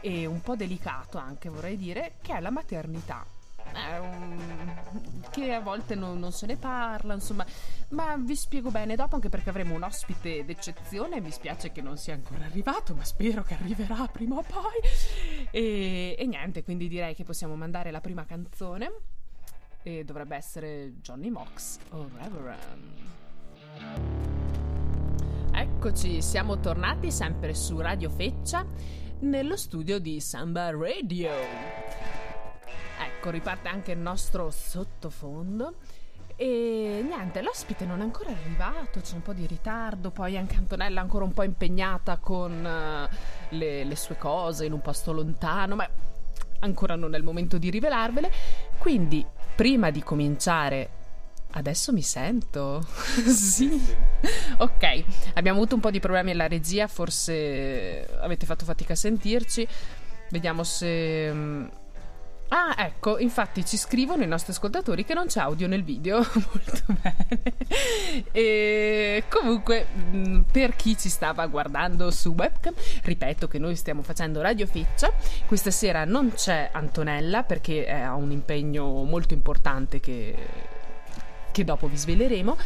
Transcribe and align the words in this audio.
e 0.00 0.26
un 0.26 0.40
po' 0.40 0.56
delicato 0.56 1.18
anche 1.18 1.48
vorrei 1.48 1.76
dire 1.76 2.16
che 2.20 2.36
è 2.36 2.40
la 2.40 2.50
maternità 2.50 3.26
che 5.30 5.52
a 5.52 5.60
volte 5.60 5.94
non, 5.94 6.18
non, 6.18 6.32
se 6.32 6.46
ne 6.46 6.56
parla, 6.56 7.14
insomma, 7.14 7.44
ma 7.90 8.16
vi 8.16 8.34
spiego 8.34 8.70
bene 8.70 8.96
dopo 8.96 9.16
anche 9.16 9.28
perché 9.28 9.50
avremo 9.50 9.74
un 9.74 9.82
ospite 9.82 10.44
d'eccezione, 10.44 11.20
mi 11.20 11.30
spiace 11.30 11.72
che 11.72 11.82
non 11.82 11.98
sia 11.98 12.14
ancora 12.14 12.44
arrivato, 12.44 12.94
ma 12.94 13.04
spero 13.04 13.42
che 13.42 13.54
arriverà 13.54 14.08
prima 14.10 14.36
o 14.36 14.42
poi. 14.42 14.80
E, 15.50 16.16
e 16.18 16.26
niente, 16.26 16.62
quindi 16.62 16.88
direi 16.88 17.14
che 17.14 17.24
possiamo 17.24 17.54
mandare 17.54 17.90
la 17.90 18.00
prima 18.00 18.24
canzone 18.24 18.92
e 19.82 20.04
dovrebbe 20.04 20.36
essere 20.36 20.94
Johnny 21.00 21.28
Mox 21.30 21.78
o 21.90 22.08
Reverend. 22.16 23.04
Eccoci, 25.58 26.20
siamo 26.20 26.60
tornati 26.60 27.10
sempre 27.10 27.54
su 27.54 27.80
Radio 27.80 28.10
Feccia 28.10 28.62
nello 29.20 29.56
studio 29.56 29.98
di 29.98 30.20
Samba 30.20 30.70
Radio. 30.70 31.30
Ecco, 33.00 33.30
riparte 33.30 33.68
anche 33.68 33.92
il 33.92 33.98
nostro 33.98 34.50
sottofondo. 34.50 35.76
E 36.36 37.02
niente, 37.02 37.40
l'ospite 37.40 37.86
non 37.86 38.00
è 38.00 38.02
ancora 38.02 38.32
arrivato, 38.32 39.00
c'è 39.00 39.14
un 39.14 39.22
po' 39.22 39.32
di 39.32 39.46
ritardo, 39.46 40.10
poi 40.10 40.36
anche 40.36 40.56
Antonella 40.56 41.00
è 41.00 41.02
ancora 41.02 41.24
un 41.24 41.32
po' 41.32 41.42
impegnata 41.42 42.18
con 42.18 42.52
uh, 42.52 43.16
le, 43.56 43.84
le, 43.84 43.96
sue 43.96 44.18
cose 44.18 44.66
in 44.66 44.72
un 44.72 44.82
posto 44.82 45.12
lontano, 45.12 45.74
ma 45.74 45.88
ancora 46.60 46.96
non 46.96 47.14
è 47.14 47.16
il 47.16 47.24
momento 47.24 47.56
di 47.56 47.70
rivelarvele. 47.70 48.30
Quindi, 48.76 49.24
prima 49.54 49.88
di 49.88 50.02
cominciare, 50.02 50.95
adesso 51.56 51.92
mi 51.92 52.02
sento. 52.02 52.86
sì. 53.26 53.68
ok, 54.58 55.04
abbiamo 55.34 55.58
avuto 55.58 55.74
un 55.74 55.80
po' 55.80 55.90
di 55.90 56.00
problemi 56.00 56.30
alla 56.30 56.48
regia, 56.48 56.86
forse 56.86 58.06
avete 58.20 58.46
fatto 58.46 58.64
fatica 58.64 58.92
a 58.92 58.96
sentirci. 58.96 59.66
Vediamo 60.30 60.64
se 60.64 61.32
mm, 61.32 61.66
Ah, 62.48 62.76
ecco, 62.78 63.18
infatti 63.18 63.64
ci 63.64 63.76
scrivono 63.76 64.22
i 64.22 64.26
nostri 64.26 64.52
ascoltatori 64.52 65.04
che 65.04 65.14
non 65.14 65.26
c'è 65.26 65.40
audio 65.40 65.66
nel 65.66 65.82
video. 65.82 66.18
Molto 66.34 66.82
bene. 66.86 67.52
E 68.30 69.24
comunque, 69.28 69.86
mm, 69.94 70.42
per 70.52 70.76
chi 70.76 70.96
ci 70.96 71.08
stava 71.08 71.44
guardando 71.46 72.10
su 72.12 72.34
webcam, 72.36 72.74
ripeto 73.02 73.48
che 73.48 73.58
noi 73.58 73.74
stiamo 73.74 74.02
facendo 74.02 74.40
Radio 74.42 74.66
Feccia. 74.66 75.12
Questa 75.44 75.72
sera 75.72 76.04
non 76.04 76.32
c'è 76.34 76.70
Antonella 76.72 77.42
perché 77.42 77.90
ha 77.90 78.14
un 78.14 78.30
impegno 78.30 79.02
molto 79.02 79.34
importante 79.34 79.98
che, 79.98 80.34
che 81.56 81.64
dopo 81.64 81.88
vi 81.88 81.96
sveleremo. 81.96 82.58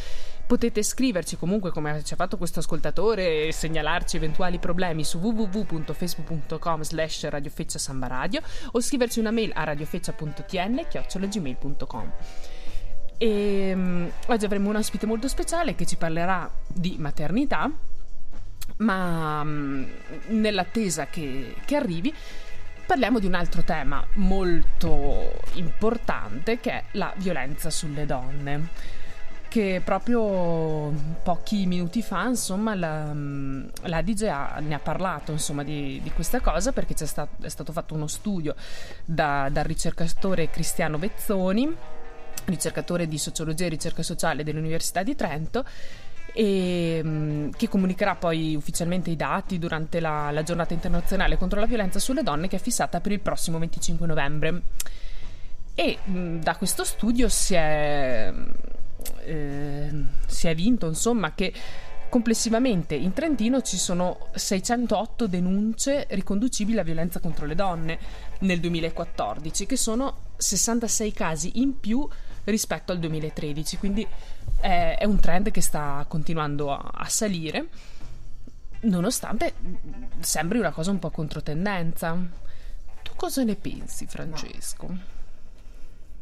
Potete 0.46 0.82
scriverci 0.82 1.36
comunque 1.36 1.70
come 1.70 2.02
ci 2.02 2.12
ha 2.12 2.16
fatto 2.16 2.36
questo 2.36 2.58
ascoltatore 2.58 3.46
e 3.46 3.52
segnalarci 3.52 4.16
eventuali 4.16 4.58
problemi 4.58 5.04
su 5.04 5.18
www.facebook.com 5.18 6.82
slash 6.82 7.28
radiofeccia 7.28 7.78
samba 7.78 8.28
o 8.72 8.80
scriverci 8.80 9.20
una 9.20 9.30
mail 9.30 9.52
a 9.54 9.62
radiofeccia.tn 9.62 10.86
chiocciolagmail.com 10.88 12.12
e 13.16 13.72
um, 13.74 14.10
oggi 14.26 14.44
avremo 14.44 14.70
un 14.70 14.76
ospite 14.76 15.06
molto 15.06 15.28
speciale 15.28 15.76
che 15.76 15.86
ci 15.86 15.96
parlerà 15.96 16.50
di 16.66 16.96
maternità 16.98 17.70
ma 18.78 19.42
um, 19.42 19.86
nell'attesa 20.28 21.06
che, 21.06 21.54
che 21.64 21.76
arrivi 21.76 22.12
parliamo 22.90 23.20
di 23.20 23.26
un 23.26 23.34
altro 23.34 23.62
tema 23.62 24.04
molto 24.14 25.30
importante 25.52 26.58
che 26.58 26.72
è 26.72 26.84
la 26.94 27.12
violenza 27.18 27.70
sulle 27.70 28.04
donne. 28.04 28.68
Che 29.46 29.80
proprio 29.84 30.92
pochi 31.22 31.66
minuti 31.66 32.02
fa, 32.02 32.24
insomma, 32.26 32.74
la, 32.74 33.14
la 33.82 34.02
DJ 34.02 34.22
ha, 34.24 34.58
ne 34.58 34.74
ha 34.74 34.80
parlato, 34.80 35.30
insomma, 35.30 35.62
di, 35.62 36.00
di 36.02 36.10
questa 36.10 36.40
cosa 36.40 36.72
perché 36.72 36.94
stato, 37.06 37.44
è 37.44 37.48
stato 37.48 37.70
fatto 37.70 37.94
uno 37.94 38.08
studio 38.08 38.56
da, 39.04 39.48
dal 39.52 39.64
ricercatore 39.64 40.50
Cristiano 40.50 40.98
Vezzoni, 40.98 41.72
ricercatore 42.46 43.06
di 43.06 43.18
sociologia 43.18 43.66
e 43.66 43.68
ricerca 43.68 44.02
sociale 44.02 44.42
dell'Università 44.42 45.04
di 45.04 45.14
Trento, 45.14 45.64
e, 46.32 47.50
che 47.56 47.68
comunicherà 47.68 48.16
poi 48.16 48.54
ufficialmente 48.54 49.10
i 49.10 49.16
dati 49.16 49.58
durante 49.58 50.00
la, 50.00 50.30
la 50.30 50.42
giornata 50.42 50.74
internazionale 50.74 51.36
contro 51.36 51.60
la 51.60 51.66
violenza 51.66 51.98
sulle 51.98 52.22
donne 52.22 52.48
che 52.48 52.56
è 52.56 52.60
fissata 52.60 53.00
per 53.00 53.12
il 53.12 53.20
prossimo 53.20 53.58
25 53.58 54.06
novembre. 54.06 54.62
E 55.74 55.98
da 56.04 56.56
questo 56.56 56.84
studio 56.84 57.28
si 57.28 57.54
è 57.54 58.32
eh, 59.24 59.90
si 60.26 60.48
è 60.48 60.54
vinto, 60.54 60.86
insomma, 60.86 61.34
che 61.34 61.52
complessivamente 62.08 62.94
in 62.94 63.12
Trentino 63.12 63.62
ci 63.62 63.76
sono 63.76 64.28
608 64.34 65.28
denunce 65.28 66.06
riconducibili 66.10 66.78
a 66.78 66.82
violenza 66.82 67.20
contro 67.20 67.46
le 67.46 67.54
donne 67.54 67.98
nel 68.40 68.60
2014, 68.60 69.66
che 69.66 69.76
sono 69.76 70.32
66 70.36 71.12
casi 71.12 71.60
in 71.60 71.78
più 71.78 72.06
rispetto 72.44 72.90
al 72.90 72.98
2013, 72.98 73.76
quindi 73.76 74.06
è, 74.60 74.96
è 74.98 75.04
un 75.04 75.18
trend 75.18 75.50
che 75.50 75.60
sta 75.60 76.04
continuando 76.06 76.72
a, 76.72 76.90
a, 76.92 77.08
salire, 77.08 77.66
nonostante 78.80 79.54
sembri 80.20 80.58
una 80.58 80.72
cosa 80.72 80.90
un 80.90 80.98
po' 80.98 81.10
controtendenza. 81.10 82.16
Tu 83.02 83.12
cosa 83.16 83.42
ne 83.42 83.56
pensi, 83.56 84.06
Francesco? 84.06 84.86
No. 84.88 85.18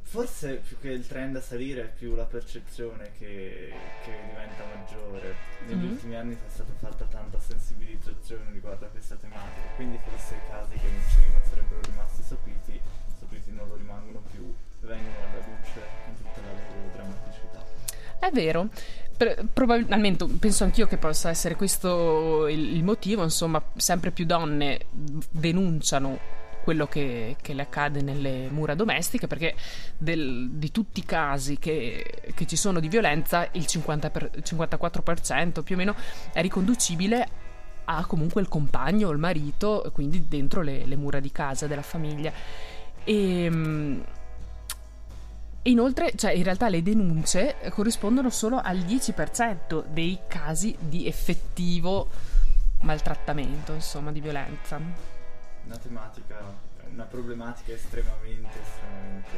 Forse 0.08 0.62
più 0.66 0.78
che 0.80 0.88
il 0.88 1.06
trend 1.06 1.36
a 1.36 1.40
salire 1.42 1.82
è 1.82 1.92
più 1.92 2.14
la 2.14 2.24
percezione 2.24 3.12
che, 3.18 3.74
che 4.02 4.12
diventa 4.26 4.64
maggiore. 4.74 5.34
Negli 5.66 5.76
mm-hmm. 5.76 5.90
ultimi 5.90 6.16
anni 6.16 6.34
è 6.34 6.48
stata 6.48 6.72
fatta 6.78 7.04
tanta 7.04 7.38
sensibilizzazione 7.38 8.50
riguardo 8.52 8.86
a 8.86 8.88
questa 8.88 9.16
tematica, 9.16 9.68
quindi 9.76 9.98
forse 10.08 10.34
i 10.36 10.40
casi 10.48 10.78
che 10.78 10.88
prima 11.14 11.40
sarebbero 11.46 11.80
rimasti 11.82 12.22
sopiti, 12.22 12.80
sopiti 13.18 13.52
non 13.52 13.68
lo 13.68 13.76
rimangono 13.76 14.22
più, 14.30 14.50
vengono 14.80 15.16
alla 15.18 15.44
luce 15.44 15.80
con 16.06 16.16
tutta 16.16 16.40
la 16.40 16.52
loro 16.52 16.90
drammaticità. 16.94 17.87
È 18.18 18.30
vero. 18.32 18.68
probabilmente 19.52 20.24
penso 20.38 20.64
anch'io 20.64 20.86
che 20.86 20.96
possa 20.96 21.28
essere 21.28 21.56
questo 21.56 22.46
il, 22.48 22.76
il 22.76 22.84
motivo, 22.84 23.22
insomma, 23.22 23.62
sempre 23.76 24.10
più 24.10 24.24
donne 24.26 24.80
denunciano 25.30 26.36
quello 26.68 26.86
che, 26.86 27.36
che, 27.40 27.54
le 27.54 27.62
accade 27.62 28.02
nelle 28.02 28.48
mura 28.50 28.74
domestiche, 28.74 29.26
perché 29.26 29.54
del, 29.96 30.50
di 30.50 30.70
tutti 30.70 31.00
i 31.00 31.04
casi 31.04 31.58
che, 31.58 32.32
che, 32.34 32.46
ci 32.46 32.56
sono 32.56 32.78
di 32.78 32.88
violenza, 32.88 33.48
il 33.52 33.64
50 33.64 34.10
per, 34.10 34.30
54% 34.42 35.62
più 35.62 35.76
o 35.76 35.78
meno 35.78 35.94
è 36.30 36.42
riconducibile 36.42 37.26
a 37.86 38.04
comunque 38.04 38.42
il 38.42 38.48
compagno 38.48 39.08
o 39.08 39.12
il 39.12 39.18
marito, 39.18 39.90
quindi 39.94 40.26
dentro 40.28 40.60
le, 40.60 40.84
le 40.84 40.96
mura 40.96 41.20
di 41.20 41.32
casa 41.32 41.66
della 41.66 41.80
famiglia. 41.80 42.30
E. 43.02 44.16
Inoltre, 45.68 46.12
cioè 46.16 46.32
in 46.32 46.44
realtà 46.44 46.68
le 46.68 46.82
denunce 46.82 47.56
corrispondono 47.70 48.30
solo 48.30 48.58
al 48.58 48.78
10% 48.78 49.84
dei 49.86 50.18
casi 50.26 50.76
di 50.78 51.06
effettivo 51.06 52.08
maltrattamento, 52.80 53.72
insomma, 53.72 54.12
di 54.12 54.20
violenza 54.20 54.80
una 55.68 55.76
tematica, 55.76 56.36
una 56.90 57.04
problematica 57.04 57.72
estremamente, 57.72 58.58
estremamente 58.58 59.36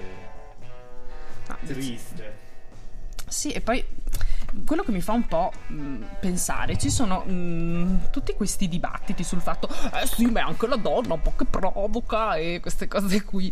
ah, 1.49 1.59
triste. 1.67 2.49
Sì, 3.27 3.51
e 3.51 3.61
poi 3.61 3.85
quello 4.65 4.83
che 4.83 4.93
mi 4.93 5.01
fa 5.01 5.13
un 5.13 5.27
po' 5.27 5.53
mh, 5.67 6.05
pensare, 6.21 6.79
ci 6.79 6.91
sono 6.91 7.25
mh, 7.25 8.11
tutti 8.11 8.35
questi 8.35 8.69
dibattiti 8.69 9.25
sul 9.25 9.41
fatto, 9.41 9.69
eh 9.69 10.07
sì, 10.07 10.27
ma 10.27 10.41
è 10.41 10.43
anche 10.45 10.67
la 10.69 10.77
donna 10.77 11.15
un 11.15 11.23
po' 11.23 11.35
che 11.37 11.45
provoca 11.45 12.37
e 12.37 12.61
queste 12.61 12.87
cose 12.87 13.25
qui. 13.25 13.51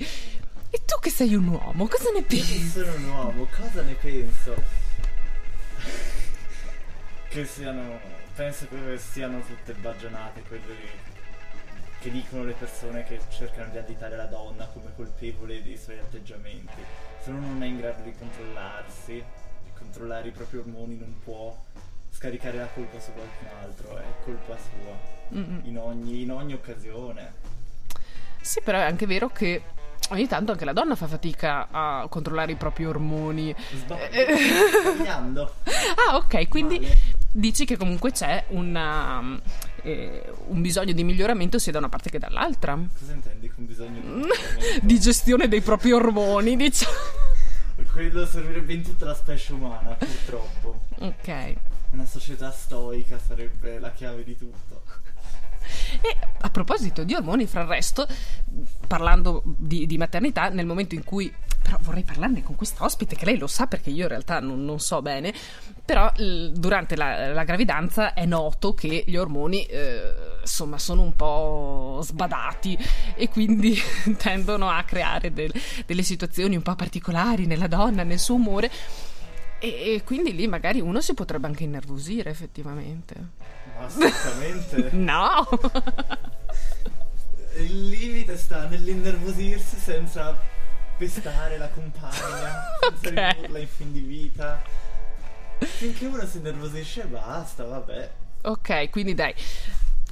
E 0.71 0.85
tu 0.85 0.99
che 1.01 1.11
sei 1.11 1.35
un 1.35 1.49
uomo, 1.49 1.87
cosa 1.87 2.11
ne 2.11 2.23
pensi? 2.23 2.61
Io 2.61 2.69
sono 2.69 2.95
un 2.95 3.05
uomo, 3.05 3.47
cosa 3.55 3.83
ne 3.83 3.95
penso? 3.95 4.87
che 7.29 7.45
siano, 7.45 8.01
penso 8.35 8.67
che 8.69 8.99
siano 8.99 9.41
tutte 9.41 9.75
baggianate 9.75 10.43
quelle 10.43 11.07
che 12.01 12.11
dicono 12.11 12.45
le 12.45 12.55
persone 12.55 13.05
che 13.05 13.21
cercano 13.29 13.71
di 13.71 13.79
additare 13.79 14.17
la 14.17 14.27
donna 14.27 14.67
come 14.67 14.93
colpevole 14.95 15.63
dei 15.63 15.77
suoi 15.77 15.99
atteggiamenti. 15.99 16.83
Se 17.23 17.31
uno 17.31 17.47
non 17.47 17.63
è 17.63 17.67
in 17.67 17.77
grado 17.77 18.03
di 18.03 18.15
controllarsi, 18.17 19.13
di 19.13 19.71
controllare 19.77 20.29
i 20.29 20.31
propri 20.31 20.59
ormoni, 20.59 20.97
non 20.97 21.15
può 21.23 21.57
scaricare 22.11 22.59
la 22.59 22.69
colpa 22.69 22.99
su 22.99 23.13
qualcun 23.13 23.49
altro, 23.61 23.99
è 23.99 24.05
colpa 24.25 24.57
sua, 24.57 24.99
in 25.31 25.79
ogni, 25.79 26.23
in 26.23 26.31
ogni 26.31 26.55
occasione. 26.55 27.33
Sì, 28.41 28.61
però 28.63 28.79
è 28.79 28.83
anche 28.83 29.07
vero 29.07 29.29
che 29.29 29.63
ogni 30.11 30.27
tanto 30.27 30.53
anche 30.53 30.65
la 30.65 30.73
donna 30.73 30.95
fa 30.95 31.07
fatica 31.07 31.69
a 31.71 32.07
controllare 32.09 32.53
i 32.53 32.57
propri 32.57 32.87
ormoni. 32.87 33.55
Sbagliando. 33.75 35.55
ah, 36.09 36.17
ok, 36.17 36.49
quindi 36.49 36.81
Male. 36.81 36.99
dici 37.33 37.65
che 37.65 37.77
comunque 37.77 38.13
c'è 38.13 38.45
una 38.49 39.39
eh, 39.83 40.33
un 40.47 40.61
bisogno 40.61 40.93
di 40.93 41.05
miglioramento 41.05 41.59
sia 41.59 41.73
da 41.73 41.79
una 41.79 41.89
parte 41.89 42.11
che 42.11 42.19
dall'altra. 42.19 42.79
Cosa 42.99 43.13
intendi 43.13 43.49
con 43.49 43.67
bisogno 43.67 44.01
di 44.01 44.07
miglioramento? 44.09 44.81
di 44.87 45.01
gestione 45.01 45.49
dei 45.49 45.61
propri 45.61 45.93
ormoni, 45.93 46.57
diciamo. 46.57 46.97
Quello 47.93 48.27
servirebbe 48.27 48.73
in 48.73 48.83
tutta 48.83 49.07
la 49.07 49.15
specie 49.15 49.53
umana, 49.53 49.95
purtroppo. 49.95 50.81
Ok. 50.99 51.55
Una 51.91 52.05
società 52.05 52.51
stoica 52.51 53.19
sarebbe 53.19 53.79
la 53.79 53.93
chiave 53.93 54.25
di 54.25 54.37
tutto. 54.37 54.78
E 56.01 56.17
a 56.41 56.51
proposito 56.51 57.05
di 57.05 57.15
ormoni, 57.15 57.47
fra 57.47 57.63
il 57.63 57.69
resto, 57.69 58.07
parlando 58.87 59.43
di, 59.45 59.87
di 59.87 59.99
maternità, 59.99 60.49
nel 60.49 60.67
momento 60.67 60.95
in 60.95 61.05
cui 61.05 61.33
però 61.69 61.79
vorrei 61.83 62.03
parlarne 62.03 62.43
con 62.43 62.57
questa 62.57 62.85
ospite 62.85 63.15
che 63.15 63.27
lei 63.27 63.37
lo 63.37 63.47
sa 63.47 63.67
perché 63.67 63.91
io 63.91 64.05
in 64.05 64.09
realtà 64.09 64.41
non, 64.41 64.65
non 64.65 64.81
so 64.81 65.03
bene, 65.03 65.35
però 65.85 66.11
l- 66.17 66.53
durante 66.53 66.97
la, 66.97 67.33
la, 67.33 67.45
gravidanza 67.45 68.15
è 68.15 68.25
noto 68.25 68.73
che 68.73 69.05
gli 69.07 69.17
ormoni 69.17 69.65
eh, 69.67 70.39
insomma 70.41 70.79
sono 70.79 71.03
un 71.03 71.15
po' 71.15 72.01
sbadati 72.03 72.79
e 73.15 73.29
quindi 73.29 73.77
tendono 74.17 74.71
a 74.71 74.83
creare 74.85 75.31
del, 75.33 75.53
delle 75.85 76.03
situazioni 76.03 76.57
un 76.57 76.63
po' 76.63 76.75
particolari 76.75 77.45
nella 77.45 77.67
donna, 77.67 78.03
nel 78.03 78.19
suo 78.19 78.37
umore 78.37 78.71
e, 79.59 79.95
e 79.95 80.03
quindi 80.05 80.35
lì 80.35 80.47
magari 80.47 80.81
uno 80.81 81.03
si 81.03 81.13
potrebbe 81.13 81.49
anche 81.49 81.65
innervosire 81.65 82.31
effettivamente. 82.31 83.57
Assolutamente. 83.79 84.91
no! 84.97 85.49
Il 87.57 87.89
limite 87.89 88.37
sta 88.37 88.67
nell'innervosirsi 88.67 89.79
senza 89.79 90.37
pestare 90.97 91.59
la 91.59 91.69
compagna, 91.69 92.79
senza 93.01 93.09
okay. 93.09 93.35
ridurla 93.35 93.59
in 93.59 93.69
fin 93.69 93.93
di 93.93 94.01
vita. 94.01 94.61
Finché 95.59 96.07
uno 96.07 96.25
si 96.27 96.41
nervosisce 96.41 97.05
basta, 97.05 97.65
vabbè. 97.65 98.11
Ok, 98.43 98.91
quindi 98.91 99.15
dai, 99.15 99.35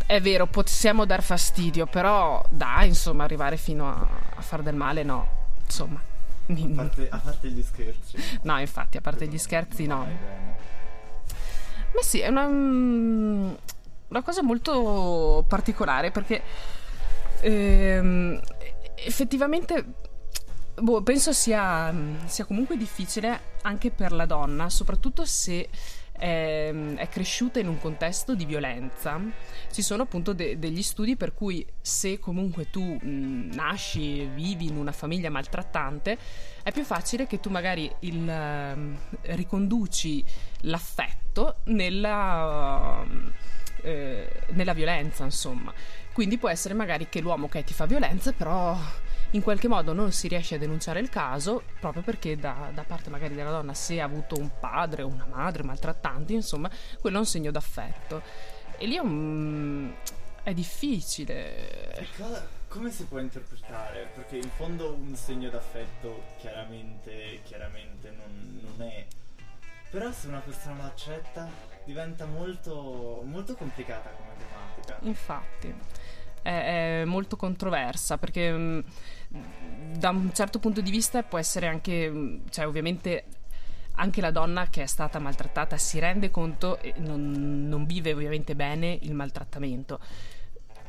è 0.07 0.21
vero, 0.21 0.47
possiamo 0.47 1.05
dar 1.05 1.23
fastidio, 1.23 1.87
però 1.87 2.45
dai, 2.51 2.89
insomma, 2.89 3.25
arrivare 3.25 3.57
fino 3.57 3.89
a, 3.89 4.09
a 4.37 4.41
far 4.41 4.63
del 4.63 4.75
male, 4.75 5.03
no. 5.03 5.27
Insomma. 5.65 6.01
A 6.49 6.55
parte, 6.75 7.09
a 7.09 7.19
parte 7.19 7.49
gli 7.49 7.63
scherzi. 7.63 8.17
No, 8.43 8.59
infatti, 8.59 8.97
a 8.97 9.01
parte 9.01 9.27
gli 9.27 9.39
scherzi, 9.39 9.87
no. 9.87 10.07
Ma 11.97 12.03
sì, 12.03 12.21
è 12.21 12.29
una, 12.29 12.47
mm, 12.47 13.53
una 14.09 14.23
cosa 14.23 14.43
molto 14.43 15.47
particolare 15.49 16.11
perché 16.11 16.43
ehm, 17.41 18.39
effettivamente 18.97 19.85
boh, 20.79 21.03
penso 21.03 21.33
sia, 21.33 21.91
sia, 22.27 22.45
comunque 22.45 22.77
difficile 22.77 23.55
anche 23.63 23.91
per 23.91 24.13
la 24.13 24.27
donna, 24.27 24.69
soprattutto 24.69 25.25
se 25.25 25.71
è, 26.13 26.71
è 26.97 27.09
cresciuta 27.09 27.61
in 27.61 27.69
un 27.69 27.79
contesto 27.79 28.35
di 28.35 28.45
violenza. 28.45 29.19
Ci 29.73 29.81
sono 29.81 30.03
appunto 30.03 30.35
de- 30.35 30.59
degli 30.59 30.83
studi 30.83 31.17
per 31.17 31.33
cui 31.33 31.67
se 31.81 32.19
comunque 32.19 32.69
tu 32.69 32.83
mh, 32.83 33.55
nasci, 33.55 34.27
vivi 34.27 34.67
in 34.67 34.77
una 34.77 34.93
famiglia 34.93 35.31
maltrattante, 35.31 36.19
è 36.67 36.73
più 36.73 36.83
facile 36.83 37.29
che 37.29 37.39
tu 37.39 37.49
magari 37.49 37.89
il, 38.01 38.27
uh, 38.27 39.19
riconduci 39.37 40.25
l'affetto 40.63 41.59
nella, 41.67 43.07
eh, 43.83 44.43
nella 44.49 44.73
violenza, 44.73 45.23
insomma. 45.23 45.73
Quindi 46.13 46.39
può 46.39 46.49
essere 46.49 46.75
magari 46.75 47.09
che 47.09 47.21
l'uomo 47.21 47.49
che 47.49 47.63
ti 47.63 47.73
fa 47.73 47.87
violenza, 47.87 48.33
però 48.33 48.77
in 49.31 49.43
qualche 49.43 49.69
modo 49.69 49.93
non 49.93 50.11
si 50.11 50.27
riesce 50.27 50.57
a 50.57 50.59
denunciare 50.59 50.99
il 50.99 51.09
caso 51.09 51.63
proprio 51.79 52.03
perché 52.03 52.37
da, 52.37 52.73
da 52.75 52.83
parte 52.83 53.11
magari 53.11 53.37
della 53.37 53.51
donna 53.51 53.73
se 53.73 54.01
ha 54.01 54.05
avuto 54.05 54.37
un 54.37 54.51
padre 54.59 55.03
o 55.03 55.07
una 55.07 55.29
madre 55.31 55.63
maltrattanti, 55.63 56.35
insomma, 56.35 56.69
quello 57.01 57.15
è 57.15 57.21
un 57.21 57.27
segno 57.27 57.53
d'affetto. 57.53 58.23
E 58.77 58.87
lì 58.87 58.97
è, 58.97 59.01
un... 59.01 59.93
è 60.43 60.53
difficile. 60.53 62.09
Come 62.69 62.91
si 62.91 63.05
può 63.05 63.19
interpretare? 63.19 64.11
Perché 64.15 64.37
in 64.37 64.51
fondo 64.51 64.93
un 64.93 65.15
segno 65.15 65.49
d'affetto 65.49 66.23
chiaramente, 66.39 67.41
chiaramente 67.45 68.11
non, 68.11 68.61
non 68.63 68.87
è. 68.87 69.07
Però 69.91 70.11
se 70.13 70.29
una 70.29 70.41
persona 70.41 70.77
lo 70.77 70.83
accetta 70.83 71.49
diventa 71.85 72.27
molto, 72.27 73.23
molto 73.25 73.55
complicata 73.55 74.11
come 74.11 74.31
tematica. 74.37 74.99
Infatti 75.07 75.75
è, 76.43 77.01
è 77.01 77.05
molto 77.05 77.37
controversa 77.37 78.19
perché 78.19 78.53
mm, 78.53 78.81
da 79.97 80.11
un 80.11 80.33
certo 80.35 80.59
punto 80.59 80.81
di 80.81 80.91
vista 80.91 81.23
può 81.23 81.39
essere 81.39 81.67
anche, 81.67 82.11
mm, 82.11 82.47
cioè 82.51 82.67
ovviamente 82.67 83.25
anche 83.99 84.21
la 84.21 84.31
donna 84.31 84.69
che 84.69 84.83
è 84.83 84.87
stata 84.87 85.19
maltrattata 85.19 85.77
si 85.77 85.99
rende 85.99 86.31
conto 86.31 86.79
e 86.81 86.95
non, 86.99 87.67
non 87.69 87.87
vive 87.87 88.13
ovviamente 88.13 88.55
bene 88.55 88.99
il 89.03 89.15
maltrattamento. 89.15 90.01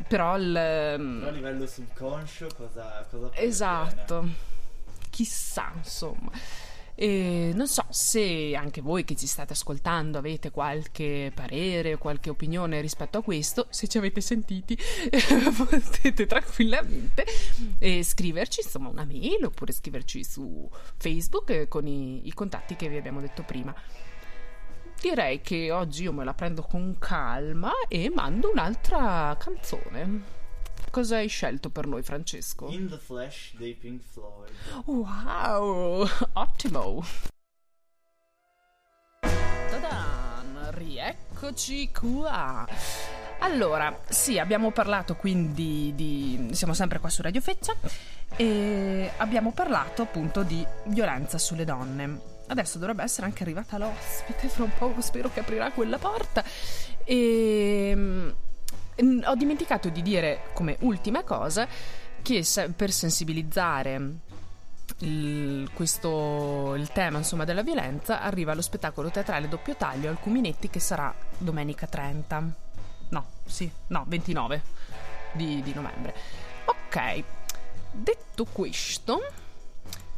Però, 0.08 0.38
il, 0.38 0.52
Però 0.54 1.28
a 1.28 1.32
livello 1.32 1.66
subconscio 1.66 2.48
cosa, 2.56 3.06
cosa 3.10 3.30
Esatto. 3.34 4.28
Chissà, 5.10 5.72
insomma. 5.76 6.32
E 7.00 7.52
non 7.54 7.68
so 7.68 7.86
se 7.90 8.56
anche 8.56 8.82
voi 8.82 9.04
che 9.04 9.16
ci 9.16 9.28
state 9.28 9.54
ascoltando 9.54 10.18
avete 10.18 10.50
qualche 10.50 11.32
parere 11.32 11.94
o 11.94 11.98
qualche 12.00 12.32
opinione 12.32 12.82
rispetto 12.82 13.20
a 13.20 13.22
questo, 13.22 13.68
se 13.70 13.88
ci 13.88 14.00
avete 14.00 14.20
sentiti 14.20 14.76
potete 15.56 16.26
tranquillamente 16.26 17.24
eh, 17.78 18.04
scriverci 18.04 18.62
insomma 18.64 18.90
una 18.90 19.06
mail 19.06 19.46
oppure 19.46 19.74
scriverci 19.74 20.24
su 20.24 20.68
Facebook 20.98 21.52
eh, 21.52 21.68
con 21.68 21.86
i, 21.86 22.26
i 22.26 22.34
contatti 22.34 22.76
che 22.76 22.90
vi 22.90 22.98
abbiamo 22.98 23.22
detto 23.22 23.44
prima. 23.44 23.76
Direi 25.00 25.42
che 25.42 25.72
oggi 25.72 26.04
io 26.04 26.12
me 26.12 26.24
la 26.24 26.34
prendo 26.34 26.64
con 26.64 26.98
calma 26.98 27.72
e 27.88 28.10
mando 28.10 28.50
un'altra 28.50 29.36
canzone. 29.40 30.36
Cosa 30.90 31.18
hai 31.18 31.28
scelto 31.28 31.70
per 31.70 31.86
noi, 31.86 32.02
Francesco? 32.02 32.68
In 32.70 32.90
the 32.90 32.98
Flesh 32.98 33.56
dei 33.58 33.76
Pink 33.76 34.02
Floyd. 34.02 34.52
Wow, 34.86 36.08
ottimo. 36.34 37.04
Tadan, 39.20 40.70
rieccoci 40.72 41.92
qua. 41.92 42.68
Allora, 43.40 44.00
sì, 44.10 44.40
abbiamo 44.40 44.72
parlato 44.72 45.16
quindi 45.16 45.94
di... 45.94 46.50
siamo 46.54 46.74
sempre 46.74 47.00
qua 47.00 47.10
su 47.10 47.22
Radio 47.22 47.42
Feccia 47.42 47.76
e 48.36 49.12
abbiamo 49.18 49.52
parlato 49.52 50.02
appunto 50.02 50.42
di 50.42 50.66
violenza 50.86 51.38
sulle 51.38 51.66
donne. 51.66 52.36
Adesso 52.48 52.78
dovrebbe 52.78 53.04
essere 53.04 53.28
anche 53.28 53.44
arrivata 53.44 53.78
l'ospite, 53.78 54.48
fra 54.48 54.64
un 54.64 54.72
po' 54.78 54.94
spero 55.00 55.32
che 55.32 55.40
aprirà 55.40 55.72
quella 55.72 55.98
porta. 55.98 56.44
E 57.04 57.94
mm, 57.96 58.30
ho 59.26 59.36
dimenticato 59.36 59.90
di 59.90 60.02
dire 60.02 60.50
come 60.54 60.78
ultima 60.82 61.24
cosa 61.24 61.68
che 62.22 62.44
per 62.76 62.92
sensibilizzare 62.92 64.02
il, 65.00 65.70
questo, 65.74 66.74
il 66.76 66.90
tema 66.92 67.18
insomma, 67.18 67.46
della 67.46 67.62
violenza 67.62 68.22
arriva 68.22 68.54
lo 68.54 68.62
spettacolo 68.62 69.10
teatrale 69.10 69.48
doppio 69.48 69.76
taglio 69.76 70.10
al 70.10 70.20
Cuminetti 70.20 70.70
che 70.70 70.80
sarà 70.80 71.14
domenica 71.38 71.86
30 71.86 72.56
no, 73.10 73.26
sì, 73.46 73.70
no, 73.88 74.06
29 74.08 74.62
di, 75.34 75.62
di 75.62 75.74
novembre 75.74 76.16
ok 76.66 77.24
detto 77.92 78.46
questo 78.46 79.22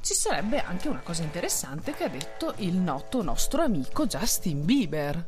ci 0.02 0.14
sarebbe 0.14 0.62
anche 0.62 0.88
una 0.88 1.02
cosa 1.02 1.24
interessante 1.24 1.94
che 1.94 2.06
ha 2.06 2.10
detto 2.10 2.54
il 2.58 2.76
noto 2.76 3.22
nostro 3.22 3.62
amico 3.62 4.06
Justin 4.06 4.66
Bieber 4.66 5.26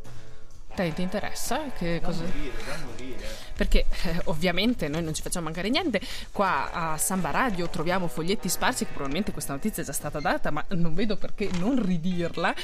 Te 0.73 0.93
ti 0.93 1.01
interessa? 1.01 1.69
Che 1.77 1.99
da 1.99 2.07
cosa... 2.07 2.23
morire, 2.23 2.63
da 2.65 2.77
morire. 2.85 3.27
Perché 3.55 3.85
eh, 4.03 4.21
ovviamente 4.25 4.87
noi 4.87 5.03
non 5.03 5.13
ci 5.13 5.21
facciamo 5.21 5.45
mancare 5.45 5.69
niente. 5.69 5.99
Qua 6.31 6.71
a 6.71 6.97
Samba 6.97 7.29
Radio 7.31 7.67
troviamo 7.69 8.07
foglietti 8.07 8.47
sparsi, 8.47 8.85
che 8.85 8.91
probabilmente 8.91 9.33
questa 9.33 9.53
notizia 9.53 9.83
è 9.83 9.85
già 9.85 9.91
stata 9.91 10.19
data, 10.19 10.49
ma 10.49 10.63
non 10.69 10.93
vedo 10.93 11.17
perché 11.17 11.49
non 11.59 11.83
ridirla. 11.83 12.55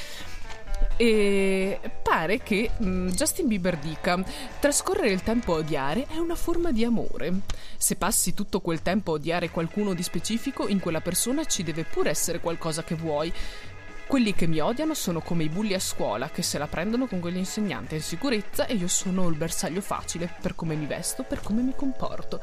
E 0.96 1.78
pare 2.02 2.38
che 2.38 2.70
mm, 2.82 3.08
Justin 3.10 3.46
Bieber 3.46 3.76
dica: 3.78 4.20
Trascorrere 4.58 5.12
il 5.12 5.22
tempo 5.22 5.54
a 5.54 5.58
odiare 5.58 6.06
è 6.08 6.16
una 6.16 6.34
forma 6.34 6.72
di 6.72 6.84
amore. 6.84 7.32
Se 7.76 7.94
passi 7.94 8.34
tutto 8.34 8.60
quel 8.60 8.82
tempo 8.82 9.12
a 9.12 9.14
odiare 9.14 9.50
qualcuno 9.50 9.94
di 9.94 10.02
specifico, 10.02 10.66
in 10.66 10.80
quella 10.80 11.00
persona 11.00 11.44
ci 11.44 11.62
deve 11.62 11.84
pure 11.84 12.10
essere 12.10 12.40
qualcosa 12.40 12.82
che 12.82 12.96
vuoi. 12.96 13.32
Quelli 14.08 14.34
che 14.34 14.46
mi 14.46 14.58
odiano 14.58 14.94
sono 14.94 15.20
come 15.20 15.44
i 15.44 15.50
bulli 15.50 15.74
a 15.74 15.78
scuola 15.78 16.30
che 16.30 16.42
se 16.42 16.56
la 16.56 16.66
prendono 16.66 17.06
con 17.06 17.20
quegli 17.20 17.36
insegnanti 17.36 17.94
in 17.94 18.00
sicurezza 18.00 18.66
e 18.66 18.74
io 18.74 18.88
sono 18.88 19.28
il 19.28 19.36
bersaglio 19.36 19.82
facile 19.82 20.34
per 20.40 20.54
come 20.54 20.74
mi 20.74 20.86
vesto, 20.86 21.24
per 21.24 21.42
come 21.42 21.60
mi 21.60 21.74
comporto. 21.76 22.40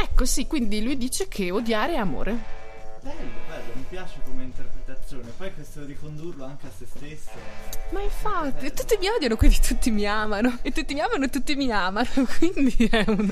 Ecco 0.00 0.24
sì, 0.24 0.46
quindi 0.46 0.80
lui 0.80 0.96
dice 0.96 1.26
che 1.26 1.50
odiare 1.50 1.94
è 1.94 1.96
amore. 1.96 2.67
Bello, 3.08 3.30
bello, 3.48 3.72
mi 3.72 3.86
piace 3.88 4.20
come 4.22 4.42
interpretazione. 4.42 5.32
Poi 5.34 5.54
questo 5.54 5.82
ricondurlo 5.86 6.44
anche 6.44 6.66
a 6.66 6.70
se 6.76 6.84
stesso. 6.84 7.30
Ma 7.88 8.02
infatti, 8.02 8.70
tutti 8.74 8.98
mi 8.98 9.08
odiano, 9.08 9.34
quindi 9.36 9.58
tutti 9.60 9.90
mi 9.90 10.04
amano. 10.04 10.58
E 10.60 10.72
tutti 10.72 10.92
mi 10.92 11.00
amano 11.00 11.24
e 11.24 11.28
tutti 11.30 11.56
mi 11.56 11.70
amano. 11.70 12.06
Quindi 12.36 12.76
è 12.90 13.04
un. 13.06 13.30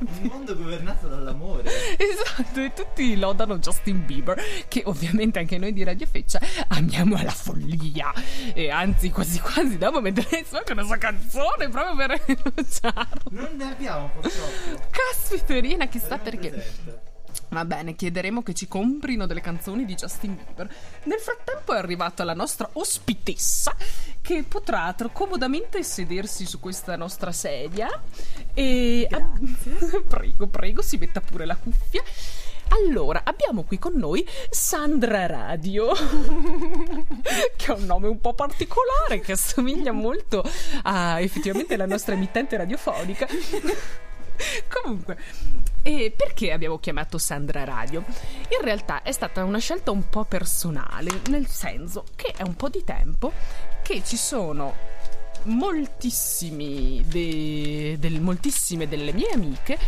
un 0.00 0.28
mondo 0.30 0.54
governato 0.54 1.08
dall'amore. 1.08 1.70
Esatto, 1.96 2.60
e 2.60 2.74
tutti 2.74 3.16
lodano 3.16 3.56
Justin 3.58 4.04
Bieber, 4.04 4.38
che 4.68 4.82
ovviamente 4.84 5.38
anche 5.38 5.56
noi 5.56 5.72
di 5.72 5.82
Radio 5.82 6.06
Feccia 6.06 6.40
amiamo 6.68 7.16
alla 7.16 7.30
follia. 7.30 8.12
E 8.52 8.68
anzi, 8.68 9.08
quasi 9.08 9.40
quasi 9.40 9.78
dopo 9.78 10.02
metterei 10.02 10.44
su 10.44 10.56
anche 10.56 10.72
una 10.72 10.84
sua 10.84 10.98
canzone 10.98 11.70
proprio 11.70 11.96
per 11.96 12.20
elogiarlo. 12.26 13.30
Non 13.30 13.56
ne 13.56 13.64
abbiamo 13.64 14.10
purtroppo. 14.10 14.88
Caspiterina, 14.90 15.86
chissà 15.86 16.18
perché. 16.18 16.50
Presente. 16.50 17.13
Va 17.54 17.64
bene, 17.64 17.94
chiederemo 17.94 18.42
che 18.42 18.52
ci 18.52 18.66
comprino 18.66 19.26
delle 19.26 19.40
canzoni 19.40 19.84
di 19.84 19.94
Justin 19.94 20.34
Bieber. 20.34 20.68
Nel 21.04 21.20
frattempo 21.20 21.72
è 21.72 21.76
arrivata 21.76 22.24
la 22.24 22.34
nostra 22.34 22.68
ospitessa 22.72 23.76
che 24.20 24.42
potrà 24.42 24.92
comodamente 25.12 25.84
sedersi 25.84 26.46
su 26.46 26.58
questa 26.58 26.96
nostra 26.96 27.30
sedia 27.30 27.88
e 28.52 29.08
prego, 30.08 30.48
prego, 30.48 30.82
si 30.82 30.96
metta 30.96 31.20
pure 31.20 31.46
la 31.46 31.54
cuffia. 31.54 32.02
Allora, 32.70 33.22
abbiamo 33.22 33.62
qui 33.62 33.78
con 33.78 33.94
noi 33.94 34.26
Sandra 34.50 35.26
Radio, 35.26 35.92
che 37.54 37.70
ha 37.70 37.74
un 37.74 37.84
nome 37.84 38.08
un 38.08 38.20
po' 38.20 38.34
particolare, 38.34 39.20
che 39.20 39.30
assomiglia 39.30 39.92
molto 39.92 40.42
a 40.82 41.20
effettivamente 41.20 41.76
la 41.76 41.86
nostra 41.86 42.14
emittente 42.14 42.56
radiofonica. 42.56 43.28
Comunque, 44.68 45.16
e 45.86 46.14
perché 46.16 46.50
abbiamo 46.50 46.78
chiamato 46.78 47.18
Sandra 47.18 47.62
Radio? 47.62 48.02
In 48.58 48.62
realtà 48.62 49.02
è 49.02 49.12
stata 49.12 49.44
una 49.44 49.58
scelta 49.58 49.90
un 49.90 50.08
po' 50.08 50.24
personale, 50.24 51.20
nel 51.28 51.46
senso 51.46 52.06
che 52.16 52.32
è 52.34 52.42
un 52.42 52.54
po' 52.54 52.70
di 52.70 52.82
tempo 52.84 53.30
che 53.82 54.02
ci 54.02 54.16
sono 54.16 54.74
moltissimi 55.42 57.04
de, 57.06 57.96
del, 57.98 58.22
moltissime 58.22 58.88
delle 58.88 59.12
mie 59.12 59.28
amiche 59.32 59.78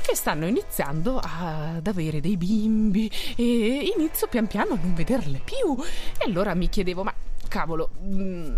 che 0.00 0.14
stanno 0.14 0.46
iniziando 0.46 1.20
ad 1.22 1.86
avere 1.86 2.20
dei 2.20 2.38
bimbi 2.38 3.10
e 3.36 3.92
inizio 3.94 4.26
pian 4.28 4.46
piano 4.46 4.74
a 4.74 4.78
non 4.80 4.94
vederle 4.94 5.42
più. 5.44 5.76
E 6.18 6.24
allora 6.24 6.54
mi 6.54 6.70
chiedevo, 6.70 7.02
ma 7.02 7.12
cavolo, 7.48 7.90
mm, 8.02 8.54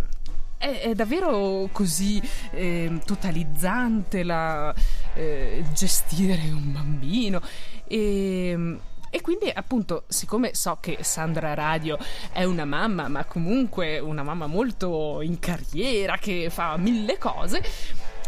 è, 0.56 0.80
è, 0.82 0.94
davvero 0.94 1.68
così 1.72 2.22
eh, 2.52 3.00
totalizzante 3.04 4.22
la, 4.22 4.74
eh, 5.16 5.64
gestire 5.73 6.50
un 6.50 6.73
bambino 6.73 7.40
e, 7.87 8.78
e 9.11 9.20
quindi 9.20 9.50
appunto 9.52 10.04
siccome 10.08 10.54
so 10.54 10.78
che 10.80 10.99
Sandra 11.00 11.54
Radio 11.54 11.99
è 12.32 12.44
una 12.44 12.64
mamma 12.64 13.08
ma 13.08 13.25
comunque 13.25 13.99
una 13.99 14.23
mamma 14.23 14.46
molto 14.46 15.20
in 15.23 15.38
carriera 15.38 16.18
che 16.18 16.50
fa 16.50 16.76
mille 16.76 17.18
cose 17.18 17.62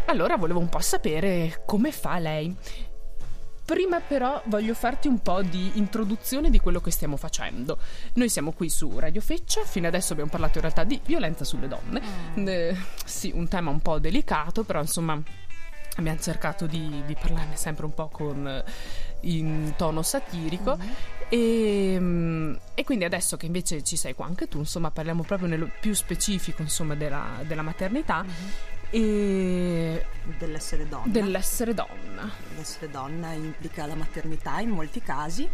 allora 0.05 0.35
volevo 0.35 0.59
un 0.59 0.69
po' 0.69 0.79
sapere 0.79 1.61
come 1.65 1.91
fa 1.91 2.17
lei 2.17 2.55
Prima 3.69 3.99
però 3.99 4.41
voglio 4.45 4.73
farti 4.73 5.07
un 5.07 5.19
po' 5.19 5.43
di 5.43 5.73
introduzione 5.75 6.49
di 6.49 6.57
quello 6.57 6.81
che 6.81 6.89
stiamo 6.89 7.17
facendo. 7.17 7.77
Noi 8.13 8.27
siamo 8.27 8.51
qui 8.51 8.67
su 8.67 8.97
Radio 8.97 9.21
Feccia, 9.21 9.63
fino 9.63 9.85
adesso 9.85 10.13
abbiamo 10.13 10.31
parlato 10.31 10.55
in 10.55 10.63
realtà 10.63 10.83
di 10.83 10.99
violenza 11.05 11.43
sulle 11.43 11.67
donne. 11.67 12.01
Mm. 12.39 12.47
Eh, 12.47 12.75
sì, 13.05 13.31
un 13.31 13.47
tema 13.47 13.69
un 13.69 13.79
po' 13.79 13.99
delicato, 13.99 14.63
però 14.63 14.81
insomma 14.81 15.21
abbiamo 15.99 16.19
cercato 16.19 16.65
di, 16.65 17.03
di 17.05 17.15
parlarne 17.15 17.55
sempre 17.55 17.85
un 17.85 17.93
po' 17.93 18.07
con 18.07 18.63
in 19.21 19.73
tono 19.75 20.01
satirico 20.01 20.77
mm-hmm. 20.77 20.93
e, 21.27 22.59
e, 22.73 22.83
quindi 22.85 23.03
adesso 23.03 23.35
che 23.35 23.47
invece 23.47 23.83
ci 23.83 23.97
sei 23.97 24.15
qua 24.15 24.25
anche 24.25 24.47
tu 24.47 24.59
insomma 24.59 24.91
parliamo 24.91 25.23
proprio 25.23 25.49
nello 25.49 25.69
più 25.81 25.93
specifico 25.93 26.61
insomma 26.61 26.95
della, 26.95 27.41
della 27.45 27.61
maternità 27.61 28.23
mm-hmm 28.23 28.77
e 28.91 30.03
dell'essere 30.37 30.87
donna. 30.87 31.05
Dell'essere 31.05 31.73
donna. 31.73 32.29
L'essere 32.55 32.89
donna 32.89 33.31
implica 33.33 33.85
la 33.85 33.95
maternità 33.95 34.59
in 34.59 34.69
molti 34.69 35.01
casi 35.01 35.47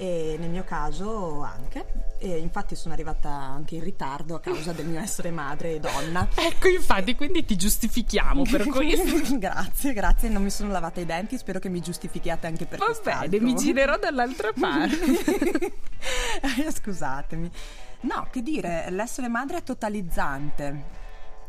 e 0.00 0.36
nel 0.38 0.48
mio 0.48 0.64
caso 0.64 1.42
anche. 1.42 2.08
E 2.16 2.38
infatti 2.38 2.74
sono 2.74 2.94
arrivata 2.94 3.28
anche 3.28 3.74
in 3.74 3.84
ritardo 3.84 4.34
a 4.34 4.40
causa 4.40 4.72
del 4.72 4.86
mio 4.86 4.98
essere 4.98 5.30
madre 5.30 5.74
e 5.74 5.80
donna. 5.80 6.26
ecco, 6.34 6.68
infatti, 6.68 7.14
quindi 7.14 7.44
ti 7.44 7.54
giustifichiamo 7.54 8.44
per 8.50 8.64
questo. 8.72 9.38
grazie, 9.38 9.92
grazie, 9.92 10.30
non 10.30 10.42
mi 10.42 10.48
sono 10.48 10.70
lavata 10.70 11.00
i 11.00 11.06
denti, 11.06 11.36
spero 11.36 11.58
che 11.58 11.68
mi 11.68 11.82
giustifichiate 11.82 12.46
anche 12.46 12.64
per 12.64 12.78
questo. 12.78 13.10
Va 13.10 13.26
bene, 13.26 13.44
mi 13.44 13.54
girerò 13.54 13.98
dall'altra 13.98 14.52
parte. 14.58 15.72
Scusatemi. 16.72 17.50
No, 18.02 18.26
che 18.30 18.42
dire, 18.42 18.86
l'essere 18.88 19.28
madre 19.28 19.58
è 19.58 19.62
totalizzante 19.62 20.99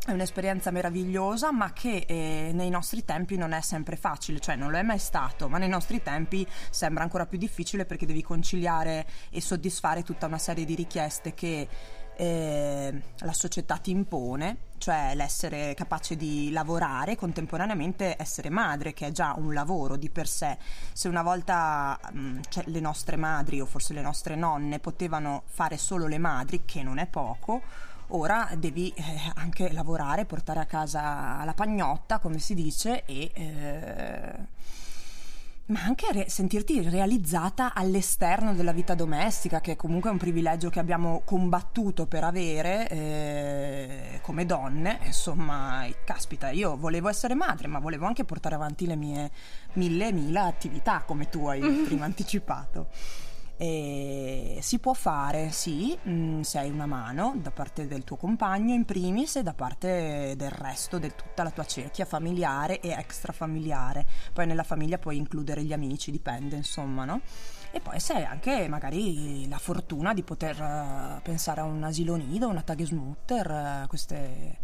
è 0.04 0.10
un'esperienza 0.10 0.72
meravigliosa, 0.72 1.52
ma 1.52 1.72
che 1.72 2.04
eh, 2.08 2.50
nei 2.52 2.70
nostri 2.70 3.04
tempi 3.04 3.36
non 3.36 3.52
è 3.52 3.60
sempre 3.60 3.94
facile, 3.94 4.40
cioè 4.40 4.56
non 4.56 4.70
lo 4.72 4.78
è 4.78 4.82
mai 4.82 4.98
stato, 4.98 5.48
ma 5.48 5.58
nei 5.58 5.68
nostri 5.68 6.02
tempi 6.02 6.46
sembra 6.70 7.04
ancora 7.04 7.26
più 7.26 7.38
difficile 7.38 7.84
perché 7.84 8.04
devi 8.04 8.22
conciliare 8.22 9.06
e 9.30 9.40
soddisfare 9.40 10.02
tutta 10.02 10.26
una 10.26 10.38
serie 10.38 10.64
di 10.64 10.74
richieste 10.74 11.34
che 11.34 11.68
eh, 12.16 13.02
la 13.18 13.32
società 13.32 13.76
ti 13.76 13.90
impone, 13.90 14.70
cioè 14.78 15.14
l'essere 15.14 15.72
capace 15.74 16.16
di 16.16 16.50
lavorare 16.50 17.14
contemporaneamente 17.14 18.16
essere 18.18 18.50
madre, 18.50 18.92
che 18.92 19.06
è 19.06 19.12
già 19.12 19.34
un 19.36 19.52
lavoro 19.52 19.96
di 19.96 20.10
per 20.10 20.26
sé. 20.26 20.58
Se 20.92 21.06
una 21.06 21.22
volta 21.22 21.98
mh, 22.10 22.18
mm, 22.18 22.40
cioè, 22.48 22.64
le 22.66 22.80
nostre 22.80 23.16
madri 23.16 23.60
o 23.60 23.66
forse 23.66 23.94
le 23.94 24.02
nostre 24.02 24.34
nonne 24.34 24.80
potevano 24.80 25.44
fare 25.46 25.76
solo 25.76 26.06
le 26.06 26.18
madri, 26.18 26.64
che 26.64 26.82
non 26.82 26.98
è 26.98 27.06
poco, 27.06 27.62
ora 28.08 28.50
devi 28.56 28.92
eh, 28.96 29.02
anche 29.34 29.72
lavorare, 29.72 30.24
portare 30.24 30.60
a 30.60 30.66
casa 30.66 31.42
la 31.44 31.54
pagnotta, 31.54 32.18
come 32.18 32.38
si 32.38 32.54
dice, 32.54 33.04
e... 33.04 33.30
Eh, 33.34 34.70
ma 35.64 35.84
anche 35.84 36.12
re- 36.12 36.28
sentirti 36.28 36.82
realizzata 36.88 37.72
all'esterno 37.72 38.52
della 38.52 38.72
vita 38.72 38.94
domestica, 38.94 39.60
che 39.60 39.76
comunque 39.76 40.10
è 40.10 40.12
un 40.12 40.18
privilegio 40.18 40.68
che 40.68 40.80
abbiamo 40.80 41.22
combattuto 41.24 42.06
per 42.06 42.24
avere 42.24 42.88
eh, 42.88 44.18
come 44.22 44.44
donne. 44.44 44.98
Insomma, 45.04 45.86
caspita, 46.04 46.50
io 46.50 46.76
volevo 46.76 47.08
essere 47.08 47.34
madre, 47.34 47.68
ma 47.68 47.78
volevo 47.78 48.06
anche 48.06 48.24
portare 48.24 48.56
avanti 48.56 48.86
le 48.86 48.96
mie 48.96 49.30
mille 49.74 50.08
e 50.08 50.12
mila 50.12 50.44
attività, 50.44 51.04
come 51.06 51.28
tu 51.28 51.46
hai 51.46 51.60
prima 51.86 52.04
anticipato. 52.04 52.88
E 53.62 54.58
si 54.60 54.80
può 54.80 54.92
fare, 54.92 55.52
sì, 55.52 55.96
mh, 56.02 56.10
mm, 56.10 56.40
se 56.40 56.58
hai 56.58 56.68
una 56.68 56.86
mano 56.86 57.36
da 57.36 57.52
parte 57.52 57.86
del 57.86 58.02
tuo 58.02 58.16
compagno 58.16 58.74
in 58.74 58.84
primis 58.84 59.36
e 59.36 59.44
da 59.44 59.54
parte 59.54 60.34
del 60.36 60.50
resto 60.50 60.98
di 60.98 61.12
tutta 61.14 61.44
la 61.44 61.52
tua 61.52 61.64
cerchia 61.64 62.04
familiare 62.04 62.80
e 62.80 62.88
extrafamiliare. 62.90 64.04
Poi 64.32 64.46
nella 64.46 64.64
famiglia 64.64 64.98
puoi 64.98 65.16
includere 65.16 65.62
gli 65.62 65.72
amici, 65.72 66.10
dipende, 66.10 66.56
insomma, 66.56 67.04
no? 67.04 67.20
e 67.70 67.78
poi 67.78 68.00
se 68.00 68.14
hai 68.14 68.24
anche 68.24 68.66
magari 68.66 69.48
la 69.48 69.58
fortuna 69.58 70.12
di 70.12 70.24
poter 70.24 70.60
uh, 70.60 71.22
pensare 71.22 71.60
a 71.60 71.64
un 71.64 71.84
asilo 71.84 72.16
nido, 72.16 72.48
una 72.48 72.62
Tagesmutter, 72.62 73.84
uh, 73.84 73.86
queste 73.86 74.58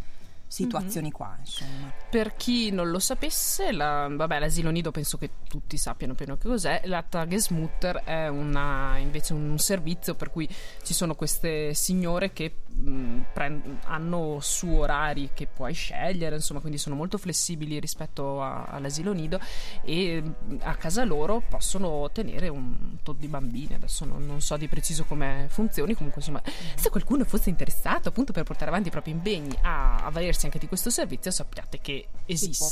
situazioni 0.49 1.07
mm-hmm. 1.07 1.15
qua, 1.15 1.35
insomma. 1.39 1.93
Per 2.09 2.35
chi 2.35 2.71
non 2.71 2.89
lo 2.89 2.97
sapesse, 2.97 3.71
la, 3.71 4.07
vabbè, 4.09 4.39
l'asilo 4.39 4.71
nido 4.71 4.89
penso 4.89 5.17
che 5.17 5.29
tutti 5.47 5.77
sappiano 5.77 6.15
più 6.15 6.25
o 6.25 6.27
meno 6.27 6.39
che 6.41 6.47
cos'è. 6.47 6.81
La 6.85 7.03
Tagesmutter 7.03 8.01
è 8.03 8.27
una, 8.27 8.97
invece 8.97 9.33
un 9.33 9.57
servizio 9.59 10.15
per 10.15 10.31
cui 10.31 10.49
ci 10.83 10.93
sono 10.93 11.13
queste 11.13 11.75
signore 11.75 12.33
che 12.33 12.63
mh, 12.67 13.25
prend- 13.31 13.77
hanno 13.85 14.39
su 14.41 14.67
orari 14.69 15.29
che 15.35 15.45
puoi 15.45 15.73
scegliere, 15.73 16.35
insomma, 16.35 16.61
quindi 16.61 16.79
sono 16.79 16.95
molto 16.95 17.19
flessibili 17.19 17.79
rispetto 17.79 18.41
a, 18.41 18.63
all'asilo 18.63 19.13
nido 19.13 19.39
e 19.83 20.23
a 20.61 20.75
casa 20.75 21.03
loro 21.03 21.43
possono 21.47 22.09
tenere 22.11 22.47
un 22.47 22.97
tot 23.03 23.17
di 23.17 23.27
bambini. 23.27 23.75
Adesso 23.75 24.03
non, 24.03 24.25
non 24.25 24.41
so 24.41 24.57
di 24.57 24.67
preciso 24.67 25.05
come 25.05 25.45
funzioni, 25.49 25.93
comunque 25.93 26.21
insomma, 26.21 26.41
se 26.73 26.89
qualcuno 26.89 27.23
fosse 27.23 27.51
interessato 27.51 28.09
appunto 28.09 28.33
per 28.33 28.43
portare 28.43 28.71
avanti 28.71 28.87
i 28.87 28.91
propri 28.91 29.11
impegni 29.11 29.55
a, 29.61 29.97
a 29.97 30.09
valersi 30.39 30.45
anche 30.45 30.59
di 30.59 30.67
questo 30.67 30.89
servizio, 30.89 31.31
sappiate 31.31 31.79
che 31.81 32.07
esiste. 32.25 32.63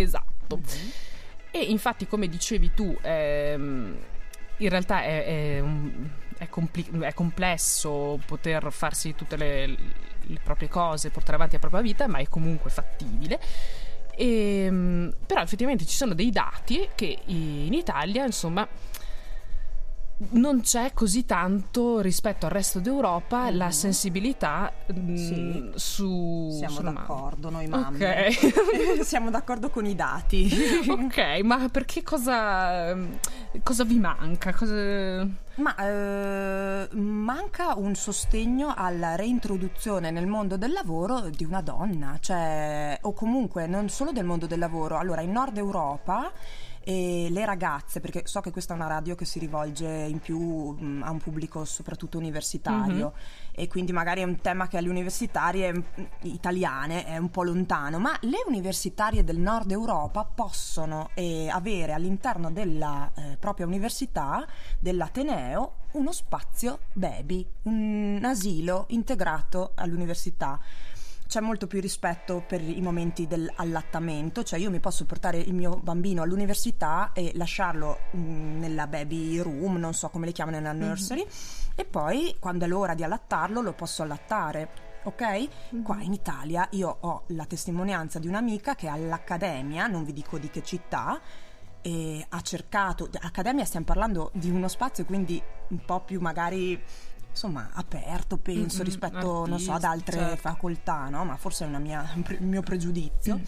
Esatto. 0.00 0.56
Mm-hmm. 0.56 0.88
E 1.50 1.60
infatti, 1.62 2.06
come 2.06 2.28
dicevi 2.28 2.72
tu, 2.74 2.96
ehm, 3.00 3.96
in 4.58 4.68
realtà 4.68 5.02
è, 5.02 5.24
è 5.24 5.64
è, 6.36 6.48
compli- 6.48 6.98
è 7.00 7.14
complesso 7.14 8.20
poter 8.26 8.72
farsi 8.72 9.14
tutte 9.14 9.36
le, 9.36 9.66
le, 9.66 10.40
proprie 10.42 10.68
cose, 10.68 11.10
portare 11.10 11.36
avanti 11.36 11.54
la 11.54 11.60
propria 11.60 11.80
vita, 11.80 12.08
ma 12.08 12.18
è 12.18 12.28
comunque 12.28 12.70
fattibile. 12.70 13.40
E, 14.16 14.64
ehm, 14.64 15.14
però 15.26 15.42
effettivamente 15.42 15.86
ci 15.86 15.96
sono 15.96 16.12
dei 16.14 16.30
dati 16.30 16.88
che 16.94 17.18
in 17.26 17.72
Italia, 17.72 18.24
insomma, 18.24 18.66
non 20.30 20.60
c'è 20.60 20.92
così 20.92 21.24
tanto 21.24 22.00
rispetto 22.00 22.46
al 22.46 22.52
resto 22.52 22.80
d'Europa 22.80 23.44
mm-hmm. 23.44 23.56
la 23.56 23.70
sensibilità 23.70 24.72
mm, 24.92 25.14
sì. 25.14 25.70
su 25.74 26.50
siamo 26.56 26.80
d'accordo 26.80 27.50
noi 27.50 27.66
mamme 27.66 27.96
okay. 27.96 28.32
siamo 29.04 29.30
d'accordo 29.30 29.70
con 29.70 29.86
i 29.86 29.94
dati 29.94 30.50
ok 30.88 31.40
ma 31.42 31.68
perché 31.68 32.02
cosa 32.02 32.96
cosa 33.62 33.84
vi 33.84 33.98
manca 33.98 34.52
cosa... 34.52 35.26
ma 35.56 35.76
eh, 35.76 36.88
manca 36.92 37.74
un 37.76 37.94
sostegno 37.94 38.74
alla 38.76 39.14
reintroduzione 39.14 40.10
nel 40.10 40.26
mondo 40.26 40.56
del 40.56 40.72
lavoro 40.72 41.28
di 41.30 41.44
una 41.44 41.60
donna 41.60 42.18
cioè 42.20 42.98
o 43.02 43.12
comunque 43.12 43.66
non 43.66 43.88
solo 43.88 44.12
del 44.12 44.24
mondo 44.24 44.46
del 44.46 44.58
lavoro 44.58 44.98
allora 44.98 45.20
in 45.20 45.32
Nord 45.32 45.56
Europa 45.56 46.32
e 46.86 47.28
le 47.30 47.46
ragazze, 47.46 48.00
perché 48.00 48.26
so 48.26 48.40
che 48.40 48.50
questa 48.50 48.74
è 48.74 48.76
una 48.76 48.86
radio 48.86 49.14
che 49.14 49.24
si 49.24 49.38
rivolge 49.38 49.88
in 49.88 50.20
più 50.20 50.38
mh, 50.38 51.02
a 51.02 51.10
un 51.10 51.18
pubblico 51.18 51.64
soprattutto 51.64 52.18
universitario 52.18 53.14
mm-hmm. 53.14 53.52
e 53.52 53.68
quindi 53.68 53.92
magari 53.92 54.20
è 54.20 54.24
un 54.24 54.38
tema 54.42 54.68
che 54.68 54.76
alle 54.76 54.90
universitarie 54.90 55.72
mh, 55.72 55.84
italiane 56.22 57.06
è 57.06 57.16
un 57.16 57.30
po' 57.30 57.42
lontano, 57.42 57.98
ma 57.98 58.14
le 58.20 58.42
universitarie 58.46 59.24
del 59.24 59.38
nord 59.38 59.70
Europa 59.70 60.24
possono 60.24 61.08
eh, 61.14 61.48
avere 61.48 61.92
all'interno 61.92 62.50
della 62.50 63.10
eh, 63.14 63.36
propria 63.38 63.64
università, 63.64 64.46
dell'Ateneo, 64.78 65.76
uno 65.92 66.12
spazio 66.12 66.80
baby, 66.92 67.46
un 67.62 68.20
asilo 68.22 68.84
integrato 68.88 69.72
all'università 69.76 70.60
c'è 71.34 71.40
molto 71.40 71.66
più 71.66 71.80
rispetto 71.80 72.44
per 72.46 72.60
i 72.60 72.80
momenti 72.80 73.26
dell'allattamento, 73.26 74.44
cioè 74.44 74.60
io 74.60 74.70
mi 74.70 74.78
posso 74.78 75.04
portare 75.04 75.38
il 75.38 75.52
mio 75.52 75.80
bambino 75.82 76.22
all'università 76.22 77.10
e 77.12 77.32
lasciarlo 77.34 77.98
mh, 78.12 78.18
mm, 78.20 78.58
nella 78.60 78.86
baby 78.86 79.38
room, 79.38 79.74
non 79.74 79.94
so 79.94 80.10
come 80.10 80.26
le 80.26 80.32
chiamano 80.32 80.58
nella 80.58 80.72
mhm. 80.72 80.86
nursery, 80.86 81.22
mm-hmm. 81.22 81.72
e 81.74 81.84
poi 81.86 82.36
quando 82.38 82.66
è 82.66 82.68
l'ora 82.68 82.94
di 82.94 83.02
allattarlo 83.02 83.60
lo 83.62 83.72
posso 83.72 84.04
allattare. 84.04 84.92
Ok? 85.02 85.22
Mm-hmm. 85.22 85.82
Qua 85.82 86.00
in 86.02 86.12
Italia 86.12 86.68
io 86.70 86.98
ho 87.00 87.24
la 87.28 87.46
testimonianza 87.46 88.20
di 88.20 88.28
un'amica 88.28 88.76
che 88.76 88.86
all'accademia, 88.86 89.88
non 89.88 90.04
vi 90.04 90.12
dico 90.12 90.38
di 90.38 90.48
che 90.50 90.62
città, 90.62 91.20
ha 92.28 92.40
cercato, 92.40 93.10
accademia 93.20 93.64
stiamo 93.64 93.84
parlando 93.84 94.30
di 94.32 94.48
uno 94.48 94.68
spazio 94.68 95.04
quindi 95.04 95.42
un 95.68 95.84
po' 95.84 96.00
più 96.00 96.18
magari 96.18 96.82
insomma 97.34 97.70
aperto 97.72 98.36
penso 98.36 98.76
mm-hmm, 98.76 98.84
rispetto 98.84 99.16
artista, 99.16 99.48
non 99.48 99.58
so 99.58 99.72
ad 99.72 99.82
altre 99.82 100.18
certo. 100.18 100.36
facoltà 100.36 101.08
no? 101.08 101.24
ma 101.24 101.36
forse 101.36 101.66
è 101.66 101.78
mia, 101.78 102.08
un 102.14 102.48
mio 102.48 102.62
pregiudizio 102.62 103.36
mm. 103.36 103.42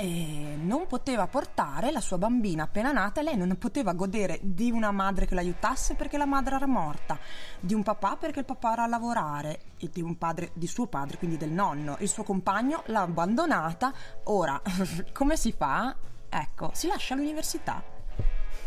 E 0.00 0.56
non 0.56 0.86
poteva 0.86 1.26
portare 1.26 1.90
la 1.90 2.00
sua 2.00 2.18
bambina 2.18 2.62
appena 2.62 2.92
nata 2.92 3.20
e 3.20 3.24
lei 3.24 3.36
non 3.36 3.56
poteva 3.58 3.94
godere 3.94 4.38
di 4.42 4.70
una 4.70 4.92
madre 4.92 5.26
che 5.26 5.34
l'aiutasse 5.34 5.96
perché 5.96 6.16
la 6.16 6.24
madre 6.24 6.54
era 6.54 6.68
morta, 6.68 7.18
di 7.58 7.74
un 7.74 7.82
papà 7.82 8.14
perché 8.14 8.38
il 8.38 8.44
papà 8.44 8.74
era 8.74 8.84
a 8.84 8.86
lavorare 8.86 9.62
e 9.76 9.90
di 9.92 10.00
un 10.00 10.16
padre, 10.16 10.52
di 10.54 10.68
suo 10.68 10.86
padre, 10.86 11.18
quindi 11.18 11.36
del 11.36 11.50
nonno. 11.50 11.96
Il 11.98 12.08
suo 12.08 12.22
compagno 12.22 12.84
l'ha 12.86 13.00
abbandonata. 13.00 13.92
Ora, 14.24 14.62
come 15.12 15.36
si 15.36 15.50
fa? 15.50 15.96
Ecco, 16.28 16.70
si 16.74 16.86
lascia 16.86 17.14
all'università 17.14 17.82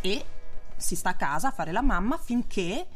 e 0.01 0.25
si 0.75 0.97
sta 0.97 1.12
a 1.12 1.15
casa 1.15 1.47
a 1.47 1.51
fare 1.51 1.71
la 1.71 1.81
mamma 1.81 2.17
finché 2.17 2.88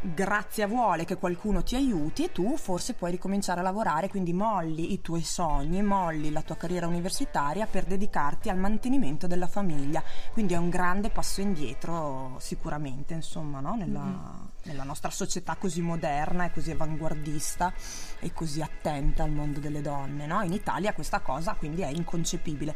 grazia 0.00 0.66
vuole 0.66 1.04
che 1.04 1.16
qualcuno 1.16 1.62
ti 1.62 1.74
aiuti 1.74 2.24
e 2.24 2.32
tu 2.32 2.56
forse 2.56 2.94
puoi 2.94 3.10
ricominciare 3.10 3.60
a 3.60 3.62
lavorare, 3.62 4.08
quindi 4.08 4.32
molli 4.32 4.92
i 4.92 5.00
tuoi 5.00 5.22
sogni, 5.22 5.82
molli 5.82 6.30
la 6.30 6.42
tua 6.42 6.56
carriera 6.56 6.86
universitaria 6.86 7.66
per 7.66 7.84
dedicarti 7.84 8.48
al 8.48 8.58
mantenimento 8.58 9.26
della 9.26 9.48
famiglia. 9.48 10.02
Quindi 10.32 10.54
è 10.54 10.56
un 10.56 10.68
grande 10.68 11.10
passo 11.10 11.40
indietro 11.40 12.36
sicuramente, 12.38 13.14
insomma, 13.14 13.60
no? 13.60 13.74
nella, 13.74 14.00
mm-hmm. 14.00 14.46
nella 14.64 14.84
nostra 14.84 15.10
società 15.10 15.56
così 15.56 15.80
moderna 15.80 16.44
e 16.44 16.52
così 16.52 16.70
avanguardista 16.70 17.72
e 18.20 18.32
così 18.32 18.62
attenta 18.62 19.24
al 19.24 19.30
mondo 19.30 19.58
delle 19.58 19.80
donne. 19.80 20.26
No? 20.26 20.42
In 20.42 20.52
Italia 20.52 20.92
questa 20.92 21.20
cosa 21.20 21.54
quindi 21.54 21.82
è 21.82 21.88
inconcepibile. 21.88 22.74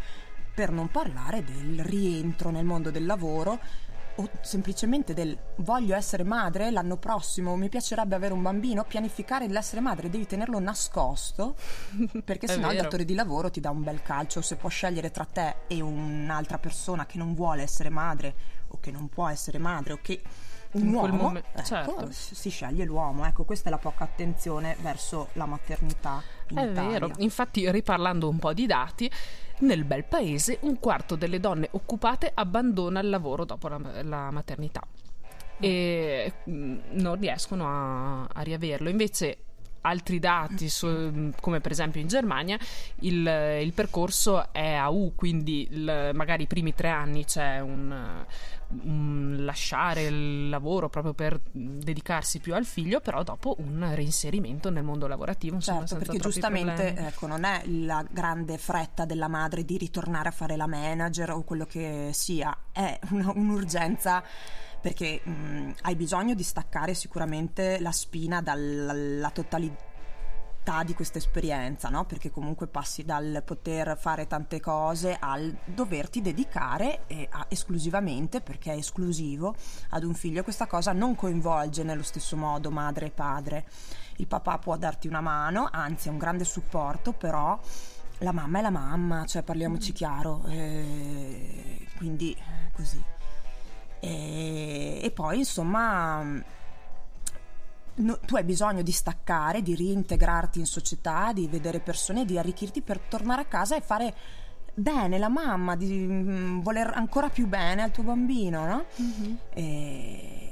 Per 0.54 0.70
non 0.70 0.88
parlare 0.88 1.42
del 1.44 1.82
rientro 1.82 2.50
nel 2.50 2.66
mondo 2.66 2.90
del 2.90 3.06
lavoro 3.06 3.58
o 4.16 4.28
semplicemente 4.40 5.14
del 5.14 5.36
voglio 5.56 5.94
essere 5.94 6.24
madre 6.24 6.70
l'anno 6.70 6.96
prossimo, 6.96 7.56
mi 7.56 7.68
piacerebbe 7.68 8.14
avere 8.14 8.32
un 8.34 8.42
bambino, 8.42 8.84
pianificare 8.84 9.48
l'essere 9.48 9.80
madre 9.80 10.10
devi 10.10 10.26
tenerlo 10.26 10.58
nascosto 10.58 11.56
perché 12.24 12.46
sennò 12.46 12.70
il 12.70 12.80
datore 12.80 13.04
di 13.04 13.14
lavoro 13.14 13.50
ti 13.50 13.60
dà 13.60 13.70
un 13.70 13.82
bel 13.82 14.02
calcio 14.02 14.40
se 14.42 14.56
può 14.56 14.68
scegliere 14.68 15.10
tra 15.10 15.24
te 15.24 15.56
e 15.66 15.80
un'altra 15.80 16.58
persona 16.58 17.06
che 17.06 17.18
non 17.18 17.34
vuole 17.34 17.62
essere 17.62 17.88
madre 17.88 18.34
o 18.68 18.78
che 18.80 18.90
non 18.90 19.08
può 19.08 19.28
essere 19.28 19.58
madre 19.58 19.92
o 19.94 19.98
che 20.00 20.22
un 20.72 20.86
in 20.86 20.94
uomo 20.94 21.16
momen- 21.16 21.42
ecco, 21.52 21.64
certo. 21.64 22.08
si 22.10 22.48
sceglie 22.48 22.84
l'uomo 22.84 23.26
ecco 23.26 23.44
questa 23.44 23.68
è 23.68 23.70
la 23.70 23.78
poca 23.78 24.04
attenzione 24.04 24.76
verso 24.80 25.28
la 25.34 25.44
maternità 25.44 26.22
in 26.48 26.56
è 26.56 26.64
Italia. 26.64 26.90
vero 26.90 27.10
infatti 27.18 27.70
riparlando 27.70 28.28
un 28.28 28.38
po' 28.38 28.54
di 28.54 28.66
dati 28.66 29.10
nel 29.60 29.84
bel 29.84 30.04
paese 30.04 30.58
un 30.62 30.78
quarto 30.78 31.14
delle 31.14 31.40
donne 31.40 31.68
occupate 31.72 32.30
abbandona 32.34 33.00
il 33.00 33.08
lavoro 33.08 33.44
dopo 33.44 33.68
la, 33.68 33.80
la 34.02 34.30
maternità 34.30 34.82
e 35.62 36.32
mm, 36.50 36.78
non 36.92 37.18
riescono 37.20 37.68
a, 37.68 38.24
a 38.24 38.40
riaverlo. 38.42 38.88
Invece 38.88 39.38
altri 39.82 40.18
dati, 40.18 40.68
su, 40.68 41.30
come 41.40 41.60
per 41.60 41.70
esempio 41.70 42.00
in 42.00 42.08
Germania, 42.08 42.58
il, 43.00 43.60
il 43.62 43.72
percorso 43.72 44.52
è 44.52 44.74
a 44.74 44.90
U, 44.90 45.14
quindi 45.14 45.68
il, 45.70 46.10
magari 46.14 46.44
i 46.44 46.46
primi 46.46 46.74
tre 46.74 46.88
anni 46.88 47.24
c'è 47.24 47.60
un, 47.60 48.24
lasciare 49.44 50.02
il 50.02 50.48
lavoro 50.48 50.88
proprio 50.88 51.14
per 51.14 51.40
dedicarsi 51.50 52.38
più 52.38 52.54
al 52.54 52.64
figlio, 52.64 53.00
però 53.00 53.22
dopo 53.22 53.56
un 53.58 53.90
reinserimento 53.94 54.70
nel 54.70 54.82
mondo 54.82 55.06
lavorativo. 55.06 55.56
Insomma, 55.56 55.86
certo, 55.86 56.04
perché 56.04 56.18
giustamente 56.18 56.94
ecco, 56.94 57.26
non 57.26 57.44
è 57.44 57.62
la 57.66 58.04
grande 58.08 58.58
fretta 58.58 59.04
della 59.04 59.28
madre 59.28 59.64
di 59.64 59.76
ritornare 59.76 60.28
a 60.28 60.32
fare 60.32 60.56
la 60.56 60.66
manager 60.66 61.30
o 61.30 61.42
quello 61.42 61.66
che 61.66 62.10
sia, 62.12 62.56
è 62.72 62.98
una, 63.10 63.32
un'urgenza 63.34 64.22
perché 64.80 65.20
mh, 65.22 65.74
hai 65.82 65.94
bisogno 65.94 66.34
di 66.34 66.42
staccare 66.42 66.94
sicuramente 66.94 67.78
la 67.80 67.92
spina 67.92 68.42
dalla 68.42 69.30
totalità 69.30 69.90
di 70.84 70.94
questa 70.94 71.18
esperienza, 71.18 71.88
no? 71.88 72.04
perché 72.04 72.30
comunque 72.30 72.68
passi 72.68 73.04
dal 73.04 73.42
poter 73.44 73.98
fare 73.98 74.28
tante 74.28 74.60
cose 74.60 75.16
al 75.18 75.54
doverti 75.64 76.22
dedicare 76.22 77.00
a, 77.30 77.46
esclusivamente, 77.48 78.40
perché 78.40 78.72
è 78.72 78.76
esclusivo, 78.76 79.54
ad 79.90 80.04
un 80.04 80.14
figlio. 80.14 80.44
Questa 80.44 80.66
cosa 80.66 80.92
non 80.92 81.16
coinvolge 81.16 81.82
nello 81.82 82.04
stesso 82.04 82.36
modo 82.36 82.70
madre 82.70 83.06
e 83.06 83.10
padre. 83.10 83.66
Il 84.16 84.28
papà 84.28 84.58
può 84.58 84.76
darti 84.76 85.08
una 85.08 85.20
mano, 85.20 85.68
anzi 85.70 86.08
è 86.08 86.10
un 86.12 86.18
grande 86.18 86.44
supporto, 86.44 87.12
però 87.12 87.58
la 88.18 88.32
mamma 88.32 88.60
è 88.60 88.62
la 88.62 88.70
mamma, 88.70 89.26
cioè 89.26 89.42
parliamoci 89.42 89.92
chiaro, 89.92 90.44
eh, 90.46 91.86
quindi 91.96 92.36
così. 92.72 93.02
E, 93.98 95.00
e 95.02 95.10
poi 95.10 95.38
insomma 95.38 96.60
no, 97.96 98.18
tu 98.24 98.36
hai 98.36 98.44
bisogno 98.44 98.82
di 98.82 98.92
staccare, 98.92 99.62
di 99.62 99.74
reintegrarti 99.76 100.58
in 100.58 100.66
società, 100.66 101.32
di 101.32 101.46
vedere 101.48 101.80
persone, 101.80 102.24
di 102.24 102.38
arricchirti 102.38 102.82
per 102.82 102.98
tornare 103.00 103.42
a 103.42 103.46
casa 103.46 103.76
e 103.76 103.80
fare 103.80 104.14
bene 104.74 105.18
la 105.18 105.28
mamma, 105.28 105.76
di 105.76 105.92
mm, 105.92 106.60
voler 106.60 106.92
ancora 106.94 107.28
più 107.28 107.46
bene 107.46 107.82
al 107.82 107.90
tuo 107.90 108.04
bambino, 108.04 108.66
no? 108.66 108.84
Mm-hmm. 109.00 109.34
E 109.54 110.42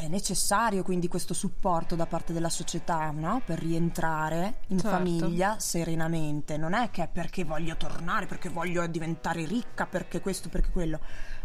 è 0.00 0.08
necessario 0.08 0.82
quindi 0.82 1.08
questo 1.08 1.34
supporto 1.34 1.94
da 1.94 2.06
parte 2.06 2.32
della 2.32 2.48
società 2.48 3.10
no? 3.10 3.42
per 3.44 3.58
rientrare 3.58 4.60
in 4.68 4.78
Certo. 4.78 4.96
famiglia 4.96 5.58
serenamente. 5.58 6.56
Non 6.56 6.72
è 6.72 6.90
che 6.90 7.02
è 7.02 7.08
perché 7.08 7.44
voglio 7.44 7.76
tornare, 7.76 8.24
perché 8.24 8.48
voglio 8.48 8.86
diventare 8.86 9.44
ricca, 9.44 9.84
perché 9.84 10.20
questo, 10.20 10.48
perché 10.48 10.70
quello, 10.70 11.00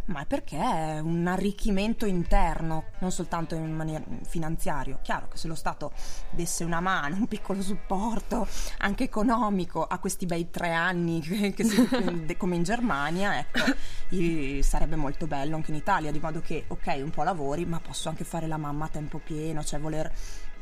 ma 0.05 0.21
è 0.21 0.25
perché 0.25 0.57
è 0.57 0.99
un 0.99 1.25
arricchimento 1.27 2.05
interno, 2.05 2.85
non 2.99 3.11
soltanto 3.11 3.55
in 3.55 3.73
maniera 3.73 4.03
finanziario. 4.27 4.99
Chiaro 5.01 5.27
che 5.29 5.37
se 5.37 5.47
lo 5.47 5.55
Stato 5.55 5.91
desse 6.29 6.63
una 6.63 6.79
mano, 6.79 7.15
un 7.15 7.27
piccolo 7.27 7.61
supporto 7.61 8.47
anche 8.79 9.03
economico 9.05 9.83
a 9.83 9.97
questi 9.99 10.25
bei 10.25 10.49
tre 10.51 10.73
anni 10.73 11.21
che, 11.25 11.53
che 11.53 11.63
si, 11.63 11.87
come 12.37 12.55
in 12.55 12.63
Germania, 12.63 13.39
ecco, 13.39 13.63
i- 14.09 14.61
sarebbe 14.63 14.95
molto 14.95 15.25
bello 15.27 15.55
anche 15.55 15.71
in 15.71 15.77
Italia, 15.77 16.11
di 16.11 16.19
modo 16.19 16.39
che, 16.41 16.65
ok, 16.67 16.99
un 17.01 17.09
po' 17.09 17.23
lavori, 17.23 17.65
ma 17.65 17.79
posso 17.79 18.09
anche 18.09 18.23
fare 18.23 18.47
la 18.47 18.57
mamma 18.57 18.85
a 18.85 18.89
tempo 18.89 19.17
pieno, 19.19 19.63
cioè 19.63 19.79
voler 19.79 20.11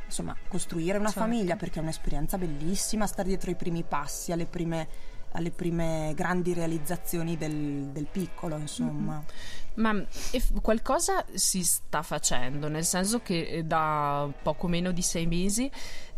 insomma 0.06 0.36
costruire 0.48 0.98
una 1.00 1.08
Certo. 1.10 1.22
famiglia 1.22 1.56
perché 1.56 1.80
è 1.80 1.82
un'esperienza 1.82 2.38
bellissima, 2.38 3.08
stare 3.08 3.30
dietro 3.30 3.50
i 3.50 3.56
primi 3.56 3.84
passi, 3.84 4.32
alle 4.32 4.46
prime, 4.46 4.88
alle 5.34 5.52
prime 5.52 6.14
grandi 6.16 6.54
realizzazioni 6.54 7.38
del, 7.38 7.90
del 7.92 8.08
piccolo, 8.10 8.58
insomma. 8.58 9.24
Ma 9.76 9.92
eff- 10.32 10.62
qualcosa 10.62 11.26
si 11.34 11.64
sta 11.64 12.02
facendo, 12.04 12.68
nel 12.68 12.86
senso 12.86 13.22
che 13.22 13.48
eh, 13.48 13.64
da 13.64 14.30
poco 14.42 14.68
meno 14.68 14.92
di 14.92 15.02
sei 15.02 15.26
mesi 15.26 15.70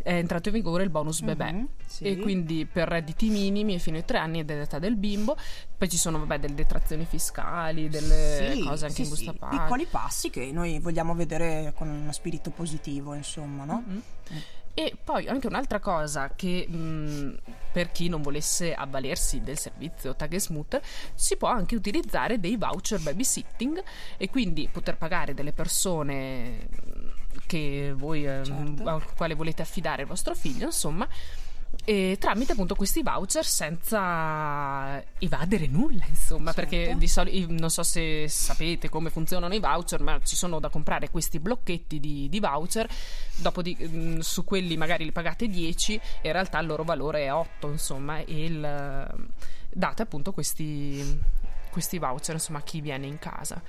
è 0.03 0.13
entrato 0.13 0.49
in 0.49 0.53
vigore 0.55 0.83
il 0.83 0.89
bonus 0.89 1.21
bebè. 1.21 1.51
Mhm, 1.51 1.67
sì. 1.87 2.03
E 2.03 2.17
quindi 2.17 2.65
per 2.65 2.87
redditi 2.87 3.29
minimi 3.29 3.79
fino 3.79 3.97
ai 3.97 4.05
tre 4.05 4.17
anni 4.19 4.39
ed 4.39 4.45
dell'età 4.45 4.77
del 4.77 4.95
bimbo, 4.97 5.35
poi 5.77 5.89
ci 5.89 5.97
sono 5.97 6.19
vabbè, 6.19 6.37
delle 6.39 6.53
detrazioni 6.53 7.05
fiscali, 7.05 7.87
delle 7.89 8.51
Sì, 8.53 8.59
cose 8.59 8.85
anche 8.85 8.97
sì, 8.97 9.01
in 9.03 9.09
busta 9.09 9.31
sì, 9.31 9.37
paga. 9.37 9.57
piccoli 9.63 9.85
passi 9.89 10.29
che 10.29 10.51
noi 10.51 10.79
vogliamo 10.79 11.15
vedere 11.15 11.73
con 11.75 11.87
uno 11.87 12.11
spirito 12.11 12.51
positivo, 12.51 13.13
insomma, 13.15 13.63
no? 13.63 13.83
Mhm. 13.87 14.01
E 14.77 14.93
poi 15.01 15.25
anche 15.29 15.47
un'altra 15.47 15.79
cosa 15.79 16.33
che 16.35 16.67
mh, 16.67 17.37
per 17.71 17.91
chi 17.93 18.09
non 18.09 18.21
volesse 18.21 18.73
avvalersi 18.73 19.41
del 19.41 19.57
servizio 19.57 20.15
Tag 20.17 20.35
Smooth 20.35 20.81
si 21.15 21.37
può 21.37 21.47
anche 21.47 21.75
utilizzare 21.75 22.41
dei 22.41 22.57
voucher 22.57 22.99
babysitting 22.99 23.81
e 24.17 24.29
quindi 24.29 24.67
poter 24.69 24.97
pagare 24.97 25.33
delle 25.33 25.53
persone 25.53 26.67
che 27.47 27.93
voi 27.95 28.25
eh, 28.25 28.41
Certo. 28.43 28.87
al 28.89 29.13
quale 29.15 29.33
volete 29.33 29.61
affidare 29.61 30.01
il 30.01 30.07
vostro 30.09 30.35
figlio, 30.35 30.65
insomma, 30.65 31.07
e 31.83 32.17
tramite 32.19 32.53
appunto 32.53 32.75
questi 32.75 33.01
voucher 33.03 33.45
senza 33.45 35.03
evadere 35.19 35.67
nulla, 35.67 36.03
insomma, 36.07 36.51
Certo. 36.53 36.69
perché 36.69 36.95
di 36.97 37.07
solito 37.07 37.51
non 37.51 37.69
so 37.69 37.83
se 37.83 38.27
sapete 38.27 38.89
come 38.89 39.09
funzionano 39.09 39.53
i 39.53 39.59
voucher, 39.59 40.01
ma 40.01 40.19
ci 40.23 40.35
sono 40.35 40.59
da 40.59 40.69
comprare 40.69 41.09
questi 41.09 41.39
blocchetti 41.39 41.99
di, 41.99 42.29
di 42.29 42.39
voucher, 42.39 42.87
dopo 43.37 43.61
di- 43.61 43.77
mm, 43.81 44.19
su 44.19 44.43
quelli 44.43 44.77
magari 44.77 45.03
li 45.03 45.11
pagate 45.11 45.47
10 45.47 45.95
e 46.21 46.27
in 46.27 46.31
realtà 46.31 46.59
il 46.59 46.67
loro 46.67 46.83
valore 46.83 47.23
è 47.25 47.33
8, 47.33 47.69
insomma, 47.69 48.19
e 48.19 48.43
il- 48.45 49.27
date 49.69 50.01
appunto 50.01 50.31
questi, 50.31 51.19
questi 51.69 51.97
voucher 51.99 52.35
insomma 52.35 52.59
a 52.59 52.63
chi 52.63 52.79
viene 52.81 53.05
in 53.07 53.19
casa. 53.19 53.61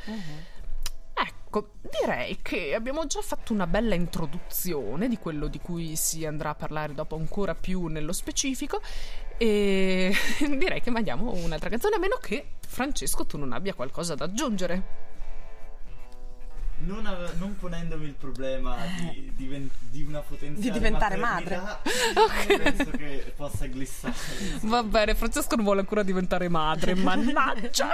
Ecco, 1.19 1.71
direi 2.01 2.37
che 2.43 2.75
abbiamo 2.75 3.07
già 3.07 3.23
fatto 3.23 3.55
una 3.55 3.67
bella 3.67 3.95
introduzione 3.95 5.09
di 5.09 5.17
quello 5.17 5.47
di 5.47 5.59
cui 5.59 5.97
si 5.97 6.27
andrà 6.27 6.51
a 6.51 6.55
parlare 6.55 6.93
dopo 6.93 7.17
ancora 7.17 7.55
più 7.55 7.87
nello 7.87 8.13
specifico 8.13 8.83
e 9.39 10.13
direi 10.59 10.83
che 10.83 10.91
mandiamo 10.91 11.33
un'altra 11.33 11.71
canzone 11.71 11.97
a 11.97 11.99
meno 11.99 12.19
che 12.21 12.57
Francesco 12.67 13.25
tu 13.25 13.39
non 13.39 13.53
abbia 13.53 13.73
qualcosa 13.73 14.15
da 14.15 14.25
aggiungere. 14.25 15.06
Non, 16.79 17.07
ave- 17.07 17.33
non 17.39 17.57
ponendomi 17.57 18.05
il 18.05 18.13
problema 18.13 18.77
di, 18.99 19.33
diven- 19.35 19.71
di 19.91 20.03
una 20.03 20.21
potenziale 20.21 20.61
Di 20.61 20.71
diventare 20.71 21.17
maternità, 21.17 21.81
non 22.15 22.29
penso 22.63 22.91
che 22.91 23.33
possa 23.35 23.67
glissare. 23.67 24.15
Va 24.63 24.83
bene, 24.83 25.15
Francesco 25.15 25.57
non 25.57 25.65
vuole 25.65 25.81
ancora 25.81 26.03
diventare 26.03 26.49
madre, 26.49 26.95
mannaggia! 27.01 27.93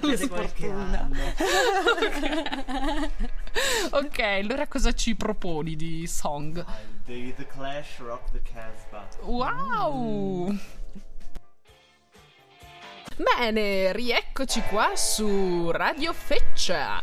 Chiede 0.00 0.28
qualche 0.28 0.70
anno. 0.70 1.10
ok, 3.90 4.18
allora 4.18 4.66
cosa 4.66 4.92
ci 4.92 5.14
proponi 5.14 5.76
di 5.76 6.06
song? 6.06 6.58
Ah, 6.66 6.92
The, 7.04 7.34
the 7.36 7.46
Clash 7.46 7.98
Rock 7.98 8.30
the 8.32 8.40
Casbah. 8.40 9.06
Wow! 9.20 10.56
Bene, 13.38 13.92
rieccoci 13.92 14.60
qua 14.62 14.96
su 14.96 15.70
Radio 15.70 16.12
Feccia. 16.12 17.00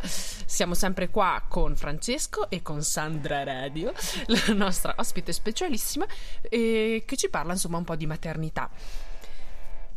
Siamo 0.52 0.74
sempre 0.74 1.08
qua 1.08 1.42
con 1.48 1.74
Francesco 1.76 2.50
e 2.50 2.60
con 2.60 2.82
Sandra 2.82 3.42
Radio, 3.42 3.90
la 4.26 4.52
nostra 4.52 4.92
ospite 4.98 5.32
specialissima, 5.32 6.06
eh, 6.42 7.04
che 7.06 7.16
ci 7.16 7.30
parla 7.30 7.52
insomma 7.52 7.78
un 7.78 7.84
po' 7.84 7.96
di 7.96 8.04
maternità. 8.04 8.68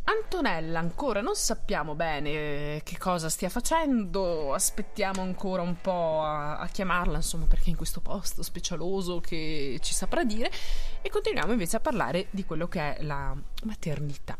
Antonella 0.08 0.78
ancora 0.78 1.20
non 1.20 1.34
sappiamo 1.34 1.96
bene 1.96 2.30
eh, 2.30 2.80
che 2.84 2.96
cosa 2.96 3.28
stia 3.28 3.48
facendo, 3.48 4.54
aspettiamo 4.54 5.20
ancora 5.20 5.62
un 5.62 5.80
po' 5.80 6.22
a, 6.22 6.58
a 6.58 6.68
chiamarla, 6.68 7.16
insomma, 7.16 7.46
perché 7.46 7.66
è 7.66 7.70
in 7.70 7.76
questo 7.76 8.00
posto 8.00 8.44
specialoso 8.44 9.18
che 9.18 9.78
ci 9.82 9.92
saprà 9.92 10.22
dire 10.22 10.48
e 11.02 11.10
continuiamo 11.10 11.50
invece 11.50 11.78
a 11.78 11.80
parlare 11.80 12.28
di 12.30 12.44
quello 12.44 12.68
che 12.68 12.94
è 12.94 13.02
la 13.02 13.34
maternità. 13.64 14.36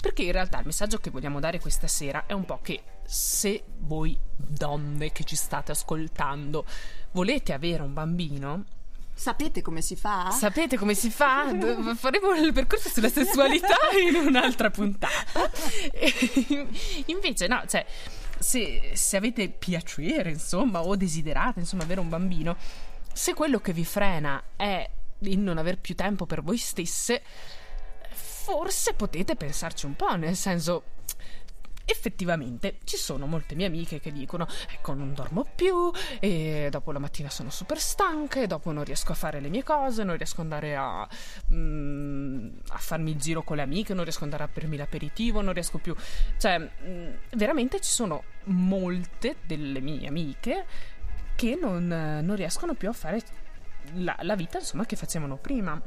Perché 0.00 0.24
in 0.24 0.32
realtà 0.32 0.58
il 0.58 0.66
messaggio 0.66 0.98
che 0.98 1.10
vogliamo 1.10 1.38
dare 1.38 1.60
questa 1.60 1.86
sera 1.86 2.26
è 2.26 2.32
un 2.32 2.44
po' 2.44 2.58
che 2.60 2.82
se 3.04 3.62
voi 3.78 4.18
donne 4.36 5.12
che 5.12 5.22
ci 5.22 5.36
state 5.36 5.70
ascoltando 5.70 6.64
volete 7.12 7.52
avere 7.52 7.82
un 7.82 7.92
bambino, 7.92 8.64
Sapete 9.16 9.62
come 9.62 9.80
si 9.80 9.94
fa? 9.94 10.30
Sapete 10.32 10.76
come 10.76 10.94
si 10.94 11.08
fa? 11.08 11.46
Faremo 11.94 12.34
il 12.34 12.52
percorso 12.52 12.88
sulla 12.88 13.08
sessualità 13.08 13.76
in 14.06 14.16
un'altra 14.16 14.70
puntata. 14.70 15.50
E 15.92 16.66
invece, 17.06 17.46
no, 17.46 17.62
cioè, 17.68 17.86
se, 18.38 18.90
se 18.92 19.16
avete 19.16 19.48
piacere, 19.48 20.30
insomma, 20.30 20.82
o 20.82 20.96
desiderate, 20.96 21.60
insomma, 21.60 21.84
avere 21.84 22.00
un 22.00 22.08
bambino, 22.08 22.56
se 23.12 23.34
quello 23.34 23.60
che 23.60 23.72
vi 23.72 23.84
frena 23.84 24.42
è 24.56 24.90
il 25.20 25.38
non 25.38 25.58
aver 25.58 25.78
più 25.78 25.94
tempo 25.94 26.26
per 26.26 26.42
voi 26.42 26.58
stesse, 26.58 27.22
forse 28.10 28.94
potete 28.94 29.36
pensarci 29.36 29.86
un 29.86 29.94
po', 29.94 30.16
nel 30.16 30.36
senso. 30.36 30.82
Effettivamente 31.86 32.78
ci 32.84 32.96
sono 32.96 33.26
molte 33.26 33.54
mie 33.54 33.66
amiche 33.66 34.00
che 34.00 34.10
dicono 34.10 34.46
ecco 34.72 34.94
non 34.94 35.12
dormo 35.12 35.46
più 35.54 35.90
e 36.18 36.68
dopo 36.70 36.92
la 36.92 36.98
mattina 36.98 37.28
sono 37.28 37.50
super 37.50 37.78
stanca 37.78 38.40
e 38.40 38.46
dopo 38.46 38.72
non 38.72 38.84
riesco 38.84 39.12
a 39.12 39.14
fare 39.14 39.40
le 39.40 39.48
mie 39.48 39.62
cose, 39.62 40.02
non 40.02 40.16
riesco 40.16 40.40
ad 40.40 40.52
andare 40.52 40.76
a, 40.76 41.06
mm, 41.52 42.48
a 42.68 42.78
farmi 42.78 43.10
il 43.10 43.18
giro 43.18 43.42
con 43.42 43.56
le 43.56 43.62
amiche, 43.62 43.92
non 43.92 44.04
riesco 44.04 44.24
ad 44.24 44.32
andare 44.32 44.44
a 44.44 44.52
bermi 44.52 44.76
l'aperitivo, 44.76 45.40
non 45.40 45.52
riesco 45.52 45.78
più... 45.78 45.94
Cioè, 46.38 46.58
mm, 46.58 47.12
veramente 47.32 47.80
ci 47.80 47.90
sono 47.90 48.24
molte 48.44 49.36
delle 49.46 49.80
mie 49.80 50.08
amiche 50.08 50.66
che 51.36 51.58
non, 51.60 51.86
non 51.86 52.36
riescono 52.36 52.74
più 52.74 52.88
a 52.88 52.92
fare 52.92 53.20
la, 53.94 54.16
la 54.22 54.36
vita 54.36 54.58
insomma 54.58 54.86
che 54.86 54.96
facevano 54.96 55.36
prima. 55.36 55.80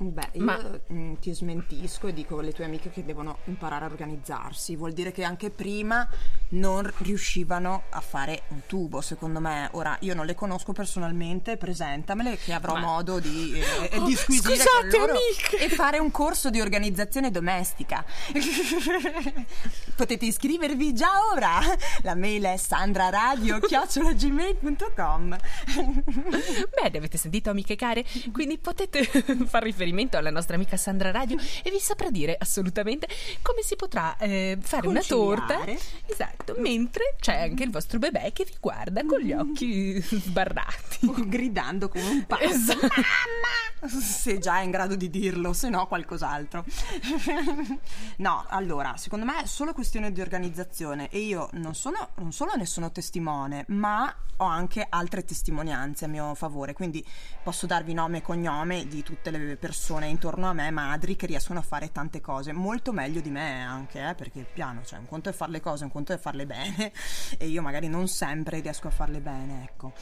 Beh, 0.00 0.28
io 0.34 0.44
Ma- 0.44 0.78
mm, 0.92 1.14
ti 1.14 1.34
smentisco 1.34 2.06
e 2.06 2.12
dico 2.12 2.38
alle 2.38 2.52
tue 2.52 2.64
amiche 2.64 2.88
che 2.90 3.04
devono 3.04 3.38
imparare 3.46 3.84
a 3.84 3.88
organizzarsi. 3.88 4.76
Vuol 4.76 4.92
dire 4.92 5.10
che 5.10 5.24
anche 5.24 5.50
prima 5.50 6.08
non 6.50 6.88
riuscivano 6.98 7.82
a 7.90 8.00
fare 8.00 8.42
un 8.48 8.60
tubo, 8.66 9.00
secondo 9.00 9.40
me. 9.40 9.68
Ora, 9.72 9.96
io 10.02 10.14
non 10.14 10.24
le 10.24 10.36
conosco 10.36 10.72
personalmente, 10.72 11.56
presentamele 11.56 12.36
che 12.36 12.52
avrò 12.52 12.74
Ma- 12.74 12.80
modo 12.80 13.18
di, 13.18 13.60
eh, 13.90 13.98
Oh, 13.98 14.04
disquisire 14.04 14.54
scusate, 14.54 14.88
con 14.90 15.00
loro 15.00 15.12
amiche! 15.12 15.58
e 15.58 15.68
fare 15.68 15.98
un 15.98 16.12
corso 16.12 16.48
di 16.50 16.60
organizzazione 16.60 17.32
domestica. 17.32 18.04
Potete 19.96 20.26
iscrivervi 20.26 20.94
già 20.94 21.10
ora. 21.34 21.58
La 22.02 22.14
mail 22.14 22.44
è 22.44 22.56
sandraradio.gmail.com 22.56 25.36
Bene, 26.80 26.98
avete 26.98 27.18
sentito 27.18 27.50
amiche 27.50 27.74
care? 27.74 28.04
Quindi 28.32 28.58
potete 28.58 29.02
far 29.46 29.64
riferimento 29.64 29.86
alla 30.16 30.30
nostra 30.30 30.56
amica 30.56 30.76
Sandra 30.76 31.10
Radio 31.10 31.38
e 31.62 31.70
vi 31.70 31.78
saprà 31.78 32.10
dire 32.10 32.36
assolutamente 32.38 33.08
come 33.42 33.62
si 33.62 33.76
potrà 33.76 34.16
eh, 34.18 34.58
fare 34.60 34.86
una 34.86 35.02
torta. 35.02 35.54
Conciliare. 35.54 35.78
Esatto, 36.06 36.54
mentre 36.58 37.16
c'è 37.20 37.42
anche 37.42 37.64
il 37.64 37.70
vostro 37.70 37.98
bebè 37.98 38.32
che 38.32 38.44
vi 38.44 38.56
guarda 38.60 39.04
con 39.04 39.20
gli 39.20 39.32
occhi 39.32 40.00
sbarrati. 40.00 41.10
gridando 41.28 41.88
come 41.88 42.08
un 42.08 42.26
pazzo. 42.26 42.44
Esatto. 42.44 42.86
Mamma! 42.86 43.68
se 43.86 44.38
già 44.38 44.58
è 44.58 44.64
in 44.64 44.70
grado 44.70 44.96
di 44.96 45.08
dirlo, 45.08 45.52
se 45.52 45.68
no 45.68 45.86
qualcos'altro. 45.86 46.64
no, 48.18 48.44
allora, 48.48 48.96
secondo 48.96 49.24
me 49.24 49.42
è 49.42 49.46
solo 49.46 49.72
questione 49.72 50.12
di 50.12 50.20
organizzazione 50.20 51.08
e 51.10 51.18
io 51.18 51.48
non, 51.52 51.74
sono, 51.74 52.10
non 52.16 52.32
solo 52.32 52.54
ne 52.56 52.66
sono 52.66 52.90
testimone, 52.90 53.64
ma 53.68 54.12
ho 54.40 54.44
anche 54.44 54.86
altre 54.88 55.24
testimonianze 55.24 56.04
a 56.04 56.08
mio 56.08 56.34
favore, 56.34 56.72
quindi 56.72 57.04
posso 57.42 57.66
darvi 57.66 57.92
nome 57.92 58.18
e 58.18 58.22
cognome 58.22 58.86
di 58.86 59.02
tutte 59.02 59.30
le 59.30 59.56
persone 59.56 59.77
intorno 60.06 60.48
a 60.48 60.52
me, 60.52 60.70
madri, 60.70 61.16
che 61.16 61.26
riescono 61.26 61.58
a 61.58 61.62
fare 61.62 61.92
tante 61.92 62.20
cose, 62.20 62.52
molto 62.52 62.92
meglio 62.92 63.20
di 63.20 63.30
me 63.30 63.62
anche, 63.62 64.08
eh, 64.08 64.14
perché 64.14 64.44
piano, 64.44 64.84
cioè 64.84 64.98
un 64.98 65.06
conto 65.06 65.28
è 65.28 65.32
fare 65.32 65.52
le 65.52 65.60
cose, 65.60 65.84
un 65.84 65.90
conto 65.90 66.12
è 66.12 66.18
farle 66.18 66.46
bene 66.46 66.92
e 67.38 67.46
io 67.46 67.62
magari 67.62 67.88
non 67.88 68.08
sempre 68.08 68.60
riesco 68.60 68.88
a 68.88 68.90
farle 68.90 69.20
bene, 69.20 69.64
ecco. 69.64 69.92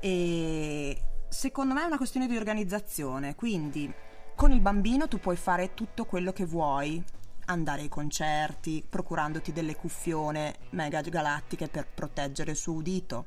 E 0.00 1.02
secondo 1.28 1.74
me 1.74 1.82
è 1.82 1.86
una 1.86 1.96
questione 1.96 2.26
di 2.26 2.36
organizzazione, 2.36 3.34
quindi 3.34 3.92
con 4.34 4.52
il 4.52 4.60
bambino 4.60 5.08
tu 5.08 5.18
puoi 5.18 5.36
fare 5.36 5.74
tutto 5.74 6.04
quello 6.04 6.32
che 6.32 6.44
vuoi, 6.44 7.02
andare 7.46 7.82
ai 7.82 7.88
concerti, 7.88 8.84
procurandoti 8.88 9.52
delle 9.52 9.76
cuffione 9.76 10.54
mega 10.70 11.00
galattiche 11.00 11.68
per 11.68 11.86
proteggere 11.92 12.52
il 12.52 12.56
suo 12.56 12.74
udito, 12.74 13.26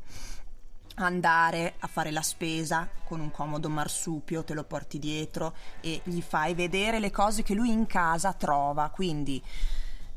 andare 0.99 1.75
a 1.79 1.87
fare 1.87 2.11
la 2.11 2.21
spesa 2.21 2.89
con 3.03 3.19
un 3.19 3.31
comodo 3.31 3.69
marsupio, 3.69 4.43
te 4.43 4.53
lo 4.53 4.63
porti 4.63 4.99
dietro 4.99 5.53
e 5.81 6.01
gli 6.03 6.21
fai 6.21 6.53
vedere 6.53 6.99
le 6.99 7.11
cose 7.11 7.43
che 7.43 7.53
lui 7.53 7.71
in 7.71 7.85
casa 7.85 8.33
trova, 8.33 8.89
quindi 8.89 9.41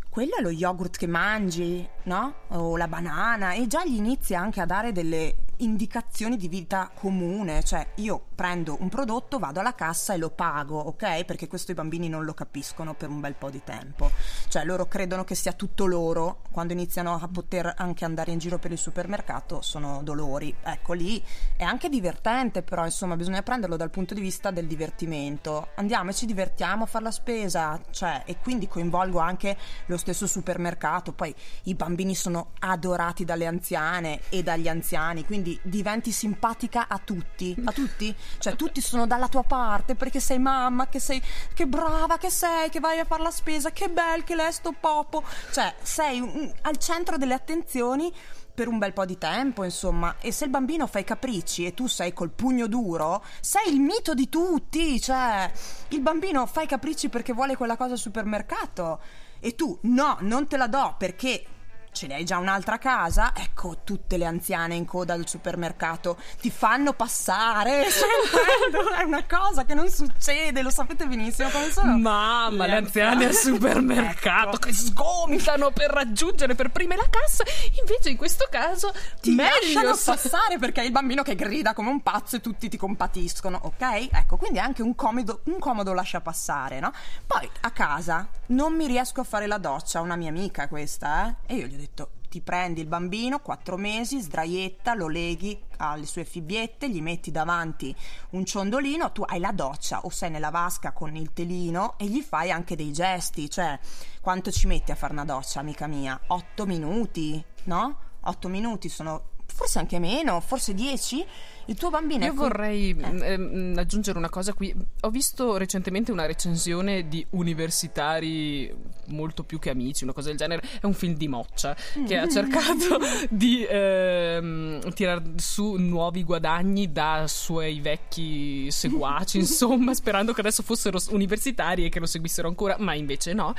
quello 0.08 0.36
è 0.36 0.42
lo 0.42 0.50
yogurt 0.50 0.96
che 0.96 1.06
mangi, 1.06 1.88
no? 2.04 2.34
O 2.48 2.76
la 2.76 2.88
banana 2.88 3.52
e 3.52 3.66
già 3.66 3.84
gli 3.84 3.94
inizi 3.94 4.34
anche 4.34 4.60
a 4.60 4.66
dare 4.66 4.92
delle 4.92 5.36
indicazioni 5.64 6.36
di 6.36 6.48
vita 6.48 6.90
comune, 6.94 7.62
cioè 7.62 7.86
io 7.96 8.26
prendo 8.34 8.76
un 8.80 8.88
prodotto, 8.88 9.38
vado 9.38 9.60
alla 9.60 9.74
cassa 9.74 10.14
e 10.14 10.16
lo 10.16 10.30
pago, 10.30 10.78
ok? 10.78 11.24
Perché 11.24 11.46
questo 11.46 11.72
i 11.72 11.74
bambini 11.74 12.08
non 12.08 12.24
lo 12.24 12.34
capiscono 12.34 12.94
per 12.94 13.08
un 13.08 13.20
bel 13.20 13.34
po' 13.34 13.50
di 13.50 13.62
tempo. 13.64 14.10
Cioè 14.48 14.64
loro 14.64 14.86
credono 14.86 15.24
che 15.24 15.34
sia 15.34 15.52
tutto 15.52 15.86
loro, 15.86 16.42
quando 16.50 16.72
iniziano 16.72 17.18
a 17.20 17.28
poter 17.28 17.74
anche 17.76 18.04
andare 18.04 18.32
in 18.32 18.38
giro 18.38 18.58
per 18.58 18.72
il 18.72 18.78
supermercato 18.78 19.60
sono 19.62 20.00
dolori. 20.02 20.54
Ecco 20.62 20.92
lì 20.92 21.22
è 21.56 21.64
anche 21.64 21.88
divertente, 21.88 22.62
però 22.62 22.84
insomma 22.84 23.16
bisogna 23.16 23.42
prenderlo 23.42 23.76
dal 23.76 23.90
punto 23.90 24.14
di 24.14 24.20
vista 24.20 24.50
del 24.50 24.66
divertimento. 24.66 25.68
Andiamo 25.76 26.10
e 26.10 26.14
ci 26.14 26.26
divertiamo 26.26 26.84
a 26.84 26.86
fare 26.86 27.04
la 27.04 27.10
spesa, 27.10 27.80
cioè 27.90 28.22
e 28.24 28.38
quindi 28.38 28.68
coinvolgo 28.68 29.18
anche 29.18 29.56
lo 29.86 29.96
stesso 29.96 30.26
supermercato. 30.26 31.12
Poi 31.12 31.34
i 31.64 31.74
bambini 31.74 32.14
sono 32.14 32.52
adorati 32.60 33.24
dalle 33.24 33.46
anziane 33.46 34.20
e 34.28 34.42
dagli 34.42 34.68
anziani, 34.68 35.24
quindi 35.24 35.49
quindi 35.50 35.58
diventi 35.62 36.12
simpatica 36.12 36.86
a 36.88 37.00
tutti, 37.02 37.56
a 37.64 37.72
tutti, 37.72 38.14
cioè 38.38 38.54
tutti 38.54 38.80
sono 38.80 39.06
dalla 39.06 39.28
tua 39.28 39.42
parte 39.42 39.94
perché 39.94 40.20
sei 40.20 40.38
mamma, 40.38 40.88
che 40.88 41.00
sei, 41.00 41.20
che 41.54 41.66
brava 41.66 42.18
che 42.18 42.30
sei, 42.30 42.68
che 42.68 42.78
vai 42.78 42.98
a 42.98 43.04
fare 43.04 43.22
la 43.22 43.30
spesa, 43.30 43.72
che 43.72 43.88
bel 43.88 44.22
che 44.22 44.34
lei 44.34 44.52
sto 44.52 44.74
popo, 44.78 45.24
cioè 45.52 45.74
sei 45.82 46.20
un, 46.20 46.52
al 46.62 46.76
centro 46.76 47.16
delle 47.16 47.34
attenzioni 47.34 48.12
per 48.52 48.68
un 48.68 48.78
bel 48.78 48.92
po' 48.92 49.06
di 49.06 49.16
tempo, 49.16 49.64
insomma. 49.64 50.16
E 50.20 50.32
se 50.32 50.44
il 50.44 50.50
bambino 50.50 50.86
fa 50.86 50.98
i 50.98 51.04
capricci 51.04 51.64
e 51.64 51.72
tu 51.72 51.86
sei 51.86 52.12
col 52.12 52.30
pugno 52.30 52.66
duro, 52.66 53.24
sei 53.40 53.72
il 53.72 53.80
mito 53.80 54.12
di 54.12 54.28
tutti. 54.28 55.00
Cioè, 55.00 55.50
il 55.88 56.00
bambino 56.00 56.44
fa 56.44 56.62
i 56.62 56.66
capricci 56.66 57.08
perché 57.08 57.32
vuole 57.32 57.56
quella 57.56 57.76
cosa 57.76 57.92
al 57.92 57.98
supermercato 57.98 59.00
e 59.40 59.54
tu 59.54 59.78
no, 59.82 60.18
non 60.20 60.46
te 60.46 60.58
la 60.58 60.66
do 60.66 60.94
perché 60.98 61.44
ce 61.92 62.06
l'hai 62.06 62.24
già 62.24 62.38
un'altra 62.38 62.78
casa? 62.78 63.32
Ecco, 63.34 63.78
tutte 63.84 64.16
le 64.16 64.24
anziane 64.24 64.74
in 64.74 64.84
coda 64.84 65.14
al 65.14 65.28
supermercato 65.28 66.16
ti 66.40 66.50
fanno 66.50 66.92
passare. 66.92 67.86
è 68.98 69.02
una 69.02 69.24
cosa 69.26 69.64
che 69.64 69.74
non 69.74 69.88
succede, 69.88 70.62
lo 70.62 70.70
sapete 70.70 71.06
benissimo 71.06 71.48
come 71.50 71.70
sono. 71.70 71.96
Mamma, 71.96 72.66
le, 72.66 72.72
le 72.72 72.76
anziane 72.78 73.26
al 73.26 73.34
supermercato 73.34 74.56
ecco. 74.56 74.58
che 74.58 74.72
sgomitano 74.72 75.70
per 75.70 75.90
raggiungere 75.90 76.54
per 76.54 76.70
prime 76.70 76.96
la 76.96 77.08
cassa. 77.08 77.44
Invece 77.78 78.10
in 78.10 78.16
questo 78.16 78.46
caso 78.50 78.92
ti 79.20 79.34
lasciano 79.34 79.96
passare 80.04 80.58
perché 80.58 80.80
hai 80.80 80.86
il 80.86 80.92
bambino 80.92 81.22
che 81.22 81.34
grida 81.34 81.74
come 81.74 81.90
un 81.90 82.02
pazzo 82.02 82.36
e 82.36 82.40
tutti 82.40 82.68
ti 82.68 82.76
compatiscono, 82.76 83.58
ok? 83.62 84.08
Ecco, 84.12 84.36
quindi 84.36 84.58
è 84.58 84.62
anche 84.62 84.82
un 84.82 84.94
comodo, 84.94 85.40
un 85.44 85.58
comodo 85.58 85.92
lascia 85.92 86.20
passare, 86.20 86.80
no? 86.80 86.92
Poi 87.26 87.48
a 87.60 87.70
casa 87.70 88.28
non 88.50 88.74
mi 88.74 88.86
riesco 88.86 89.20
a 89.20 89.24
fare 89.24 89.46
la 89.46 89.58
doccia, 89.58 90.00
una 90.00 90.16
mia 90.16 90.30
amica 90.30 90.68
questa, 90.68 91.28
eh? 91.46 91.54
E 91.54 91.56
io 91.56 91.66
gli 91.66 91.74
ho 91.74 91.78
detto 91.78 92.10
ti 92.30 92.40
prendi 92.40 92.80
il 92.80 92.86
bambino, 92.86 93.40
quattro 93.40 93.76
mesi, 93.76 94.20
sdraietta, 94.20 94.94
lo 94.94 95.08
leghi 95.08 95.60
alle 95.78 96.06
sue 96.06 96.24
fibbiette, 96.24 96.88
gli 96.88 97.02
metti 97.02 97.32
davanti 97.32 97.94
un 98.30 98.44
ciondolino, 98.44 99.10
tu 99.10 99.24
hai 99.26 99.40
la 99.40 99.50
doccia 99.50 100.02
o 100.02 100.10
sei 100.10 100.30
nella 100.30 100.50
vasca 100.50 100.92
con 100.92 101.16
il 101.16 101.32
telino 101.32 101.98
e 101.98 102.06
gli 102.06 102.22
fai 102.22 102.52
anche 102.52 102.76
dei 102.76 102.92
gesti, 102.92 103.50
cioè 103.50 103.76
quanto 104.20 104.52
ci 104.52 104.68
metti 104.68 104.92
a 104.92 104.94
fare 104.94 105.12
una 105.12 105.24
doccia, 105.24 105.58
amica 105.58 105.88
mia? 105.88 106.20
Otto 106.28 106.66
minuti, 106.66 107.44
no? 107.64 107.96
Otto 108.20 108.46
minuti 108.46 108.88
sono 108.88 109.30
forse 109.52 109.80
anche 109.80 109.98
meno, 109.98 110.40
forse 110.40 110.72
dieci 110.72 111.26
il 111.70 111.76
tuo 111.76 111.88
bambino 111.88 112.24
Io 112.24 112.32
è... 112.32 112.34
vorrei 112.34 112.96
eh. 112.98 113.32
ehm, 113.32 113.74
aggiungere 113.76 114.18
una 114.18 114.28
cosa 114.28 114.52
qui. 114.52 114.74
Ho 115.02 115.10
visto 115.10 115.56
recentemente 115.56 116.10
una 116.10 116.26
recensione 116.26 117.06
di 117.06 117.24
universitari 117.30 118.74
molto 119.06 119.44
più 119.44 119.58
che 119.58 119.70
amici, 119.70 120.02
una 120.02 120.12
cosa 120.12 120.28
del 120.28 120.36
genere. 120.36 120.62
È 120.80 120.86
un 120.86 120.94
film 120.94 121.14
di 121.14 121.28
Moccia 121.28 121.76
che 122.06 122.16
ha 122.16 122.28
cercato 122.28 122.98
di 123.30 123.64
ehm, 123.68 124.92
tirar 124.94 125.22
su 125.36 125.76
nuovi 125.76 126.24
guadagni 126.24 126.90
da 126.90 127.26
suoi 127.28 127.78
vecchi 127.78 128.68
seguaci, 128.70 129.38
insomma, 129.38 129.94
sperando 129.94 130.32
che 130.32 130.40
adesso 130.40 130.64
fossero 130.64 130.98
universitari 131.10 131.84
e 131.84 131.88
che 131.88 132.00
lo 132.00 132.06
seguissero 132.06 132.48
ancora, 132.48 132.76
ma 132.80 132.94
invece 132.94 133.32
no. 133.32 133.54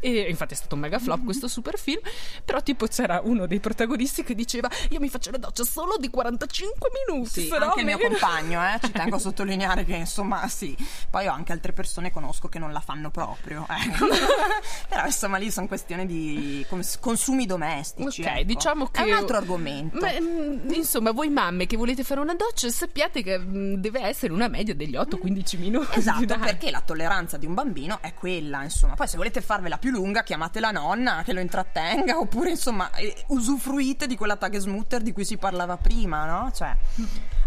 E 0.00 0.26
infatti 0.30 0.54
è 0.54 0.56
stato 0.56 0.76
un 0.76 0.80
mega 0.80 0.98
flop 0.98 1.24
questo 1.24 1.46
super 1.46 1.78
film. 1.78 2.00
Però 2.42 2.62
tipo 2.62 2.86
c'era 2.86 3.20
uno 3.22 3.46
dei 3.46 3.60
protagonisti 3.60 4.22
che 4.22 4.34
diceva 4.34 4.70
io 4.88 4.98
mi 4.98 5.10
faccio 5.10 5.30
la 5.30 5.36
doccia 5.36 5.64
solo 5.64 5.98
di 5.98 6.08
45 6.08 6.88
minuti. 7.06 7.42
Sì 7.42 7.48
anche 7.56 7.80
il 7.80 7.86
mio 7.86 7.98
compagno, 7.98 8.62
eh, 8.62 8.78
ci 8.82 8.90
tengo 8.92 9.16
a 9.16 9.18
sottolineare 9.20 9.84
che 9.84 9.94
insomma 9.94 10.46
sì. 10.48 10.76
Poi 11.08 11.26
ho 11.26 11.32
anche 11.32 11.52
altre 11.52 11.72
persone 11.72 12.08
che 12.08 12.14
conosco 12.20 12.48
che 12.48 12.58
non 12.58 12.72
la 12.72 12.80
fanno 12.80 13.10
proprio. 13.10 13.66
Ecco. 13.68 14.06
Però 14.88 15.04
insomma 15.04 15.38
lì 15.38 15.50
sono 15.50 15.66
questioni 15.66 16.06
di 16.06 16.66
consumi 17.00 17.46
domestici. 17.46 18.22
Ok, 18.22 18.26
ecco. 18.28 18.42
diciamo 18.44 18.86
che... 18.86 19.00
È 19.00 19.04
un 19.04 19.12
altro 19.12 19.36
argomento. 19.38 19.98
Ma, 19.98 20.10
mm, 20.20 20.70
insomma, 20.72 21.12
voi 21.12 21.30
mamme 21.30 21.66
che 21.66 21.76
volete 21.76 22.04
fare 22.04 22.20
una 22.20 22.34
doccia 22.34 22.68
sappiate 22.68 23.22
che 23.22 23.38
mm, 23.38 23.74
deve 23.74 24.02
essere 24.02 24.32
una 24.32 24.48
media 24.48 24.74
degli 24.74 24.94
8-15 24.94 25.58
minuti. 25.58 25.98
Esatto, 25.98 26.24
dai. 26.24 26.38
perché 26.38 26.70
la 26.70 26.80
tolleranza 26.80 27.36
di 27.36 27.46
un 27.46 27.54
bambino 27.54 27.98
è 28.02 28.14
quella, 28.14 28.62
insomma. 28.62 28.94
Poi 28.94 29.08
se 29.08 29.16
volete 29.16 29.40
farvela 29.40 29.78
più 29.78 29.90
lunga 29.90 30.22
chiamate 30.22 30.60
la 30.60 30.70
nonna 30.70 31.22
che 31.24 31.32
lo 31.32 31.40
intrattenga 31.40 32.18
oppure 32.18 32.50
insomma 32.50 32.90
eh, 32.94 33.24
usufruite 33.28 34.06
di 34.06 34.16
quella 34.16 34.36
tagesmutter 34.36 35.02
di 35.02 35.12
cui 35.12 35.24
si 35.24 35.36
parlava 35.36 35.76
prima, 35.76 36.24
no? 36.26 36.50
Cioè... 36.52 36.76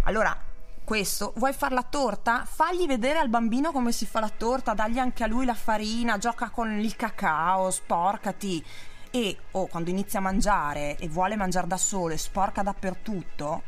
Allora, 0.06 0.38
questo, 0.84 1.32
vuoi 1.38 1.54
fare 1.54 1.74
la 1.74 1.84
torta? 1.84 2.44
Fagli 2.44 2.86
vedere 2.86 3.20
al 3.20 3.30
bambino 3.30 3.72
come 3.72 3.94
si 3.94 4.06
fa 4.06 4.20
la 4.20 4.30
torta, 4.30 4.74
dagli 4.74 5.00
anche 5.00 5.24
a 5.24 5.28
lui 5.28 5.46
la 5.46 5.54
farina, 5.54 6.18
gioca 6.18 6.50
con 6.50 6.78
il 6.78 6.98
cacao, 6.98 7.72
sporcati. 7.72 8.64
E 9.10 9.38
oh, 9.52 9.68
quando 9.68 9.92
inizia 9.92 10.20
a 10.20 10.24
mangiare 10.24 10.98
e 10.98 11.08
vuole 11.08 11.38
mangiare 11.38 11.68
da 11.68 11.78
solo 11.78 12.14
e 12.14 12.18
sporca 12.18 12.64
dappertutto, 12.64 13.64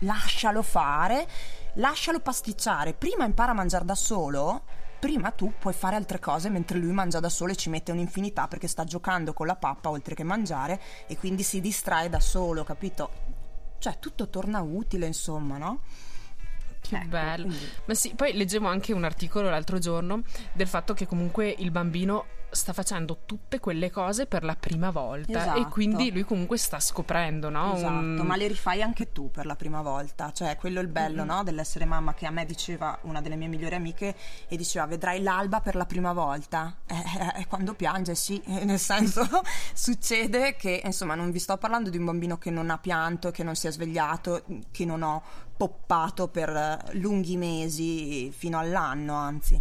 lascialo 0.00 0.62
fare, 0.62 1.28
lascialo 1.74 2.18
pasticciare. 2.18 2.94
Prima 2.94 3.24
impara 3.24 3.52
a 3.52 3.54
mangiare 3.54 3.84
da 3.84 3.94
solo, 3.94 4.62
prima 4.98 5.30
tu 5.30 5.52
puoi 5.60 5.74
fare 5.74 5.94
altre 5.94 6.18
cose 6.18 6.48
mentre 6.48 6.78
lui 6.78 6.90
mangia 6.90 7.20
da 7.20 7.28
solo 7.28 7.52
e 7.52 7.56
ci 7.56 7.68
mette 7.68 7.92
un'infinità 7.92 8.48
perché 8.48 8.66
sta 8.66 8.82
giocando 8.82 9.32
con 9.32 9.46
la 9.46 9.54
pappa 9.56 9.90
oltre 9.90 10.16
che 10.16 10.24
mangiare 10.24 10.80
e 11.06 11.16
quindi 11.16 11.44
si 11.44 11.60
distrae 11.60 12.08
da 12.08 12.18
solo, 12.18 12.64
capito? 12.64 13.31
Cioè 13.82 13.98
tutto 13.98 14.28
torna 14.28 14.60
utile, 14.60 15.06
insomma, 15.06 15.58
no? 15.58 15.80
Che 16.80 16.94
ecco, 16.94 17.08
bello. 17.08 17.46
Quindi. 17.46 17.68
Ma 17.86 17.94
sì, 17.94 18.14
poi 18.14 18.32
leggevo 18.32 18.68
anche 18.68 18.92
un 18.92 19.02
articolo 19.02 19.50
l'altro 19.50 19.78
giorno 19.78 20.22
del 20.52 20.68
fatto 20.68 20.94
che 20.94 21.04
comunque 21.04 21.52
il 21.58 21.72
bambino 21.72 22.26
sta 22.52 22.72
facendo 22.72 23.20
tutte 23.24 23.58
quelle 23.58 23.90
cose 23.90 24.26
per 24.26 24.44
la 24.44 24.54
prima 24.54 24.90
volta 24.90 25.40
esatto. 25.40 25.58
e 25.58 25.68
quindi 25.68 26.12
lui 26.12 26.22
comunque 26.22 26.58
sta 26.58 26.78
scoprendo, 26.78 27.48
no? 27.48 27.74
Esatto, 27.74 27.92
un... 27.92 28.14
ma 28.26 28.36
le 28.36 28.46
rifai 28.46 28.82
anche 28.82 29.10
tu 29.10 29.30
per 29.30 29.46
la 29.46 29.56
prima 29.56 29.80
volta, 29.80 30.32
cioè 30.32 30.56
quello 30.56 30.78
è 30.78 30.82
il 30.82 30.88
bello, 30.88 31.24
mm-hmm. 31.24 31.34
no? 31.36 31.42
Dell'essere 31.42 31.86
mamma 31.86 32.14
che 32.14 32.26
a 32.26 32.30
me 32.30 32.44
diceva 32.44 32.98
una 33.02 33.20
delle 33.20 33.36
mie 33.36 33.48
migliori 33.48 33.74
amiche 33.74 34.14
e 34.48 34.56
diceva 34.56 34.86
vedrai 34.86 35.22
l'alba 35.22 35.60
per 35.60 35.74
la 35.74 35.86
prima 35.86 36.12
volta 36.12 36.76
e 36.86 36.94
eh, 36.94 37.40
eh, 37.40 37.46
quando 37.46 37.74
piange 37.74 38.14
sì, 38.14 38.40
eh, 38.46 38.64
nel 38.64 38.78
senso 38.78 39.26
succede 39.72 40.54
che 40.54 40.82
insomma 40.84 41.14
non 41.14 41.30
vi 41.30 41.38
sto 41.38 41.56
parlando 41.56 41.88
di 41.88 41.96
un 41.96 42.04
bambino 42.04 42.36
che 42.36 42.50
non 42.50 42.70
ha 42.70 42.78
pianto, 42.78 43.30
che 43.30 43.42
non 43.42 43.54
si 43.54 43.66
è 43.66 43.72
svegliato, 43.72 44.44
che 44.70 44.84
non 44.84 45.02
ho 45.02 45.22
poppato 45.56 46.28
per 46.28 46.90
lunghi 46.92 47.36
mesi 47.36 48.30
fino 48.30 48.58
all'anno 48.58 49.14
anzi 49.14 49.60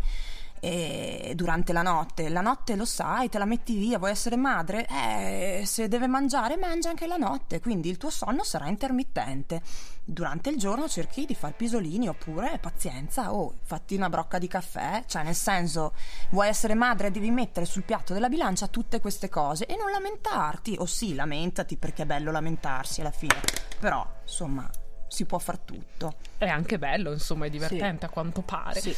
e 0.63 1.34
durante 1.36 1.74
la 1.74 1.82
notte. 1.82 2.30
La 2.30 2.41
notte 2.41 2.76
lo 2.76 2.86
sai, 2.86 3.30
te 3.30 3.39
la 3.39 3.45
metti 3.45 3.76
via, 3.76 3.97
vuoi 3.97 4.12
essere 4.12 4.38
madre? 4.38 4.86
Eh, 4.88 5.63
se 5.65 5.88
deve 5.88 6.06
mangiare, 6.06 6.56
mangia 6.56 6.89
anche 6.89 7.08
la 7.08 7.17
notte, 7.17 7.60
quindi 7.60 7.89
il 7.89 7.97
tuo 7.97 8.12
sonno 8.12 8.43
sarà 8.43 8.67
intermittente. 8.67 9.62
Durante 10.04 10.50
il 10.50 10.58
giorno 10.58 10.88
cerchi 10.88 11.26
di 11.26 11.34
far 11.34 11.56
pisolini 11.56 12.08
oppure 12.08 12.60
pazienza, 12.60 13.34
oh, 13.34 13.56
fatti 13.63 13.95
una 13.95 14.10
brocca 14.10 14.38
di 14.38 14.47
caffè, 14.47 15.04
cioè 15.08 15.24
nel 15.24 15.36
senso, 15.36 15.93
vuoi 16.30 16.47
essere 16.47 16.76
madre, 16.76 17.10
devi 17.10 17.32
mettere 17.32 17.65
sul 17.65 17.84
piatto 17.84 18.13
della 18.13 18.30
bilancia 18.30 18.67
tutte 18.67 19.00
queste 19.00 19.30
cose 19.30 19.65
e 19.65 19.76
non 19.76 19.89
lamentarti, 19.89 20.76
o 20.78 20.86
sì, 20.86 21.15
lamentati 21.15 21.76
perché 21.76 22.04
è 22.04 22.06
bello 22.06 22.32
lamentarsi 22.32 23.02
alla 23.02 23.12
fine, 23.12 23.39
però 23.80 24.06
insomma 24.21 24.69
si 25.08 25.26
può 25.26 25.39
far 25.39 25.58
tutto. 25.60 26.15
È 26.38 26.47
anche 26.47 26.78
bello, 26.78 27.12
insomma, 27.12 27.45
è 27.45 27.50
divertente 27.50 28.00
sì. 28.00 28.06
a 28.06 28.10
quanto 28.10 28.41
pare. 28.41 28.80
Sì. 28.80 28.95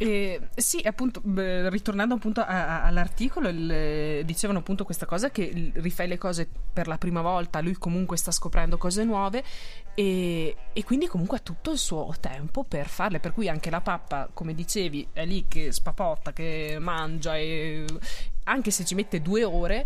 Eh, 0.00 0.40
sì, 0.54 0.80
appunto, 0.84 1.20
beh, 1.24 1.68
ritornando 1.70 2.14
appunto 2.14 2.40
a, 2.40 2.46
a, 2.46 2.82
all'articolo, 2.84 3.48
il, 3.48 4.24
dicevano 4.24 4.60
appunto 4.60 4.84
questa 4.84 5.06
cosa 5.06 5.30
che 5.30 5.72
rifai 5.74 6.06
le 6.06 6.16
cose 6.16 6.48
per 6.72 6.86
la 6.86 6.98
prima 6.98 7.20
volta, 7.20 7.60
lui 7.60 7.74
comunque 7.74 8.16
sta 8.16 8.30
scoprendo 8.30 8.78
cose 8.78 9.02
nuove 9.02 9.42
e, 9.94 10.56
e, 10.72 10.84
quindi 10.84 11.08
comunque 11.08 11.38
ha 11.38 11.40
tutto 11.40 11.72
il 11.72 11.78
suo 11.78 12.14
tempo 12.20 12.62
per 12.62 12.86
farle, 12.86 13.18
per 13.18 13.32
cui 13.32 13.48
anche 13.48 13.70
la 13.70 13.80
pappa, 13.80 14.28
come 14.32 14.54
dicevi, 14.54 15.08
è 15.12 15.26
lì 15.26 15.46
che 15.48 15.72
spapotta, 15.72 16.32
che 16.32 16.76
mangia 16.78 17.36
e 17.36 17.84
anche 18.44 18.70
se 18.70 18.84
ci 18.84 18.94
mette 18.94 19.20
due 19.20 19.42
ore, 19.42 19.84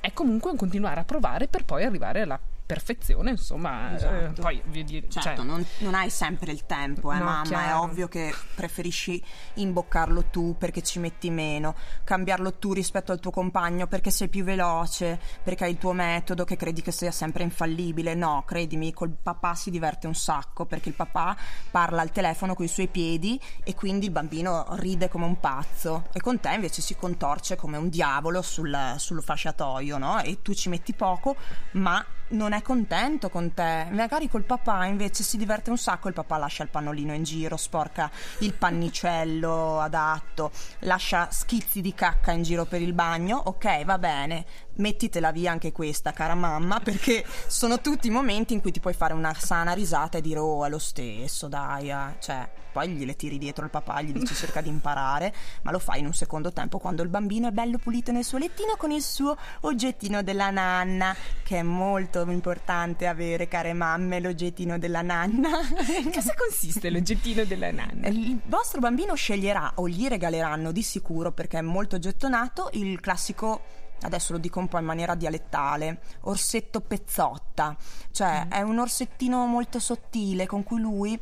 è 0.00 0.10
comunque 0.14 0.52
un 0.52 0.56
continuare 0.56 1.00
a 1.00 1.04
provare 1.04 1.48
per 1.48 1.66
poi 1.66 1.84
arrivare 1.84 2.22
alla 2.22 2.40
perfezione, 2.66 3.30
insomma, 3.30 3.90
eh, 3.90 3.94
esatto. 3.94 4.40
eh, 4.40 4.42
poi 4.42 4.62
dire, 4.84 5.08
certo, 5.08 5.20
cioè, 5.20 5.44
non, 5.44 5.64
non, 5.78 5.94
hai 5.94 6.08
sempre 6.08 6.50
il 6.50 6.64
tempo, 6.64 7.12
eh, 7.12 7.18
no, 7.18 7.24
mamma, 7.24 7.42
chiaro. 7.42 7.68
è 7.68 7.74
ovvio 7.76 8.08
che 8.08 8.34
preferisci 8.54 9.22
imboccarlo 9.54 10.24
tu 10.30 10.56
perché 10.56 10.82
ci 10.82 10.98
metti 10.98 11.30
meno, 11.30 11.74
cambiarlo 12.04 12.54
tu 12.54 12.72
rispetto 12.72 13.12
al 13.12 13.20
tuo 13.20 13.30
compagno 13.30 13.86
perché 13.86 14.10
sei 14.10 14.28
più 14.28 14.44
veloce, 14.44 15.20
perché 15.42 15.64
hai 15.64 15.72
il 15.72 15.78
tuo 15.78 15.92
metodo 15.92 16.44
che 16.44 16.56
credi 16.56 16.80
che 16.80 16.90
sia 16.90 17.10
sempre 17.10 17.42
infallibile. 17.42 18.14
No, 18.14 18.44
credimi, 18.46 18.92
col 18.92 19.10
papà 19.10 19.54
si 19.54 19.70
diverte 19.70 20.06
un 20.06 20.14
sacco 20.14 20.64
perché 20.64 20.88
il 20.88 20.94
papà 20.94 21.36
parla 21.70 22.00
al 22.00 22.12
telefono 22.12 22.54
con 22.54 22.64
i 22.64 22.68
suoi 22.68 22.88
piedi 22.88 23.38
e 23.62 23.74
quindi 23.74 24.06
il 24.06 24.12
bambino 24.12 24.66
ride 24.76 25.08
come 25.08 25.26
un 25.26 25.38
pazzo 25.38 26.06
e 26.12 26.20
con 26.20 26.40
te 26.40 26.52
invece 26.54 26.80
si 26.80 26.96
contorce 26.96 27.56
come 27.56 27.76
un 27.76 27.88
diavolo 27.90 28.40
sul, 28.40 28.94
sul 28.96 29.22
fasciatoio, 29.22 29.98
no? 29.98 30.22
E 30.22 30.40
tu 30.40 30.54
ci 30.54 30.68
metti 30.70 30.94
poco, 30.94 31.36
ma 31.72 32.04
non 32.28 32.52
è 32.52 32.62
contento 32.62 33.28
con 33.28 33.52
te. 33.52 33.86
Magari 33.90 34.28
col 34.28 34.44
papà 34.44 34.86
invece 34.86 35.22
si 35.22 35.36
diverte 35.36 35.70
un 35.70 35.78
sacco, 35.78 36.08
il 36.08 36.14
papà 36.14 36.36
lascia 36.36 36.62
il 36.62 36.68
pannolino 36.68 37.12
in 37.12 37.22
giro, 37.22 37.56
sporca 37.56 38.10
il 38.38 38.54
pannicello 38.54 39.80
adatto, 39.80 40.50
lascia 40.80 41.28
schizzi 41.30 41.80
di 41.80 41.94
cacca 41.94 42.32
in 42.32 42.42
giro 42.42 42.64
per 42.64 42.82
il 42.82 42.92
bagno. 42.92 43.36
Ok, 43.36 43.84
va 43.84 43.98
bene, 43.98 44.44
mettitela 44.76 45.32
via 45.32 45.50
anche 45.50 45.72
questa, 45.72 46.12
cara 46.12 46.34
mamma, 46.34 46.80
perché 46.80 47.24
sono 47.46 47.80
tutti 47.80 48.08
i 48.08 48.10
momenti 48.10 48.54
in 48.54 48.60
cui 48.60 48.72
ti 48.72 48.80
puoi 48.80 48.94
fare 48.94 49.14
una 49.14 49.34
sana 49.34 49.72
risata 49.72 50.18
e 50.18 50.20
dire 50.20 50.38
"Oh, 50.38 50.64
è 50.64 50.68
lo 50.68 50.78
stesso, 50.78 51.48
dai", 51.48 51.90
eh. 51.90 52.16
cioè 52.20 52.48
poi 52.74 52.88
gliele 52.88 53.14
tiri 53.14 53.38
dietro 53.38 53.62
al 53.62 53.70
papà, 53.70 54.02
gli 54.02 54.10
dici 54.10 54.34
cerca 54.34 54.60
di 54.60 54.68
imparare, 54.68 55.32
ma 55.62 55.70
lo 55.70 55.78
fai 55.78 56.00
in 56.00 56.06
un 56.06 56.12
secondo 56.12 56.52
tempo 56.52 56.78
quando 56.78 57.04
il 57.04 57.08
bambino 57.08 57.46
è 57.46 57.52
bello 57.52 57.78
pulito 57.78 58.10
nel 58.10 58.24
suo 58.24 58.38
lettino 58.38 58.74
con 58.76 58.90
il 58.90 59.00
suo 59.00 59.36
oggettino 59.60 60.24
della 60.24 60.50
nanna, 60.50 61.14
che 61.44 61.58
è 61.58 61.62
molto 61.62 62.28
importante 62.28 63.06
avere, 63.06 63.46
care 63.46 63.74
mamme, 63.74 64.18
l'oggettino 64.18 64.76
della 64.76 65.02
nanna. 65.02 65.50
Cosa 66.12 66.34
consiste 66.36 66.90
l'oggettino 66.90 67.44
della 67.44 67.70
nanna? 67.70 68.08
Il 68.08 68.40
vostro 68.46 68.80
bambino 68.80 69.14
sceglierà 69.14 69.74
o 69.76 69.88
gli 69.88 70.08
regaleranno 70.08 70.72
di 70.72 70.82
sicuro, 70.82 71.30
perché 71.30 71.58
è 71.58 71.62
molto 71.62 72.00
gettonato, 72.00 72.70
il 72.72 72.98
classico 72.98 73.82
adesso 74.02 74.32
lo 74.32 74.38
dico 74.38 74.58
un 74.58 74.68
po' 74.68 74.78
in 74.78 74.84
maniera 74.84 75.14
dialettale, 75.14 76.00
orsetto 76.22 76.80
pezzotta, 76.80 77.76
cioè 78.10 78.44
mm. 78.46 78.50
è 78.50 78.60
un 78.62 78.78
orsettino 78.78 79.46
molto 79.46 79.78
sottile 79.78 80.46
con 80.46 80.62
cui 80.62 80.80
lui 80.80 81.20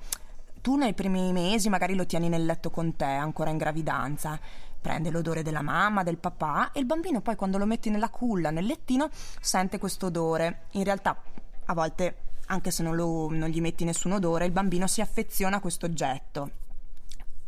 tu 0.61 0.77
nei 0.77 0.95
primi 0.95 1.33
mesi 1.33 1.69
magari 1.69 1.95
lo 1.95 2.07
tieni 2.07 2.29
nel 2.29 2.45
letto 2.45 2.71
con 2.71 2.95
te, 2.97 3.05
ancora 3.05 3.51
in 3.51 3.59
gravidanza. 3.59 4.39
Prende 4.81 5.11
l'odore 5.11 5.43
della 5.43 5.63
mamma, 5.63 6.03
del 6.03 6.19
papà 6.19 6.73
e 6.73 6.81
il 6.81 6.87
bambino 6.87 7.21
poi 7.21 7.37
quando 7.37 7.57
lo 7.57 7.67
metti 7.67 7.89
nella 7.89 8.09
culla, 8.09 8.51
nel 8.51 8.65
lettino, 8.65 9.09
sente 9.41 9.79
questo 9.79 10.07
odore. 10.07 10.67
In 10.73 10.85
realtà 10.85 11.17
a 11.67 11.75
volte, 11.75 12.17
anche 12.47 12.73
se 12.73 12.83
non, 12.83 12.97
lo, 12.97 13.29
non 13.31 13.49
gli 13.49 13.61
metti 13.61 13.85
nessun 13.85 14.13
odore, 14.13 14.47
il 14.47 14.53
bambino 14.53 14.89
si 14.89 15.01
affeziona 15.01 15.57
a 15.57 15.61
questo 15.61 15.87
oggetto 15.87 16.62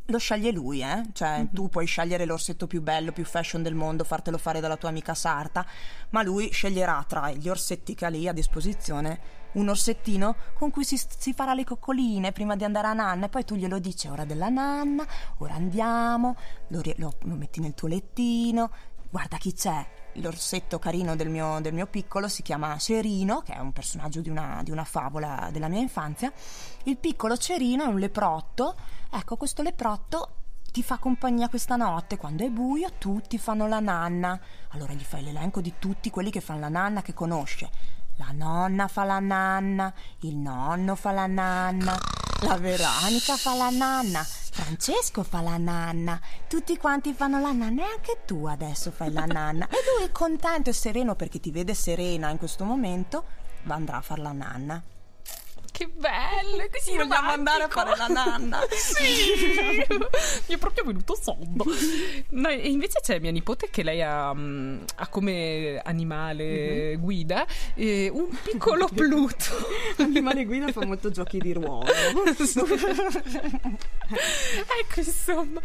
lo 0.07 0.19
sceglie 0.19 0.51
lui, 0.53 0.83
eh? 0.83 1.03
Cioè, 1.13 1.37
mm-hmm. 1.37 1.53
tu 1.53 1.69
puoi 1.69 1.87
scegliere 1.87 2.25
l'orsetto 2.25 2.67
più 2.67 2.83
bello, 2.83 3.13
più 3.13 3.25
fashion 3.25 3.63
del 3.63 3.75
mondo, 3.75 4.05
fartelo 4.05 4.39
fare 4.39 4.61
dalla 4.61 4.77
tua 4.77 4.91
amica 4.91 5.15
sarta, 5.15 5.65
ma 6.11 6.23
lui 6.23 6.51
sceglierà 6.51 7.05
tra 7.09 7.31
gli 7.33 7.49
orsetti 7.49 7.95
che 7.95 8.05
ha 8.05 8.09
lì 8.09 8.29
a 8.29 8.33
disposizione 8.33 9.43
un 9.55 9.69
orsettino 9.69 10.35
con 10.55 10.71
cui 10.71 10.85
si, 10.85 11.01
si, 11.17 11.33
farà 11.33 11.55
le 11.55 11.65
coccoline 11.65 12.33
prima 12.33 12.57
di 12.57 12.65
andare 12.65 12.89
a 12.89 12.93
nanna 12.93 13.27
e 13.27 13.29
poi 13.29 13.45
tu 13.45 13.55
glielo 13.55 13.79
dici 13.79 14.09
ora 14.09 14.25
della 14.25 14.49
nanna, 14.49 15.07
ora 15.39 15.55
andiamo, 15.55 16.37
lo, 16.69 16.83
lo, 16.97 17.15
lo 17.21 17.35
metti 17.35 17.61
nel 17.61 17.75
tuo 17.75 17.89
lettino, 17.89 18.71
guarda 19.11 19.37
chi 19.37 19.53
c'è, 19.53 19.87
l'orsetto 20.15 20.79
carino 20.79 21.17
del 21.17 21.29
mio, 21.29 21.59
del 21.61 21.73
mio, 21.73 21.87
piccolo 21.87 22.29
si 22.29 22.43
chiama 22.43 22.77
Cerino, 22.79 23.43
che 23.43 23.55
è 23.55 23.59
un 23.59 23.73
personaggio 23.73 24.21
di 24.21 24.29
una, 24.29 24.61
di 24.63 24.71
una, 24.71 24.85
favola 24.85 25.49
della 25.53 25.69
mia 25.69 25.81
infanzia. 25.81 26.33
Il 26.85 26.97
piccolo 26.97 27.37
Cerino 27.37 27.85
è 27.85 27.87
un 27.87 27.99
leprotto. 27.99 28.77
Ecco, 29.11 29.37
questo 29.37 29.63
leprotto 29.63 30.37
ti 30.71 30.83
fa 30.83 30.99
compagnia 30.99 31.49
questa 31.49 31.77
notte. 31.77 32.17
Quando 32.17 32.45
è 32.45 32.51
buio, 32.51 32.93
tutti 32.99 33.39
fanno 33.39 33.67
la 33.67 33.81
nanna. 33.81 34.39
Allora 34.71 34.93
gli 34.93 35.05
fai 35.05 35.23
l'elenco 35.23 35.61
di 35.61 35.75
tutti 35.79 36.11
quelli 36.11 36.31
che 36.31 36.41
fanno 36.41 36.61
la 36.61 36.69
nanna 36.69 37.03
che 37.03 37.15
conosce. 37.15 37.71
La 38.17 38.31
nonna 38.33 38.87
fa 38.87 39.03
la 39.03 39.19
nanna, 39.19 39.93
il 40.21 40.37
nonno 40.37 40.95
fa 40.95 41.11
la 41.11 41.27
nanna, 41.27 41.99
la 42.41 42.57
Veronica 42.59 43.37
fa 43.37 43.55
la 43.55 43.71
nanna, 43.71 44.23
Francesco 44.23 45.23
fa 45.23 45.41
la 45.41 45.57
nanna, 45.57 46.21
tutti 46.49 46.77
quanti 46.77 47.13
fanno 47.15 47.41
la 47.41 47.53
nanna 47.53 47.83
e 47.83 47.93
anche 47.95 48.23
tu 48.25 48.47
adesso 48.47 48.91
fai 48.91 49.13
la 49.13 49.25
nanna. 49.25 49.67
E 49.69 49.77
lui 49.99 50.11
contento 50.13 50.71
e 50.71 50.73
sereno 50.73 51.15
perché 51.15 51.41
ti 51.41 51.51
vede 51.51 51.75
serena 51.75 52.31
in 52.31 52.39
questo 52.39 52.65
momento, 52.65 53.25
andrà 53.67 53.97
a 53.97 54.03
fare 54.03 54.23
la 54.23 54.33
nanna. 54.33 54.83
Che 55.75 55.89
bello, 55.89 56.69
così 56.71 56.93
sì, 56.93 56.97
vogliamo 56.97 57.31
andare 57.31 57.65
a 57.65 57.69
fare 57.69 57.97
la 57.97 58.07
nanna. 58.07 58.61
sì, 58.71 59.85
mi 60.47 60.55
è 60.55 60.57
proprio 60.57 60.85
venuto 60.85 61.19
sonno. 61.21 61.65
No, 62.29 62.49
e 62.49 62.69
invece 62.69 63.01
c'è 63.03 63.19
mia 63.19 63.33
nipote 63.33 63.71
che 63.71 63.83
lei 63.83 64.01
ha, 64.01 64.31
um, 64.31 64.85
ha 64.95 65.09
come 65.09 65.83
animale 65.85 66.45
mm-hmm. 66.45 67.01
guida 67.01 67.45
eh, 67.75 68.09
un 68.09 68.29
piccolo 68.41 68.87
Pluto. 68.95 69.67
L'animale 69.97 70.45
guida 70.45 70.71
fa 70.71 70.87
molto 70.87 71.11
giochi 71.11 71.41
di 71.41 71.53
ruolo. 71.53 71.91
ecco, 74.79 75.01
insomma. 75.01 75.61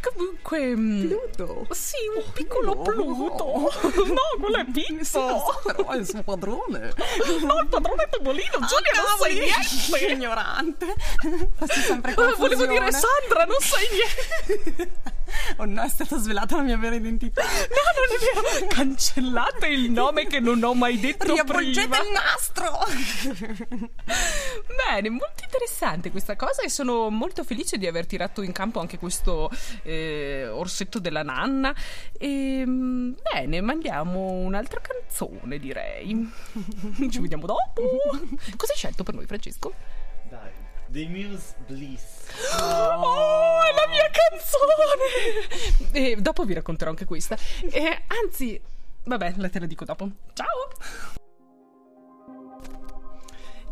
Comunque... 0.00 0.72
Pluto? 0.74 1.66
Sì, 1.72 1.96
un 2.16 2.24
piccolo 2.32 2.70
oh, 2.70 2.82
Pluto. 2.84 3.44
No. 3.44 3.68
no, 4.06 4.40
quello 4.40 4.56
è 4.56 4.64
Pizzo. 4.72 5.04
So, 5.04 5.60
però 5.62 5.90
è 5.90 5.98
il 5.98 6.08
suo 6.08 6.22
padrone. 6.22 6.94
No, 7.42 7.60
il 7.60 7.66
padrone 7.68 8.04
è 8.04 8.08
Topolino. 8.08 8.50
Giulia, 8.50 8.92
non 8.96 9.18
sai 9.18 9.40
niente. 9.44 10.12
Ignorante. 10.12 10.94
Faccio 11.56 11.80
sempre 11.80 12.14
confusione. 12.14 12.54
Volevo 12.54 12.66
dire 12.66 12.92
Sandra, 12.92 13.44
non 13.44 13.60
sai 13.60 13.86
niente. 13.90 15.10
Oh 15.56 15.64
no, 15.64 15.82
è 15.82 15.88
stata 15.88 16.18
svelata 16.18 16.56
la 16.56 16.62
mia 16.62 16.76
vera 16.76 16.94
identità. 16.94 17.42
No, 17.42 17.48
non 17.48 18.06
è 18.10 18.58
vero. 18.60 18.66
Cancellate 18.68 19.66
il 19.66 19.90
nome 19.90 20.26
che 20.26 20.40
non 20.40 20.62
ho 20.62 20.74
mai 20.74 20.98
detto 21.00 21.32
Riavvolgete 21.32 21.88
prima. 21.88 22.04
il 22.04 22.12
nastro. 22.12 22.78
Bene, 24.86 25.08
molto 25.10 25.42
interessante 25.44 26.10
questa 26.10 26.36
cosa 26.36 26.62
e 26.62 26.68
sono 26.68 27.08
molto 27.10 27.44
felice 27.44 27.78
di 27.78 27.86
aver 27.86 28.06
tirato 28.06 28.42
in 28.42 28.52
campo 28.52 28.80
anche 28.80 28.98
questo 28.98 29.50
eh, 29.82 30.48
orsetto 30.48 30.98
della 30.98 31.22
nanna. 31.22 31.74
E, 32.18 32.64
bene, 32.66 33.60
mandiamo 33.60 34.30
un'altra 34.30 34.80
canzone, 34.80 35.58
direi. 35.58 36.30
Ci 37.10 37.20
vediamo 37.20 37.46
dopo. 37.46 37.82
Cosa 38.56 38.72
hai 38.72 38.78
scelto 38.78 39.02
per 39.02 39.14
noi, 39.14 39.26
Francesco? 39.32 39.72
Dai, 40.28 40.50
The 40.88 41.06
Muse 41.06 41.54
Bliss. 41.66 42.02
Oh, 42.60 43.62
è 43.62 43.72
la 43.72 43.88
mia 43.88 44.10
canzone! 44.10 45.92
E 45.92 46.16
dopo 46.16 46.44
vi 46.44 46.52
racconterò 46.52 46.90
anche 46.90 47.06
questa. 47.06 47.36
E, 47.70 48.02
anzi, 48.08 48.60
vabbè, 49.04 49.34
la 49.36 49.48
te 49.48 49.58
la 49.60 49.66
dico 49.66 49.86
dopo. 49.86 50.10
Ciao! 50.34 50.68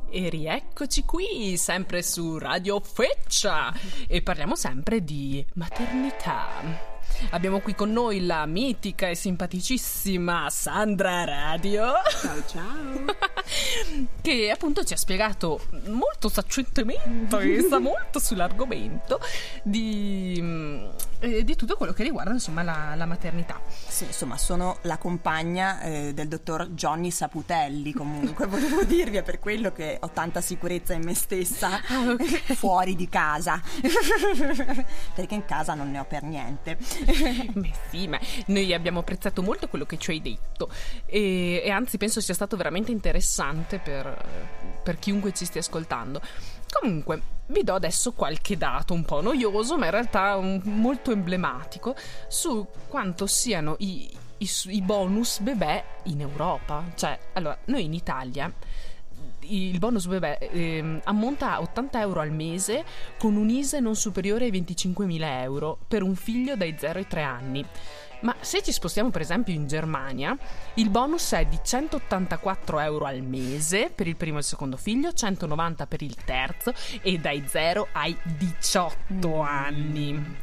E 0.09 0.29
rieccoci 0.29 1.05
qui, 1.05 1.57
sempre 1.57 2.03
su 2.03 2.39
Radio 2.39 2.81
Feccia 2.81 3.73
e 4.09 4.23
parliamo 4.23 4.57
sempre 4.57 5.05
di 5.05 5.45
maternità. 5.55 6.90
Abbiamo 7.31 7.61
qui 7.61 7.75
con 7.75 7.93
noi 7.93 8.25
la 8.25 8.47
mitica 8.47 9.09
e 9.09 9.15
simpaticissima 9.15 10.49
Sandra 10.51 11.25
Radio. 11.25 11.93
Ciao 12.21 12.45
ciao. 12.47 13.05
che 14.21 14.51
appunto 14.51 14.85
ci 14.85 14.93
ha 14.93 14.97
spiegato 14.97 15.61
molto 15.89 16.29
saccentemente 16.29 17.39
e 17.39 17.63
sa 17.69 17.79
molto 17.79 18.19
sull'argomento 18.19 19.21
di 19.63 20.89
eh, 21.21 21.45
di 21.45 21.55
tutto 21.55 21.77
quello 21.77 21.93
che 21.93 22.03
riguarda 22.03 22.33
insomma 22.33 22.63
la, 22.63 22.95
la 22.97 23.05
maternità. 23.07 23.61
Sì, 23.87 24.05
insomma, 24.05 24.39
sono 24.39 24.79
la 24.83 24.97
compagna 24.97 25.81
eh, 25.83 26.15
del 26.15 26.29
dottor 26.29 26.69
Johnny 26.71 27.11
Saputelli, 27.11 27.93
comunque 27.93 28.47
volevo 28.49 28.85
dirvi, 28.85 29.19
è 29.19 29.23
per 29.23 29.39
quello 29.39 29.71
che 29.71 29.99
ho 30.01 30.11
tanta 30.11 30.41
sicurezza 30.41 30.95
in 30.95 31.03
me 31.05 31.15
stessa 31.15 31.81
Ah, 31.89 32.11
ok. 32.11 32.55
fuori 32.55 32.97
di 32.97 33.09
casa, 33.09 33.61
perché 35.15 35.35
in 35.35 35.45
casa 35.45 35.75
non 35.75 35.91
ne 35.91 35.99
ho 35.99 36.05
per 36.05 36.23
niente. 36.23 36.79
Beh 37.53 37.73
sì, 37.91 38.07
ma 38.09 38.19
noi 38.47 38.73
abbiamo 38.75 39.01
apprezzato 39.01 39.43
molto 39.43 39.69
quello 39.69 39.87
che 39.87 39.99
ci 39.99 40.11
hai 40.11 40.21
detto 40.21 40.71
e, 41.07 41.63
e 41.65 41.71
anzi 41.71 41.99
penso 41.99 42.21
sia 42.21 42.35
stato 42.35 42.57
veramente 42.57 42.91
interessante 42.93 43.79
per, 43.79 44.25
per 44.83 44.99
chiunque 44.99 45.33
ci 45.33 45.45
stia 45.45 45.61
ascoltando. 45.61 46.21
Comunque, 46.71 47.21
vi 47.47 47.65
do 47.65 47.75
adesso 47.75 48.13
qualche 48.13 48.57
dato 48.57 48.95
un 48.95 49.05
po' 49.05 49.21
noioso, 49.21 49.77
ma 49.77 49.87
in 49.87 49.91
realtà 49.91 50.37
un- 50.37 50.61
molto 50.65 51.11
emblematico 51.11 51.97
su 52.29 52.67
quanto 52.87 53.27
siano 53.27 53.75
i, 53.79 54.09
i 54.39 54.51
i 54.67 54.81
bonus 54.83 55.41
bebè 55.41 55.85
in 56.05 56.21
Europa. 56.21 56.85
Cioè, 56.95 57.19
allora, 57.35 57.59
noi 57.67 57.85
in 57.85 57.93
Italia 57.95 58.53
il 59.51 59.79
bonus 59.79 60.07
bebè 60.07 60.51
ehm, 60.53 61.01
ammonta 61.05 61.55
a 61.55 61.61
80 61.61 62.01
euro 62.01 62.21
al 62.21 62.33
mese 62.33 62.85
con 63.19 63.37
un 63.37 63.49
ISE 63.49 63.81
non 63.81 63.97
superiore 63.97 64.47
ai 64.47 64.53
25.000 64.53 65.43
euro 65.43 65.79
per 65.87 66.03
un 66.03 66.15
figlio 66.15 66.57
dai 66.57 66.77
0 66.79 66.99
ai 66.99 67.07
3 67.07 67.23
anni. 67.23 67.67
Ma 68.21 68.37
se 68.41 68.63
ci 68.63 68.71
spostiamo 68.71 69.11
per 69.11 69.23
esempio 69.23 69.55
in 69.55 69.67
Germania, 69.67 70.37
il 70.75 70.91
bonus 70.91 71.33
è 71.33 71.47
di 71.47 71.59
184 71.63 72.79
euro 72.81 73.07
al 73.07 73.23
mese 73.23 73.91
per 73.95 74.07
il 74.07 74.17
primo 74.17 74.37
e 74.37 74.41
il 74.41 74.45
secondo 74.45 74.77
figlio, 74.77 75.13
190 75.13 75.87
per 75.87 76.03
il 76.03 76.15
terzo 76.17 76.75
e 77.01 77.19
dai 77.19 77.45
0 77.47 77.89
ai 77.93 78.17
18 78.23 79.41
anni. 79.41 80.37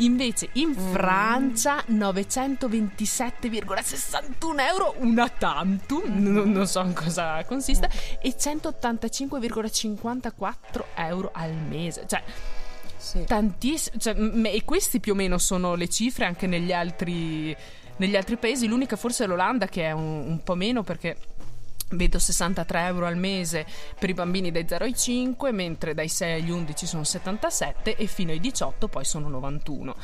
Invece 0.00 0.48
in 0.54 0.74
Francia 0.74 1.82
927,61 1.88 4.60
euro 4.68 4.94
una 4.98 5.28
tantum, 5.28 6.02
non, 6.20 6.50
non 6.52 6.66
so 6.66 6.80
in 6.82 6.92
cosa 6.92 7.42
consista, 7.44 7.88
e 8.20 8.34
185,54 8.36 10.84
euro 10.96 11.30
al 11.32 11.52
mese. 11.54 12.04
Cioè, 12.06 12.22
Sì. 12.96 13.24
tantissimo. 13.24 13.98
Cioè, 13.98 14.14
e 14.44 14.64
questi 14.64 15.00
più 15.00 15.12
o 15.12 15.16
meno 15.16 15.38
sono 15.38 15.74
le 15.74 15.88
cifre 15.88 16.24
anche 16.26 16.46
negli 16.46 16.72
altri, 16.72 17.54
negli 17.96 18.16
altri 18.16 18.36
paesi. 18.36 18.66
L'unica 18.66 18.96
forse 18.96 19.24
è 19.24 19.26
l'Olanda 19.26 19.66
che 19.66 19.84
è 19.84 19.92
un, 19.92 20.24
un 20.26 20.42
po' 20.42 20.54
meno 20.54 20.82
perché. 20.82 21.16
Vedo 21.90 22.18
63 22.18 22.86
euro 22.86 23.06
al 23.06 23.16
mese 23.16 23.64
per 23.98 24.10
i 24.10 24.14
bambini 24.14 24.50
dai 24.50 24.66
0 24.68 24.84
ai 24.84 24.94
5, 24.96 25.52
mentre 25.52 25.94
dai 25.94 26.08
6 26.08 26.40
agli 26.40 26.50
11 26.50 26.86
sono 26.86 27.04
77 27.04 27.96
e 27.96 28.06
fino 28.06 28.32
ai 28.32 28.40
18 28.40 28.88
poi 28.88 29.04
sono 29.04 29.28
91. 29.28 29.94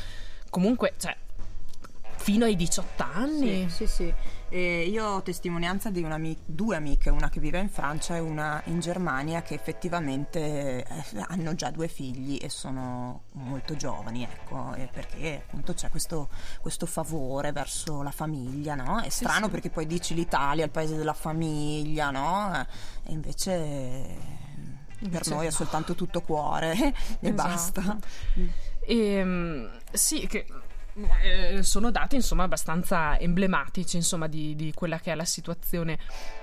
Comunque, 0.49 0.93
cioè, 0.97 1.15
fino 2.15 2.45
ai 2.45 2.55
18 2.55 3.03
anni. 3.03 3.69
Sì, 3.69 3.85
sì, 3.85 3.87
sì. 3.87 4.13
E 4.53 4.83
io 4.87 5.03
ho 5.03 5.23
testimonianza 5.23 5.89
di 5.89 6.03
un'ami- 6.03 6.37
due 6.45 6.75
amiche, 6.75 7.09
una 7.09 7.27
che 7.27 7.39
vive 7.39 7.57
in 7.57 7.69
Francia 7.69 8.15
e 8.15 8.19
una 8.19 8.61
in 8.65 8.81
Germania, 8.81 9.41
che 9.41 9.55
effettivamente 9.55 10.85
eh, 10.85 11.25
hanno 11.27 11.55
già 11.55 11.71
due 11.71 11.87
figli 11.87 12.37
e 12.39 12.49
sono 12.49 13.23
molto 13.31 13.75
giovani, 13.75 14.21
ecco, 14.21 14.75
perché 14.91 15.41
appunto 15.47 15.73
c'è 15.73 15.89
questo, 15.89 16.29
questo 16.61 16.85
favore 16.85 17.51
verso 17.51 18.03
la 18.03 18.11
famiglia, 18.11 18.75
no? 18.75 19.01
È 19.01 19.09
strano 19.09 19.45
sì. 19.45 19.51
perché 19.51 19.71
poi 19.71 19.87
dici 19.87 20.13
l'Italia 20.13 20.65
il 20.65 20.69
paese 20.69 20.97
della 20.97 21.15
famiglia, 21.15 22.11
no? 22.11 22.53
Eh, 22.53 23.09
E 23.09 23.11
invece... 23.11 24.41
Per 25.09 25.27
noi 25.29 25.47
è 25.47 25.49
soltanto 25.49 25.95
tutto 25.95 26.21
cuore 26.21 26.73
e 26.77 26.93
Esatto. 27.21 27.31
basta. 27.33 27.97
E, 28.85 29.69
sì, 29.91 30.27
che 30.27 30.45
sono 31.61 31.91
dati 31.91 32.15
insomma 32.15 32.43
abbastanza 32.43 33.17
emblematici 33.19 33.95
insomma 33.95 34.27
di, 34.27 34.55
di 34.55 34.71
quella 34.73 34.99
che 34.99 35.11
è 35.11 35.15
la 35.15 35.25
situazione 35.25 35.97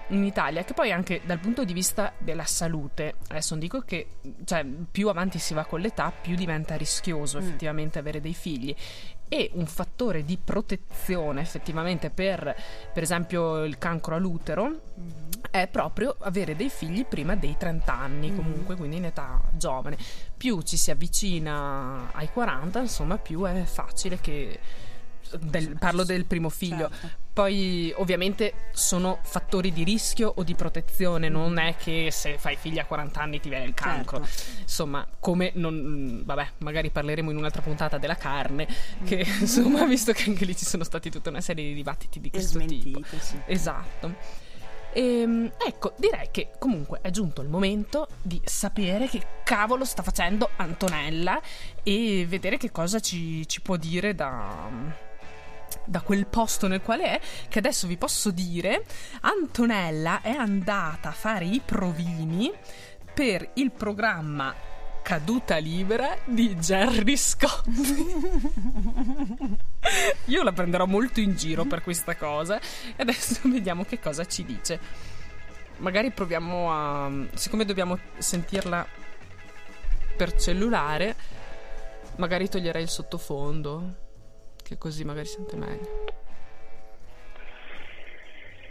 in 0.09 0.25
Italia, 0.25 0.65
che 0.65 0.75
poi 0.75 0.91
anche 0.91 1.21
dal 1.25 1.39
punto 1.39 1.65
di 1.65 1.73
vista 1.73 2.13
della 2.19 2.45
salute, 2.45 3.15
adesso 3.29 3.55
non 3.55 3.61
dico 3.61 3.81
che 3.81 4.17
cioè, 4.45 4.65
più 4.65 5.09
avanti 5.09 5.39
si 5.39 5.55
va 5.55 5.65
con 5.65 5.81
l'età, 5.81 6.11
più 6.11 6.35
diventa 6.35 6.77
rischioso 6.77 7.39
Mm. 7.39 7.43
effettivamente 7.43 7.99
avere 7.99 8.21
dei 8.21 8.35
figli. 8.35 8.75
E 9.33 9.51
un 9.55 9.67
fattore 9.67 10.25
di 10.25 10.37
protezione 10.43 11.41
effettivamente 11.41 12.11
per, 12.11 12.53
per 12.93 13.03
esempio, 13.05 13.63
il 13.63 13.79
cancro 13.79 14.17
all'utero 14.17 14.81
è 15.53 15.69
proprio 15.69 16.17
avere 16.19 16.57
dei 16.57 16.69
figli 16.69 17.07
prima 17.07 17.37
dei 17.37 17.57
30 17.57 17.93
anni, 17.93 18.35
comunque, 18.35 18.75
quindi 18.75 18.97
in 18.97 19.05
età 19.05 19.41
giovane. 19.53 19.97
Più 20.37 20.61
ci 20.63 20.77
si 20.77 20.91
avvicina 20.91 22.11
ai 22.13 22.29
40, 22.29 22.81
insomma, 22.81 23.19
più 23.19 23.45
è 23.45 23.63
facile 23.63 24.19
che. 24.21 24.59
Del- 25.39 25.77
parlo 25.79 26.05
del 26.05 26.25
primo 26.25 26.49
figlio. 26.49 26.89
Certo. 26.91 27.29
Poi, 27.33 27.93
ovviamente, 27.97 28.53
sono 28.73 29.21
fattori 29.23 29.73
di 29.73 29.85
rischio 29.85 30.33
o 30.37 30.43
di 30.43 30.55
protezione, 30.55 31.29
non 31.29 31.59
è 31.59 31.77
che 31.77 32.09
se 32.11 32.37
fai 32.39 32.57
figli 32.57 32.79
a 32.79 32.85
40 32.85 33.21
anni 33.21 33.41
ti 33.41 33.49
viene 33.49 33.65
il 33.67 33.75
cancro. 33.75 34.25
Certo. 34.27 34.61
Insomma, 34.63 35.07
come 35.21 35.53
non. 35.55 36.23
Vabbè, 36.25 36.49
magari 36.59 36.91
parleremo 36.91 37.31
in 37.31 37.37
un'altra 37.37 37.63
puntata 37.63 37.99
della 37.99 38.17
carne, 38.17 38.67
che 39.05 39.25
insomma, 39.41 39.85
visto 39.87 40.13
che 40.13 40.25
anche 40.29 40.45
lì 40.45 40.57
ci 40.57 40.65
sono 40.67 40.85
stati 40.85 41.09
tutta 41.11 41.31
una 41.31 41.41
serie 41.41 41.65
di 41.65 41.75
dibattiti 41.75 42.21
di 42.21 42.29
E 42.29 42.31
questo 42.31 42.59
tipo. 42.59 43.01
sì. 43.19 43.41
Esatto. 43.47 44.49
Ehm, 44.93 45.53
ecco, 45.65 45.93
direi 45.99 46.31
che 46.33 46.51
comunque 46.59 46.99
è 47.01 47.11
giunto 47.11 47.43
il 47.43 47.49
momento 47.49 48.09
di 48.21 48.41
sapere 48.45 49.07
che 49.09 49.25
cavolo 49.45 49.85
sta 49.85 50.03
facendo 50.03 50.51
Antonella 50.57 51.41
e 51.85 52.27
vedere 52.29 52.57
che 52.57 52.73
cosa 52.73 52.99
ci, 52.99 53.47
ci 53.47 53.61
può 53.61 53.77
dire 53.77 54.17
da, 54.17 54.69
da 55.91 56.01
quel 56.03 56.27
posto 56.27 56.69
nel 56.69 56.81
quale 56.81 57.19
è, 57.19 57.21
che 57.49 57.59
adesso 57.59 57.89
vi 57.89 57.97
posso 57.97 58.31
dire, 58.31 58.85
Antonella 59.23 60.21
è 60.23 60.31
andata 60.31 61.09
a 61.09 61.13
fare 61.13 61.47
i 61.47 61.61
provini 61.65 62.53
per 63.13 63.51
il 63.55 63.73
programma 63.73 64.55
Caduta 65.03 65.57
libera 65.57 66.17
di 66.25 66.55
Jerry 66.55 67.17
Scott. 67.17 67.67
Io 70.27 70.43
la 70.45 70.53
prenderò 70.53 70.87
molto 70.87 71.19
in 71.19 71.35
giro 71.35 71.65
per 71.65 71.83
questa 71.83 72.15
cosa 72.17 72.61
e 72.61 72.95
adesso 72.97 73.41
vediamo 73.45 73.85
che 73.85 73.99
cosa 73.99 74.25
ci 74.27 74.45
dice. 74.45 74.79
Magari 75.79 76.13
proviamo 76.13 76.73
a... 76.73 77.11
siccome 77.35 77.65
dobbiamo 77.65 77.99
sentirla 78.19 78.87
per 80.17 80.37
cellulare, 80.37 81.17
magari 82.17 82.49
toglierei 82.49 82.83
il 82.83 82.89
sottofondo, 82.91 84.00
che 84.71 84.79
così 84.79 85.03
magari 85.05 85.27
sente 85.27 85.57
meglio. 85.57 86.05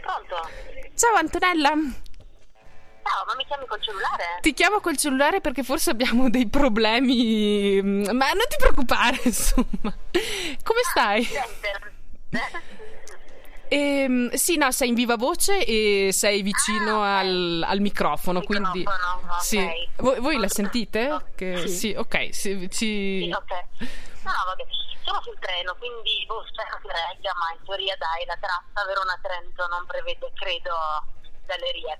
Pronto? 0.00 0.48
Ciao 0.94 1.14
Antonella, 1.16 1.68
Ciao, 1.68 3.24
ma 3.26 3.34
mi 3.36 3.44
chiami 3.46 3.66
col 3.66 3.82
cellulare? 3.82 4.24
ti 4.40 4.54
chiamo 4.54 4.80
col 4.80 4.96
cellulare 4.96 5.40
perché 5.42 5.62
forse 5.62 5.90
abbiamo 5.90 6.30
dei 6.30 6.48
problemi, 6.48 7.82
mm, 7.82 8.04
ma 8.12 8.28
non 8.32 8.44
ti 8.48 8.56
preoccupare, 8.58 9.20
insomma. 9.24 9.66
Come 9.82 10.80
stai? 10.90 11.22
Sente? 11.24 11.92
Eh? 13.68 14.30
Sì, 14.36 14.56
no, 14.56 14.70
sei 14.72 14.88
in 14.88 14.94
viva 14.94 15.16
voce 15.16 15.64
e 15.66 16.08
sei 16.12 16.40
vicino 16.42 17.02
Ah, 17.02 17.18
ok. 17.18 17.24
al, 17.26 17.64
al 17.68 17.80
microfono, 17.80 18.40
quindi... 18.40 18.78
Microfono, 18.78 19.32
ok. 19.34 19.42
Sì. 19.42 19.68
Voi, 19.96 20.18
voi 20.20 20.38
la 20.38 20.48
sentite? 20.48 21.24
Che- 21.36 21.56
Sì. 21.58 21.68
sì, 21.68 21.94
ok, 21.96 22.28
sì, 22.34 22.68
ci- 22.70 23.22
Sì, 23.26 23.32
ok. 23.32 23.88
No, 24.22 24.32
vabbè, 24.46 24.64
siamo 25.02 25.22
sul 25.22 25.38
treno, 25.38 25.74
quindi 25.76 26.24
boh, 26.26 26.44
spero 26.46 26.78
che 26.82 26.88
regga, 26.88 27.32
ma 27.34 27.56
in 27.56 27.64
teoria 27.64 27.96
dai, 27.96 28.24
la 28.26 28.36
tratta 28.40 28.84
Verona-Trento 28.86 29.66
non 29.68 29.86
prevede, 29.86 30.30
credo, 30.34 30.74
gallerie. 31.46 31.98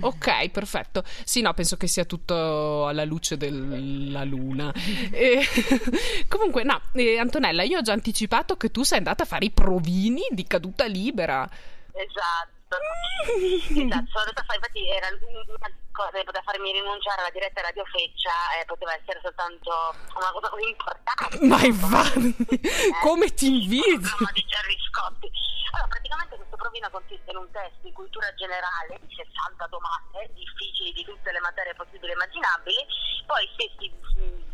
Ok, 0.00 0.50
perfetto. 0.50 1.02
Sì, 1.24 1.40
no, 1.40 1.52
penso 1.52 1.76
che 1.76 1.88
sia 1.88 2.04
tutto 2.04 2.86
alla 2.86 3.04
luce 3.04 3.36
della 3.36 4.22
luna. 4.24 4.72
E- 5.10 5.42
Comunque, 6.28 6.62
no, 6.62 6.80
eh, 6.92 7.18
Antonella, 7.18 7.64
io 7.64 7.78
ho 7.78 7.82
già 7.82 7.92
anticipato 7.92 8.56
che 8.56 8.70
tu 8.70 8.84
sei 8.84 8.98
andata 8.98 9.24
a 9.24 9.26
fare 9.26 9.46
i 9.46 9.50
provini 9.50 10.22
di 10.30 10.46
caduta 10.46 10.86
libera. 10.86 11.48
Esatto. 11.92 12.58
Esatto, 12.70 14.06
sono 14.14 14.22
andata 14.30 14.40
a 14.40 14.44
fare, 14.46 14.62
infatti 14.62 14.86
era 14.86 15.08
una 15.10 15.70
cosa 15.90 16.14
che 16.14 16.22
poteva 16.22 16.44
farmi 16.46 16.70
rinunciare 16.70 17.20
alla 17.20 17.34
diretta 17.34 17.66
Radio 17.66 17.84
Feccia 17.90 18.30
e 18.54 18.64
poteva 18.64 18.94
essere 18.94 19.18
soltanto 19.22 19.70
una 20.14 20.30
cosa 20.30 20.48
così 20.50 20.68
importante. 20.70 21.34
Ma 21.50 21.58
infatti, 21.66 22.30
come 23.02 23.34
ti 23.34 23.50
invito? 23.50 24.06
programma 24.06 24.30
di 24.30 24.44
Jerry 24.46 24.78
Scotti. 24.86 25.28
Allora, 25.74 25.88
praticamente 25.90 26.36
questo 26.36 26.56
provino 26.56 26.90
consiste 26.90 27.30
in 27.30 27.38
un 27.42 27.50
test 27.50 27.74
di 27.82 27.92
cultura 27.92 28.32
generale 28.34 29.02
di 29.02 29.14
60 29.18 29.66
domande 29.66 30.30
difficili 30.34 30.92
di 30.94 31.02
tutte 31.02 31.32
le 31.32 31.40
materie 31.40 31.74
possibili 31.74 32.14
e 32.14 32.14
immaginabili. 32.14 32.86
Poi, 33.26 33.50
se 33.58 33.66
si- 33.82 33.90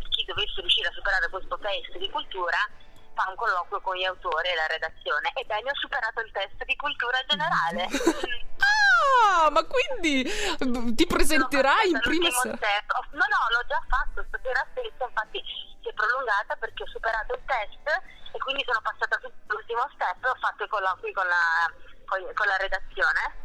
chi 0.08 0.24
dovesse 0.24 0.60
riuscire 0.64 0.88
a 0.88 0.92
superare 0.96 1.28
questo 1.28 1.58
test 1.60 1.96
di 2.00 2.08
cultura, 2.08 2.56
fa 3.16 3.26
un 3.28 3.34
colloquio 3.34 3.80
con 3.80 3.96
gli 3.96 4.04
autori 4.04 4.48
e 4.48 4.54
la 4.54 4.66
redazione. 4.68 5.32
E 5.34 5.44
bene, 5.44 5.70
ho 5.70 5.74
superato 5.74 6.20
il 6.20 6.30
test 6.30 6.62
di 6.64 6.76
cultura 6.76 7.18
generale. 7.26 7.88
Ah, 9.06 9.50
ma 9.50 9.62
quindi 9.64 10.24
eh, 10.24 10.94
ti 10.94 11.06
presenterai 11.06 11.90
in 11.90 12.00
prima. 12.00 12.28
Oh, 12.28 13.04
No, 13.12 13.24
no, 13.28 13.40
l'ho 13.52 13.64
già 13.68 13.80
fatto 13.88 14.24
stasera 14.28 14.66
stessa, 14.72 15.04
infatti 15.04 15.42
si 15.82 15.88
è 15.88 15.92
prolungata 15.92 16.56
perché 16.56 16.82
ho 16.82 16.88
superato 16.88 17.34
il 17.34 17.42
test 17.44 17.86
e 18.32 18.38
quindi 18.38 18.64
sono 18.64 18.80
passata 18.82 19.20
all'ultimo 19.20 19.88
step 19.94 20.24
e 20.24 20.28
ho 20.28 20.38
fatto 20.40 20.64
i 20.64 20.68
colloqui 20.68 21.12
con 21.12 21.26
la, 21.26 21.70
con, 22.06 22.20
con 22.34 22.46
la 22.46 22.56
redazione 22.56 23.44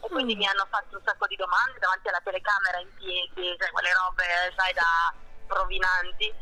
e 0.00 0.08
quindi 0.08 0.34
mm. 0.34 0.38
mi 0.38 0.46
hanno 0.46 0.66
fatto 0.70 0.96
un 0.96 1.02
sacco 1.04 1.26
di 1.26 1.36
domande 1.36 1.78
davanti 1.78 2.08
alla 2.08 2.22
telecamera 2.24 2.78
in 2.80 2.90
piedi, 2.94 3.56
cioè 3.58 3.70
quelle 3.70 3.92
robe, 3.92 4.24
sai, 4.56 4.72
da 4.72 5.12
provinanti. 5.46 6.32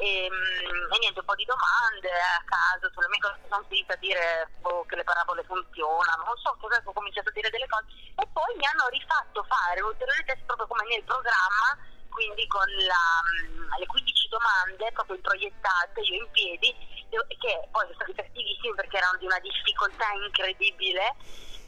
E, 0.00 0.28
mm, 0.32 0.92
e, 0.92 0.98
niente, 0.98 1.20
un 1.20 1.28
po' 1.28 1.36
di 1.36 1.44
domande 1.44 2.08
a 2.08 2.40
caso 2.48 2.88
sulle 2.88 3.08
mie 3.12 3.20
cose, 3.20 3.36
sono 3.44 3.64
finita 3.68 3.92
a 3.92 4.00
dire 4.00 4.48
boh, 4.64 4.84
che 4.88 4.96
le 4.96 5.04
parabole 5.04 5.44
funzionano, 5.44 6.24
non 6.24 6.36
so 6.40 6.56
cosa, 6.58 6.80
ho 6.82 6.92
cominciato 6.92 7.28
a 7.28 7.32
dire 7.36 7.50
delle 7.50 7.68
cose 7.68 7.84
e 8.16 8.24
poi 8.32 8.56
mi 8.56 8.64
hanno 8.64 8.88
rifatto 8.88 9.44
fare 9.44 9.84
un 9.84 9.92
ulteriore 9.92 10.24
test 10.24 10.40
proprio 10.48 10.66
come 10.66 10.88
nel 10.88 11.04
programma, 11.04 11.76
quindi 12.08 12.46
con 12.48 12.64
la, 12.64 13.04
mm, 13.44 13.76
le 13.76 13.86
15 13.86 14.28
domande 14.32 14.88
proprio 14.92 15.20
proiettate 15.20 16.00
io 16.00 16.24
in 16.24 16.30
piedi, 16.32 16.72
che 17.10 17.52
poi 17.68 17.84
sono 17.92 18.00
stati 18.00 18.14
cattivissimi 18.14 18.74
perché 18.74 18.96
erano 18.96 19.18
di 19.18 19.26
una 19.26 19.40
difficoltà 19.40 20.16
incredibile 20.16 21.12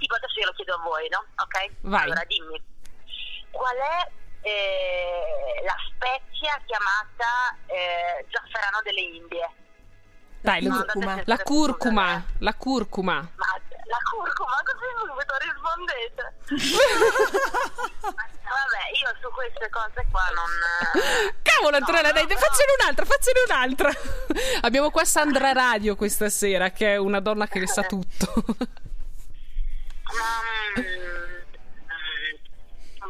tipo 0.03 0.15
adesso 0.17 0.41
io 0.41 0.47
lo 0.47 0.53
chiedo 0.53 0.75
a 0.75 0.83
voi, 0.83 1.09
no? 1.09 1.25
Ok? 1.37 1.57
Vai. 1.83 2.03
Allora 2.03 2.25
dimmi, 2.25 2.61
qual 3.51 3.77
è 3.77 4.11
eh, 4.43 5.63
la 5.65 5.77
spezia 5.89 6.61
chiamata 6.67 7.57
eh, 7.67 8.27
zafferano 8.31 8.81
delle 8.83 9.01
Indie? 9.01 9.51
Dai, 10.41 10.63
no, 10.67 10.85
curcuma. 10.85 11.23
la 11.25 11.39
curcuma, 11.39 12.17
eh. 12.17 12.23
la 12.39 12.55
curcuma. 12.55 13.15
Ma 13.37 13.47
la 13.93 13.99
curcuma, 14.11 14.57
così 14.67 14.89
subito 15.07 15.35
rispondete. 15.39 16.35
Vabbè, 18.53 18.83
io 19.01 19.17
su 19.21 19.31
queste 19.31 19.71
cose 19.71 20.07
qua 20.11 20.25
non... 20.35 20.51
Cavolo, 21.43 21.77
Antonella, 21.77 22.09
no, 22.09 22.15
dai, 22.15 22.27
no, 22.27 22.37
faccene 22.37 22.73
un'altra, 22.81 23.05
faccene 23.05 23.41
un'altra. 23.49 23.91
Abbiamo 24.67 24.91
qua 24.91 25.05
Sandra 25.05 25.53
Radio 25.53 25.95
questa 25.95 26.29
sera, 26.29 26.71
che 26.71 26.95
è 26.95 26.97
una 26.97 27.21
donna 27.21 27.47
che 27.47 27.61
ne 27.61 27.69
sa 27.69 27.83
tutto. 27.83 28.45
Ma, 30.13 30.83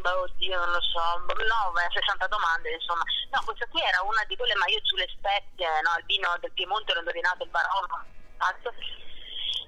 beh, 0.02 0.10
oddio, 0.10 0.58
non 0.58 0.70
lo 0.72 0.80
so, 0.82 1.00
no, 1.24 1.70
beh, 1.72 1.88
60 1.90 2.26
domande, 2.26 2.70
insomma. 2.74 3.02
No, 3.30 3.40
questa 3.44 3.66
qui 3.68 3.80
era 3.80 4.02
una 4.02 4.22
di 4.26 4.36
quelle, 4.36 4.54
ma 4.56 4.66
io 4.66 4.80
giù 4.82 4.96
le 4.96 5.08
spezie, 5.08 5.80
no, 5.80 5.96
il 5.98 6.04
vino 6.04 6.28
del 6.40 6.52
Piemonte 6.52 6.92
l'ho 6.92 6.98
indovinato, 7.00 7.44
il 7.44 7.50
Barolo, 7.50 7.86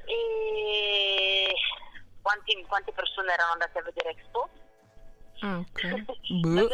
e 0.07 1.55
quanti, 2.21 2.65
quante 2.67 2.93
persone 2.93 3.33
erano 3.33 3.53
andate 3.53 3.79
a 3.79 3.83
vedere 3.83 4.11
Expo? 4.11 4.51
Ah, 5.45 5.61
ok. 5.61 5.81
boh. 6.41 6.69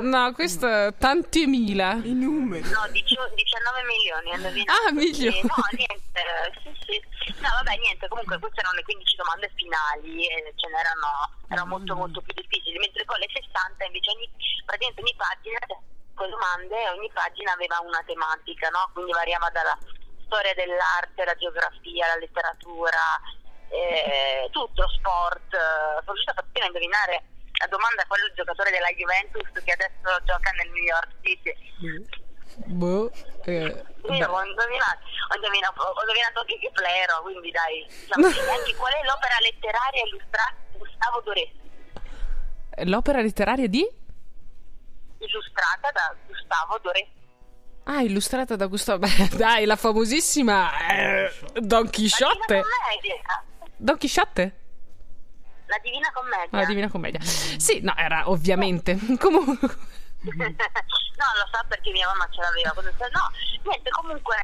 No, 0.00 0.32
questo 0.32 0.66
è 0.66 0.94
tanti 0.96 1.44
mila. 1.44 2.00
I 2.00 2.14
numeri. 2.14 2.64
No, 2.70 2.88
19 2.88 3.36
milioni, 3.84 4.32
Ah, 4.32 4.90
milioni. 4.92 5.42
No, 5.44 5.60
niente, 5.76 6.22
sì, 6.64 6.72
sì. 6.88 6.96
No, 7.44 7.48
vabbè, 7.52 7.76
niente, 7.76 8.08
comunque 8.08 8.38
queste 8.38 8.60
erano 8.60 8.76
le 8.76 8.84
15 8.84 9.16
domande 9.16 9.52
finali 9.54 10.26
e 10.26 10.52
ce 10.56 10.68
n'erano, 10.72 11.08
erano 11.48 11.68
molto 11.68 11.94
molto 11.94 12.20
più 12.22 12.32
difficili, 12.32 12.78
mentre 12.78 13.04
poi 13.04 13.18
le 13.20 13.28
60 13.28 13.84
invece 13.84 14.10
ogni, 14.16 14.30
praticamente 14.64 15.00
ogni 15.02 15.14
pagina, 15.14 15.58
con 16.14 16.30
domande, 16.30 16.88
ogni 16.96 17.10
pagina 17.12 17.52
aveva 17.52 17.76
una 17.84 18.02
tematica, 18.06 18.70
no? 18.70 18.88
Quindi 18.94 19.12
variava 19.12 19.50
dalla 19.50 19.76
storia 20.24 20.54
dell'arte, 20.54 21.24
la 21.28 21.36
geografia, 21.36 22.06
la 22.08 22.16
letteratura, 22.16 23.20
eh, 23.68 24.48
tutto, 24.50 24.88
sport. 24.96 25.52
Sono 25.52 26.16
riuscita 26.16 26.32
a 26.40 26.66
indovinare 26.66 27.31
la 27.62 27.68
domanda 27.70 28.02
qual 28.08 28.18
è 28.18 28.24
il 28.26 28.34
giocatore 28.34 28.70
della 28.70 28.90
Juventus 28.90 29.46
che 29.62 29.72
adesso 29.72 30.10
gioca 30.26 30.50
nel 30.58 30.70
New 30.74 30.82
York 30.82 31.10
City. 31.22 31.54
Boh, 32.66 33.10
eh, 33.46 33.70
Io 34.10 34.26
ho 34.28 34.42
indovinato, 34.42 35.02
ho 35.30 35.34
indovinato, 35.38 35.80
ho 35.80 36.00
indovinato 36.02 36.40
anche 36.40 36.58
che 36.58 36.70
Plero, 36.74 37.22
quindi 37.22 37.50
dai, 37.50 37.86
diciamo, 37.86 38.26
anche 38.58 38.74
qual 38.74 38.92
è 38.92 39.02
l'opera 39.06 39.38
letteraria 39.40 40.02
illustrata 40.04 40.56
di 40.72 40.78
Gustavo 40.78 41.20
Doré? 41.22 41.52
L'opera 42.84 43.20
letteraria 43.22 43.68
di? 43.68 43.86
Illustrata 45.18 45.90
da 45.92 46.16
Gustavo 46.26 46.78
Doré. 46.82 47.08
Ah, 47.84 48.02
illustrata 48.02 48.56
da 48.56 48.66
Gustavo. 48.66 49.06
Beh, 49.06 49.28
dai, 49.38 49.66
la 49.66 49.76
famosissima 49.76 50.70
eh, 50.88 51.32
Don 51.54 51.88
Chisciotte. 51.88 52.62
Don 53.76 53.96
Chisciotte? 53.98 54.61
La 55.72 55.78
Divina 55.80 56.12
Commedia. 56.12 56.48
La 56.50 56.64
Divina 56.66 56.88
Commedia. 56.90 57.20
Sì, 57.22 57.80
no, 57.80 57.94
era 57.96 58.28
ovviamente. 58.28 58.98
Comunque. 59.18 59.68
no, 60.22 61.26
lo 61.40 61.46
so 61.50 61.64
perché 61.66 61.90
mia 61.92 62.06
mamma 62.08 62.28
ce 62.30 62.42
l'aveva. 62.42 62.74
No, 62.76 63.32
niente, 63.64 63.88
comunque 63.90 64.36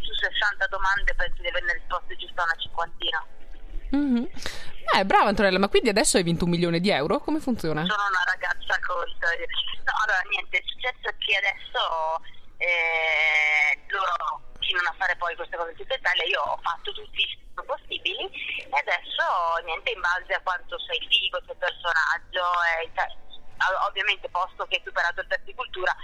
su 0.00 0.12
60 0.12 0.66
domande 0.66 1.14
penso 1.14 1.40
di 1.40 1.48
averne 1.48 1.74
risposte 1.74 2.16
giusto 2.16 2.40
a 2.40 2.44
una 2.44 2.56
cinquantina. 2.58 3.24
Mm-hmm. 3.94 4.24
Eh, 4.96 5.04
brava 5.04 5.28
Antonella, 5.28 5.60
ma 5.60 5.68
quindi 5.68 5.88
adesso 5.88 6.16
hai 6.16 6.24
vinto 6.24 6.44
un 6.44 6.50
milione 6.50 6.80
di 6.80 6.90
euro? 6.90 7.20
Come 7.20 7.38
funziona? 7.38 7.86
Sono 7.86 8.08
una 8.08 8.24
ragazza 8.26 8.76
colta. 8.84 9.28
No, 9.86 9.92
allora 10.02 10.20
niente, 10.30 10.58
è 10.58 10.62
successo 10.66 11.14
che 11.18 11.36
adesso 11.38 12.20
eh, 12.58 13.78
loro 13.86 14.42
continuano 14.64 14.88
a 14.88 14.96
fare 14.96 15.16
poi 15.16 15.36
queste 15.36 15.56
cose 15.56 15.70
in 15.72 15.76
tutta 15.76 15.94
Italia, 15.94 16.24
io 16.24 16.40
ho 16.40 16.58
fatto 16.64 16.92
tutti 16.92 17.20
i 17.20 17.36
possibili 17.54 18.24
e 18.24 18.76
adesso 18.80 19.24
niente 19.64 19.92
in 19.92 20.00
base 20.00 20.32
a 20.32 20.40
quanto 20.40 20.78
sei 20.80 20.98
figo, 21.04 21.38
sei 21.44 21.56
personaggio, 21.56 22.44
e, 22.80 22.90
cioè, 22.96 23.06
ovviamente 23.84 24.28
posto 24.30 24.64
che 24.64 24.76
hai 24.76 24.82
superato 24.84 25.20
il 25.20 25.28
test 25.28 25.44
di 25.44 25.54
cultura, 25.54 25.94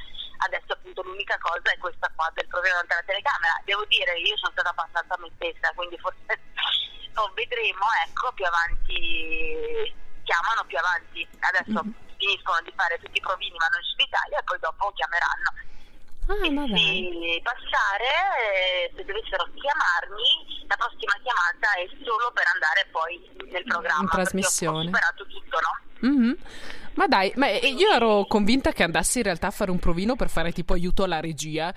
adesso 0.45 0.77
appunto 0.77 1.03
l'unica 1.03 1.39
cosa 1.39 1.73
è 1.73 1.79
questa 1.79 2.13
qua 2.15 2.29
del 2.35 2.47
problema 2.49 2.85
della 2.85 3.03
telecamera. 3.09 3.57
Devo 3.65 3.85
dire, 3.87 4.13
io 4.21 4.37
sono 4.37 4.53
stata 4.53 4.71
abbastanza 4.71 5.17
me 5.17 5.31
stessa, 5.41 5.73
quindi 5.75 5.97
forse 5.97 6.29
oh, 7.17 7.33
vedremo, 7.33 7.87
ecco, 8.05 8.31
più 8.37 8.45
avanti, 8.45 9.89
chiamano 10.23 10.65
più 10.69 10.77
avanti, 10.77 11.27
adesso 11.49 11.81
mm-hmm. 11.81 12.17
finiscono 12.21 12.61
di 12.61 12.73
fare 12.77 13.01
tutti 13.01 13.17
i 13.17 13.25
provini, 13.25 13.57
vanno 13.57 13.81
in 13.81 14.05
Italia 14.05 14.39
e 14.39 14.45
poi 14.45 14.59
dopo 14.61 14.93
chiameranno. 14.93 15.70
Ah, 16.27 16.47
e 16.47 17.43
passare, 17.43 18.93
se 18.95 19.05
dovessero 19.05 19.49
chiamarmi, 19.55 20.67
la 20.69 20.77
prossima 20.77 21.13
chiamata 21.23 21.73
è 21.75 21.89
solo 22.05 22.31
per 22.33 22.45
andare 22.55 22.87
poi 22.93 23.51
nel 23.51 23.65
programma. 23.65 24.03
In 24.03 24.09
trasmissione. 24.09 24.79
Ho 24.79 24.85
superato 24.85 25.27
tutto, 25.27 25.59
no? 25.59 26.09
Mm-hmm. 26.09 26.33
Ma 26.95 27.07
dai, 27.07 27.33
ma 27.37 27.49
io 27.49 27.91
ero 27.93 28.27
convinta 28.27 28.73
che 28.73 28.83
andassi 28.83 29.19
in 29.19 29.25
realtà 29.25 29.49
a 29.49 29.51
fare 29.51 29.71
un 29.71 29.79
provino 29.79 30.17
per 30.17 30.29
fare 30.29 30.53
tipo 30.53 30.73
aiuto 30.73 31.03
alla 31.03 31.21
regia. 31.21 31.75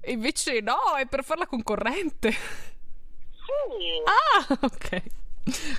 E 0.00 0.12
invece 0.12 0.60
no, 0.60 0.96
è 0.96 1.06
per 1.06 1.22
farla 1.24 1.46
concorrente. 1.46 2.30
Sì. 2.32 4.02
Ah, 4.04 4.58
ok. 4.60 5.02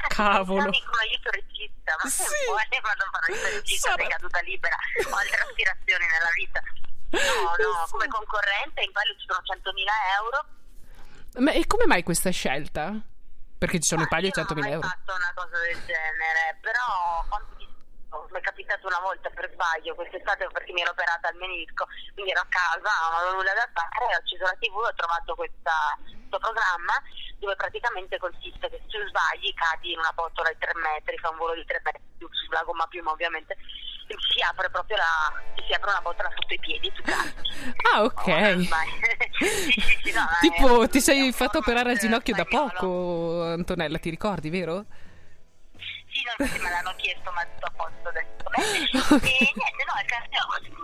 Cavolo. 0.07 0.69
Mi 0.69 0.83
come 0.83 1.01
aiuto 1.09 1.29
regista, 1.31 1.95
ma 2.03 2.09
sì. 2.09 2.23
se 2.23 2.45
vuoi 2.45 2.81
vado 2.81 3.03
a 3.03 3.09
fare 3.11 3.51
regista, 3.55 3.89
Sarà... 3.89 4.07
caduta 4.07 4.39
libera. 4.41 4.75
Ho 5.09 5.15
altre 5.15 5.41
aspirazioni 5.41 6.05
nella 6.05 6.31
vita. 6.35 6.61
No, 7.13 7.53
no, 7.61 7.85
come 7.91 8.07
concorrente 8.07 8.81
in 8.81 8.91
palio 8.91 9.13
ci 9.17 9.25
sono 9.27 9.39
100.000 9.45 9.85
euro. 10.17 10.45
Ma 11.45 11.51
e 11.51 11.67
come 11.67 11.85
mai 11.85 12.01
questa 12.01 12.31
scelta? 12.31 12.93
Perché 13.57 13.79
ci 13.79 13.87
sono 13.87 14.01
in 14.01 14.07
palio 14.07 14.29
100.000 14.29 14.65
euro. 14.65 14.81
Non 14.81 14.81
ho 14.81 14.89
fatto 14.89 15.13
una 15.13 15.33
cosa 15.35 15.57
del 15.61 15.77
genere, 15.85 16.57
però 16.61 17.21
mi 18.29 18.39
è 18.39 18.41
capitato 18.41 18.87
una 18.87 18.99
volta 18.99 19.29
per 19.29 19.49
sbaglio 19.53 19.95
quest'estate 19.95 20.47
perché 20.49 20.73
mi 20.73 20.81
ero 20.81 20.91
operata 20.91 21.29
al 21.29 21.35
menisco, 21.35 21.85
quindi 22.13 22.31
ero 22.31 22.41
a 22.41 22.49
casa, 22.49 22.81
non 22.81 23.13
avevo 23.17 23.35
nulla 23.37 23.53
da 23.53 23.69
fare, 23.73 24.05
ho 24.05 24.17
acceso 24.17 24.43
la 24.43 24.57
tv 24.57 24.73
e 24.81 24.89
ho 24.89 24.93
trovato 24.93 25.35
questa, 25.35 25.97
questo 26.01 26.37
programma 26.37 26.97
dove 27.37 27.55
praticamente 27.55 28.17
consiste 28.17 28.69
che 28.69 28.81
se 28.81 28.87
tu 28.89 28.97
sbagli 29.07 29.53
cadi 29.53 29.93
in 29.93 29.99
una 29.99 30.13
botola 30.13 30.49
di 30.49 30.57
3 30.57 30.71
metri, 30.77 31.17
fa 31.17 31.29
un 31.29 31.37
volo 31.37 31.53
di 31.53 31.65
3 31.65 31.81
metri 31.83 32.01
sulla 32.45 32.63
gomma 32.63 32.87
piuma 32.87 33.11
ovviamente 33.11 33.57
si 34.07 34.41
apre 34.41 34.69
proprio 34.69 34.97
la 34.97 35.41
si 35.65 35.73
apre 35.73 35.89
una 35.89 36.01
botola 36.01 36.29
sotto 36.35 36.53
i 36.53 36.59
piedi 36.59 36.91
tu 36.91 37.01
ah 37.93 38.03
ok 38.03 38.27
oh, 38.27 38.59
sì, 39.45 39.71
sì, 39.71 39.99
sì, 40.03 40.11
no, 40.11 40.27
tipo 40.41 40.87
ti 40.89 40.99
sei 40.99 41.31
fatto 41.31 41.59
operare 41.59 41.91
al 41.91 41.97
ginocchio 41.97 42.35
da 42.35 42.45
poco 42.45 43.43
Antonella 43.43 43.97
ti 43.97 44.09
ricordi 44.09 44.49
vero? 44.49 44.85
Sì, 46.13 46.21
non 46.37 46.61
me 46.61 46.69
l'hanno 46.69 46.93
chiesto, 46.97 47.31
ma 47.31 47.43
tutto 47.43 47.65
a 47.65 47.71
posto 47.71 48.07
adesso. 48.09 48.45
e 49.17 49.49
niente, 49.49 49.83
no, 49.89 49.97
è 49.97 50.05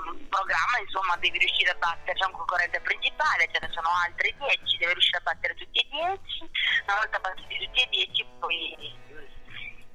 un 0.10 0.28
programma, 0.28 0.80
insomma, 0.82 1.16
devi 1.18 1.38
riuscire 1.38 1.70
a 1.70 1.76
battere, 1.76 2.18
c'è 2.18 2.26
un 2.26 2.32
concorrente 2.32 2.82
principale, 2.82 3.48
ce 3.52 3.60
ne 3.62 3.70
sono 3.72 3.90
altri 4.06 4.34
10, 4.40 4.78
devi 4.78 4.94
riuscire 4.94 5.18
a 5.18 5.22
battere 5.22 5.54
tutti 5.54 5.80
e 5.80 5.88
10, 5.90 6.50
una 6.88 6.96
volta 6.98 7.20
battuti 7.20 7.58
tutti 7.62 7.82
e 7.82 7.88
10 7.90 8.26
poi 8.40 8.98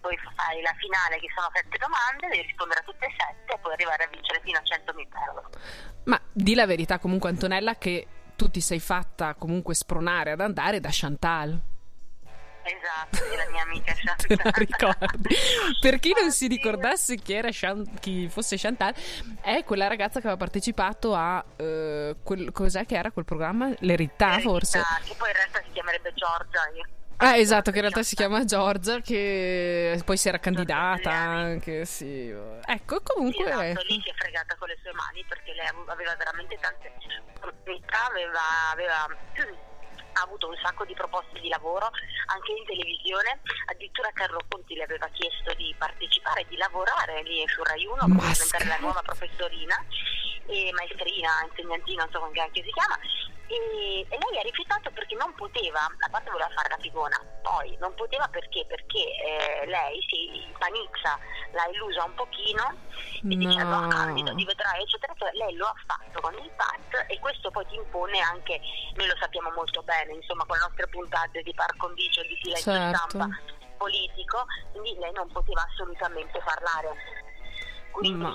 poi 0.05 0.18
fai 0.36 0.61
la 0.61 0.74
finale 0.76 1.16
che 1.18 1.28
sono 1.34 1.48
sette 1.55 1.78
domande, 1.78 2.28
devi 2.28 2.42
rispondere 2.46 2.80
a 2.80 2.82
tutte 2.84 3.07
e 3.07 3.12
sette 3.16 3.55
e 3.55 3.59
puoi 3.59 3.72
arrivare 3.72 4.05
a 4.05 4.09
vincere 4.09 4.40
fino 4.44 4.59
a 4.59 4.62
100.000 4.62 5.32
euro. 5.32 5.48
Ma 6.05 6.20
di 6.30 6.55
la 6.55 6.66
verità 6.66 6.98
comunque 6.98 7.30
Antonella 7.30 7.76
che 7.76 8.07
tu 8.36 8.50
ti 8.50 8.61
sei 8.61 8.80
fatta 8.80 9.32
comunque 9.32 9.72
spronare 9.74 10.32
ad 10.32 10.40
andare 10.40 10.78
da 10.78 10.90
Chantal. 10.92 11.59
Esatto, 12.66 13.16
sì, 13.16 13.36
la 13.36 13.50
mia 13.50 13.62
amica 13.62 13.92
Te 14.26 14.36
la 14.36 14.50
Chantal. 14.50 14.52
ricordi? 14.52 15.34
Per 15.80 15.98
chi 15.98 16.12
non 16.18 16.30
si 16.32 16.48
ricordasse 16.48 17.16
chi, 17.16 17.32
era 17.32 17.48
Chan- 17.50 17.98
chi 17.98 18.28
fosse 18.28 18.57
Chantal, 18.59 18.94
è 19.40 19.64
quella 19.64 19.86
ragazza 19.86 20.20
che 20.20 20.26
aveva 20.26 20.36
partecipato 20.36 21.14
a 21.14 21.42
eh, 21.57 22.16
quel, 22.22 22.52
cos'è 22.52 22.84
che 22.84 22.96
era 22.96 23.11
quel 23.11 23.24
programma? 23.24 23.70
L'erità, 23.80 24.38
forse? 24.40 24.78
Verità, 24.78 25.00
Che 25.09 25.14
poi 25.16 25.28
in 25.30 25.36
realtà 25.36 25.62
si 25.62 25.70
chiamerebbe 25.72 26.12
Giorgia. 26.14 26.68
io. 26.74 26.84
Ah, 27.19 27.37
esatto, 27.37 27.71
che 27.71 27.77
in 27.77 27.83
realtà 27.83 28.03
si 28.03 28.15
chiama 28.15 28.45
Giorgia, 28.45 29.01
che 29.01 30.01
poi 30.05 30.17
si 30.17 30.29
era 30.29 30.39
candidata 30.39 31.11
anche, 31.11 31.85
sì. 31.85 32.29
Ecco, 32.29 32.97
Sì, 32.97 33.03
comunque... 33.03 33.45
esatto, 33.45 33.87
lì 33.87 34.01
si 34.03 34.11
è 34.11 34.15
fregata 34.15 34.57
con 34.57 34.69
le 34.69 34.79
sue 34.83 34.93
mani 34.93 35.25
perché 35.29 35.55
lei 35.55 35.67
aveva 35.87 36.15
veramente 36.17 36.59
tante 36.61 36.93
opportunità, 37.35 38.07
aveva, 38.07 38.41
aveva 38.73 39.07
ha 40.15 40.23
avuto 40.23 40.49
un 40.49 40.57
sacco 40.62 40.85
di 40.85 40.95
proposte 40.95 41.41
di 41.41 41.49
lavoro 41.49 41.91
anche 42.27 42.53
in 42.53 42.65
televisione, 42.67 43.41
addirittura 43.67 44.11
Carlo 44.12 44.41
Conti 44.49 44.75
le 44.75 44.85
aveva 44.85 45.09
chiesto 45.12 45.53
di 45.55 45.75
partecipare, 45.77 46.47
di 46.49 46.57
lavorare 46.57 47.23
lì 47.23 47.43
su 47.49 47.62
Rai 47.62 47.85
1 47.85 47.99
come 47.99 48.15
Ma 48.15 48.33
diventare 48.33 48.67
la 48.67 48.79
nuova 48.79 49.03
professorina 49.03 49.75
e 50.47 50.71
maestrina, 50.73 51.31
insegnantina, 51.49 52.05
non 52.05 52.12
so 52.12 52.21
come 52.21 52.41
anche 52.41 52.62
si 52.62 52.71
chiama. 52.71 52.99
E, 53.47 54.01
e 54.09 54.16
lei 54.18 54.38
ha 54.38 54.42
rifiutato 54.42 54.90
perché 54.92 55.14
non 55.16 55.34
poteva, 55.34 55.80
a 55.84 56.09
parte 56.11 56.30
voleva 56.30 56.49
fare 56.55 56.68
la 56.70 56.78
figona, 56.80 57.20
poi 57.42 57.76
non 57.78 57.95
poteva 57.95 58.26
perché? 58.28 58.64
Perché 58.66 59.05
eh, 59.05 59.66
lei 59.66 60.01
si 60.09 60.49
panizza, 60.59 61.18
l'ha 61.53 61.66
illusa 61.68 62.05
un 62.05 62.14
pochino 62.14 62.64
e 63.28 63.36
dicendo 63.36 63.76
No. 63.76 63.84
ah, 63.84 63.88
candido, 63.88 64.34
ti 64.34 64.45
vedrai, 64.45 64.80
eccetera, 64.82 65.12
eccetera. 65.12 65.45
Lei 65.45 65.55
lo 65.57 65.66
ha 65.66 65.74
fatto 65.86 66.20
con 66.20 66.34
il 66.42 66.51
PAT 66.57 67.05
e 67.09 67.18
questo 67.20 67.51
poi 67.51 67.66
ti 67.66 67.74
impone 67.76 68.18
anche, 68.20 68.61
noi 68.95 69.07
lo 69.09 69.16
sappiamo 69.20 69.51
molto 69.51 69.82
bene, 69.82 70.14
insomma, 70.14 70.45
con 70.47 70.57
le 70.57 70.64
nostre 70.64 70.86
puntate 70.88 71.42
di 71.42 71.53
par 71.55 71.76
condicio, 71.76 72.22
di 72.22 72.38
silenzio 72.42 72.72
Certo. 72.72 72.97
stampa 73.11 73.28
politico, 73.76 74.45
quindi 74.72 74.97
lei 74.99 75.12
non 75.12 75.30
poteva 75.30 75.66
assolutamente 75.70 76.40
parlare. 76.45 76.97
Quindi 77.95 78.26
Ma- 78.26 78.34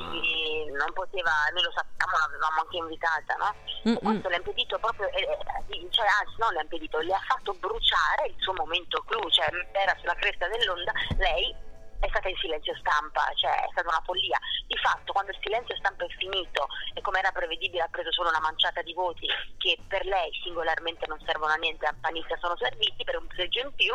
non 0.79 0.91
poteva, 0.93 1.31
noi 1.51 1.63
lo 1.63 1.71
sappiamo, 1.75 2.15
l'avevamo 2.15 2.63
anche 2.63 2.77
invitata, 2.77 3.35
no? 3.35 3.51
Mm-mm. 3.83 3.95
E 3.95 3.99
questo 3.99 4.29
le 4.29 4.35
ha 4.35 4.37
impedito 4.37 4.79
proprio, 4.79 5.11
eh, 5.11 5.19
eh, 5.19 5.87
cioè 5.91 6.07
anzi 6.07 6.35
non 6.39 6.53
le 6.53 6.59
ha 6.59 6.63
impedito, 6.63 6.99
le 6.99 7.13
ha 7.13 7.23
fatto 7.27 7.51
bruciare 7.59 8.27
il 8.27 8.35
suo 8.39 8.53
momento 8.53 9.03
clou, 9.03 9.29
cioè 9.29 9.51
era 9.73 9.93
sulla 9.99 10.15
cresta 10.15 10.47
dell'onda, 10.47 10.93
lei 11.17 11.53
è 11.99 12.07
stata 12.07 12.29
in 12.29 12.37
silenzio 12.37 12.73
stampa, 12.79 13.27
cioè 13.35 13.51
è 13.51 13.67
stata 13.71 13.89
una 13.89 14.01
follia. 14.05 14.39
Di 14.67 14.77
fatto 14.77 15.11
quando 15.11 15.31
il 15.31 15.39
silenzio 15.41 15.75
stampa 15.75 16.05
è 16.05 16.15
finito 16.15 16.67
e 16.93 17.01
come 17.01 17.19
era 17.19 17.31
prevedibile 17.31 17.83
ha 17.83 17.91
preso 17.91 18.11
solo 18.13 18.29
una 18.29 18.39
manciata 18.39 18.81
di 18.81 18.93
voti 18.93 19.27
che 19.57 19.77
per 19.87 20.05
lei 20.05 20.31
singolarmente 20.41 21.05
non 21.07 21.19
servono 21.25 21.51
a 21.51 21.59
niente, 21.59 21.85
a 21.85 21.95
Panizza 21.99 22.37
sono 22.39 22.55
serviti 22.55 23.03
per 23.03 23.17
un 23.17 23.27
seggio 23.35 23.59
in 23.59 23.75
più 23.75 23.91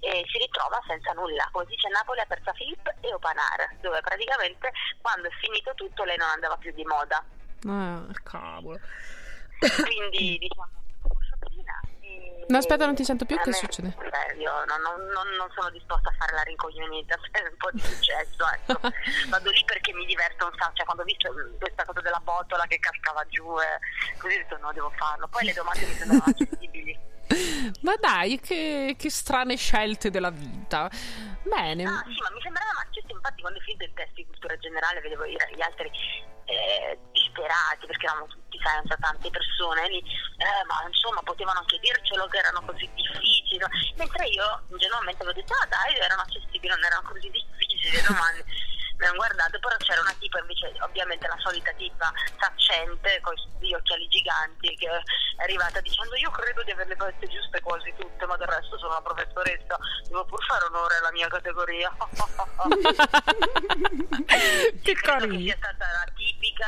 e 0.00 0.24
si 0.30 0.38
ritrova 0.38 0.80
senza 0.86 1.12
nulla. 1.12 1.48
Come 1.52 1.66
dice 1.66 1.88
Napoli 1.88 2.20
ha 2.20 2.26
persa 2.26 2.52
Filippo 2.52 2.90
e 3.00 3.12
Opanar, 3.12 3.68
dove 3.80 4.00
praticamente 4.00 4.70
quando 5.00 5.28
è 5.28 5.30
finito 5.40 5.72
tutto 5.74 6.04
lei 6.04 6.16
non 6.16 6.28
andava 6.28 6.56
più 6.56 6.72
di 6.72 6.84
moda. 6.84 7.22
Ah, 7.66 8.04
cavolo. 8.22 8.78
Quindi 9.82 10.38
diciamo 10.48 10.74
No, 12.48 12.58
aspetta, 12.58 12.86
non 12.86 12.94
ti 12.94 13.02
sento 13.02 13.24
più, 13.24 13.34
a 13.34 13.40
che 13.40 13.48
me- 13.50 13.56
succede? 13.56 13.96
beh, 13.98 14.34
io 14.38 14.52
non, 14.66 14.80
non- 14.80 15.34
non- 15.34 15.50
sono 15.52 15.68
disposta 15.70 16.10
a 16.10 16.14
fare 16.16 16.32
la 16.32 16.42
rincoglionita, 16.42 17.16
è 17.32 17.40
un 17.42 17.56
po' 17.56 17.70
di 17.72 17.80
successo, 17.80 18.46
ecco. 18.48 18.78
Vado 19.28 19.50
lì 19.50 19.64
perché 19.64 19.92
mi 19.92 20.06
diverto 20.06 20.46
un 20.46 20.52
sacco, 20.56 20.76
cioè 20.76 20.84
quando 20.84 21.02
ho 21.02 21.06
visto 21.06 21.28
questa 21.58 21.84
cosa 21.84 22.00
della 22.02 22.20
botola 22.22 22.64
che 22.68 22.78
cascava 22.78 23.26
giù, 23.26 23.58
eh, 23.58 24.16
così 24.18 24.36
ho 24.36 24.38
detto 24.38 24.58
no, 24.58 24.72
devo 24.72 24.90
farlo. 24.90 25.26
Poi 25.26 25.44
le 25.44 25.52
domande 25.54 25.86
mi 25.86 25.92
sembrano 25.94 26.22
accessibili. 26.30 26.96
Ma 27.82 27.94
dai, 28.00 28.40
che, 28.40 28.96
che 28.98 29.10
strane 29.10 29.56
scelte 29.56 30.10
della 30.10 30.30
vita. 30.30 30.90
Bene. 31.42 31.84
Ah 31.84 32.02
sì, 32.04 32.20
ma 32.20 32.30
mi 32.32 32.40
sembrava 32.42 32.72
macchioso, 32.74 33.14
infatti 33.14 33.40
quando 33.40 33.60
finito 33.60 33.84
il 33.84 33.92
test 33.94 34.12
di 34.14 34.26
cultura 34.26 34.56
generale 34.58 35.00
vedevo 35.00 35.26
gli 35.26 35.62
altri 35.62 35.90
eh, 36.46 36.98
disperati, 37.12 37.86
perché 37.86 38.06
erano 38.06 38.26
tutti, 38.26 38.58
sai, 38.62 38.82
tante 38.98 39.30
persone 39.30 39.88
lì, 39.88 39.98
eh, 39.98 40.64
ma 40.66 40.86
insomma 40.86 41.22
potevano 41.22 41.60
anche 41.60 41.78
dircelo 41.78 42.26
che 42.26 42.38
erano 42.38 42.62
così 42.64 42.88
difficili, 42.94 43.58
no? 43.58 43.68
mentre 43.96 44.26
io 44.26 44.62
ingenuamente 44.70 45.22
avevo 45.22 45.38
detto, 45.38 45.54
ah 45.54 45.66
dai, 45.66 45.96
erano 45.96 46.22
accessibili, 46.22 46.68
non 46.68 46.84
erano 46.84 47.08
così 47.08 47.30
difficili 47.30 47.90
le 47.90 48.02
domande. 48.02 48.44
Mi 48.98 49.04
hanno 49.06 49.16
guardato, 49.16 49.58
però 49.60 49.76
c'era 49.76 50.00
una 50.00 50.14
tipa 50.18 50.38
invece, 50.40 50.72
ovviamente 50.80 51.26
la 51.28 51.36
solita 51.38 51.70
tipa 51.72 52.10
saccente, 52.40 53.20
con 53.20 53.34
gli 53.60 53.72
occhiali 53.74 54.08
giganti, 54.08 54.74
che 54.76 54.88
è 54.88 55.42
arrivata 55.42 55.80
dicendo 55.80 56.14
io 56.16 56.30
credo 56.30 56.62
di 56.62 56.70
averle 56.70 56.96
fatte 56.96 57.26
giuste 57.28 57.60
quasi 57.60 57.92
tutte, 57.98 58.24
ma 58.26 58.36
del 58.36 58.48
resto 58.48 58.78
sono 58.78 58.92
una 58.92 59.02
professoressa, 59.02 59.76
devo 60.08 60.24
pur 60.24 60.42
fare 60.44 60.64
onore 60.64 60.96
alla 60.96 61.12
mia 61.12 61.28
categoria. 61.28 61.94
che 64.82 64.92
Credo 64.94 65.26
che 65.28 65.38
sia 65.40 65.56
stata 65.58 65.84
la 65.84 66.12
tipica. 66.14 66.66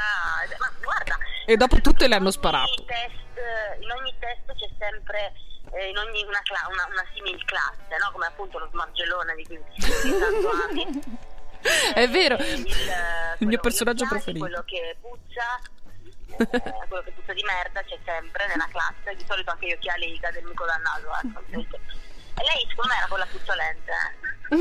Ma 0.59 0.71
guarda. 0.83 1.17
E 1.47 1.57
dopo 1.57 1.81
tutte 1.81 2.09
le 2.09 2.15
hanno 2.15 2.31
sparato. 2.31 2.85
Test, 2.85 3.81
in 3.81 3.91
ogni 3.91 4.15
test 4.19 4.53
c'è 4.55 4.69
sempre. 4.79 5.33
eh, 5.73 5.89
in 5.89 5.97
ogni 5.97 6.25
una, 6.25 6.41
cla- 6.43 6.67
una, 6.71 6.87
una 6.91 7.05
simil 7.15 7.43
classe, 7.45 7.97
no? 8.03 8.11
come 8.13 8.27
appunto 8.27 8.59
lo 8.59 8.69
smargellone 8.71 9.35
di 9.35 9.45
cui 9.47 9.59
di 9.77 10.13
tanto 10.19 10.51
ami. 10.69 11.37
È 11.95 12.09
vero. 12.09 12.37
Eh, 12.39 12.53
il, 12.55 12.67
Il 13.39 13.47
mio 13.47 13.59
personaggio 13.61 14.05
occhiali, 14.05 14.23
preferito. 14.23 14.45
Quello 14.45 14.63
che 14.67 14.97
puzza. 15.01 15.61
eh, 16.37 16.47
quello 16.89 17.03
che 17.05 17.11
puzza 17.13 17.33
di 17.33 17.43
merda 17.43 17.83
c'è 17.83 17.99
sempre 18.05 18.47
nella 18.47 18.69
classe, 18.71 19.17
di 19.17 19.25
solito 19.29 19.51
anche 19.51 19.67
gli 19.67 19.73
occhiali 19.73 20.17
accademico 20.17 20.65
dal 20.65 20.81
naso, 20.81 21.09
appunto. 21.39 21.77
E 21.77 22.43
lei 22.45 22.67
secondo 22.69 22.93
me 22.93 22.99
era 22.99 23.07
quella 23.09 23.27
puzzolente. 23.31 23.93
eh. 24.51 24.57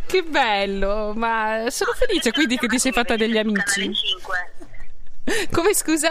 che 0.06 0.22
bello, 0.22 1.12
ma 1.14 1.66
sono 1.70 1.92
felice 1.92 2.32
quindi 2.32 2.58
che 2.58 2.66
ti 2.66 2.78
sei 2.78 2.92
fatta 2.92 3.16
degli 3.16 3.38
amici. 3.38 3.94
5. 3.94 4.52
Come 5.52 5.74
scusa? 5.74 6.10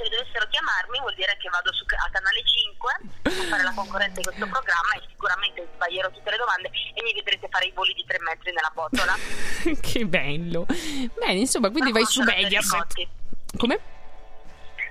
Se 0.00 0.08
dovessero 0.08 0.48
chiamarmi 0.48 0.98
vuol 1.00 1.14
dire 1.14 1.36
che 1.36 1.50
vado 1.50 1.70
su, 1.74 1.84
a 1.84 2.08
Canale 2.08 2.40
5 2.40 3.00
a 3.20 3.48
fare 3.52 3.62
la 3.62 3.72
concorrenza 3.74 4.16
di 4.16 4.24
questo 4.24 4.48
programma 4.48 4.96
e 4.96 5.04
sicuramente 5.12 5.68
sbaglierò 5.74 6.08
tutte 6.08 6.30
le 6.30 6.38
domande 6.38 6.70
e 6.72 7.02
mi 7.02 7.12
vedrete 7.12 7.46
fare 7.50 7.66
i 7.66 7.72
voli 7.72 7.92
di 7.92 8.04
tre 8.08 8.16
metri 8.24 8.50
nella 8.50 8.72
botola. 8.72 9.12
che 9.78 10.06
bello. 10.06 10.64
Bene, 10.64 11.44
insomma, 11.44 11.68
quindi 11.68 11.92
Ma 11.92 11.98
vai 12.00 12.08
su 12.08 12.22
Mediaset. 12.22 13.08
Come? 13.58 13.78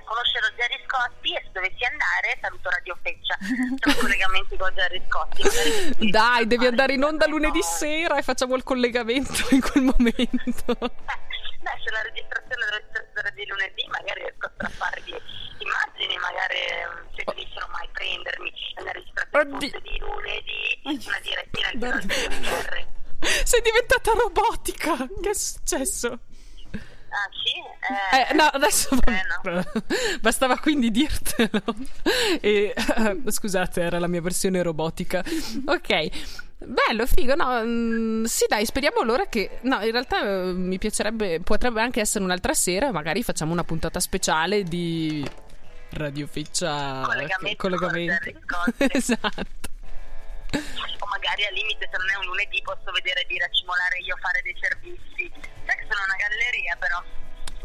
Conoscerò 0.04 0.46
Gerry 0.54 0.78
Scotti 0.86 1.34
e 1.34 1.42
se 1.42 1.50
dovessi 1.52 1.82
andare 1.82 2.38
saluto 2.40 2.70
Radio 2.70 2.96
Feccia. 3.02 3.36
Sono 3.82 3.94
collegamenti 3.98 4.56
con 4.56 4.72
Gerry 4.74 5.02
Scotti. 5.08 6.06
Dai, 6.10 6.46
devi 6.46 6.66
andare 6.66 6.92
in 6.94 7.02
onda 7.02 7.26
lunedì 7.26 7.62
sera 7.62 8.16
e 8.16 8.22
facciamo 8.22 8.54
il 8.54 8.62
collegamento 8.62 9.46
in 9.50 9.60
quel 9.60 9.82
momento. 9.82 10.78
Eh, 11.70 11.80
se 11.84 11.90
la 11.90 12.02
registrazione 12.02 12.64
essere 12.90 13.32
di 13.34 13.46
lunedì, 13.46 13.86
magari 13.88 14.20
riesco 14.22 14.46
a 14.46 14.50
strapparvi 14.54 15.14
immagini, 15.60 16.16
magari 16.18 16.56
eh, 16.56 16.86
se 17.14 17.22
dovessero 17.24 17.68
mai 17.70 17.88
prendermi 17.92 18.52
nella 18.76 18.92
registrazione 18.92 19.58
di 19.58 19.98
lunedì, 19.98 20.80
una 21.06 21.20
direttina 21.22 21.70
di. 21.72 22.06
Gerry. 22.40 22.86
Sei 23.44 23.60
diventata 23.60 24.12
robotica. 24.12 24.96
Che 24.96 25.30
è 25.30 25.34
successo? 25.34 26.18
Ah 27.12 27.28
sì? 27.42 28.30
Eh, 28.30 28.34
no, 28.34 28.44
adesso 28.44 28.96
Eh, 29.04 29.22
no. 29.50 29.64
bastava 30.20 30.56
quindi 30.58 30.90
dirtelo. 30.90 31.62
E, 32.40 32.72
scusate, 33.26 33.82
era 33.82 33.98
la 33.98 34.06
mia 34.06 34.20
versione 34.20 34.62
robotica. 34.62 35.22
Ok. 35.66 36.08
Bello, 36.70 37.04
figo, 37.04 37.34
no, 37.34 37.64
mm, 37.64 38.24
sì 38.24 38.46
dai, 38.46 38.64
speriamo 38.64 39.00
allora 39.00 39.26
che, 39.26 39.58
no, 39.62 39.80
in 39.80 39.90
realtà 39.90 40.22
eh, 40.22 40.52
mi 40.52 40.78
piacerebbe, 40.78 41.40
potrebbe 41.40 41.80
anche 41.80 41.98
essere 42.00 42.22
un'altra 42.22 42.54
sera, 42.54 42.92
magari 42.92 43.24
facciamo 43.24 43.50
una 43.50 43.64
puntata 43.64 43.98
speciale 43.98 44.62
di 44.62 45.28
Radio 45.94 46.28
Feccia 46.28 47.02
Collegamento 47.02 47.56
collegamento. 47.56 48.30
esatto. 48.86 49.66
O 50.54 51.06
magari 51.10 51.42
al 51.44 51.54
limite 51.54 51.90
se 51.90 51.98
non 51.98 52.08
è 52.08 52.14
un 52.22 52.26
lunedì 52.26 52.62
posso 52.62 52.92
vedere 52.94 53.26
di 53.26 53.36
racimolare 53.36 53.98
io 54.06 54.16
fare 54.22 54.40
dei 54.42 54.54
servizi. 54.60 55.26
Sai 55.66 55.74
che 55.74 55.86
sono 55.90 56.06
una 56.06 56.18
galleria 56.22 56.76
però, 56.78 57.02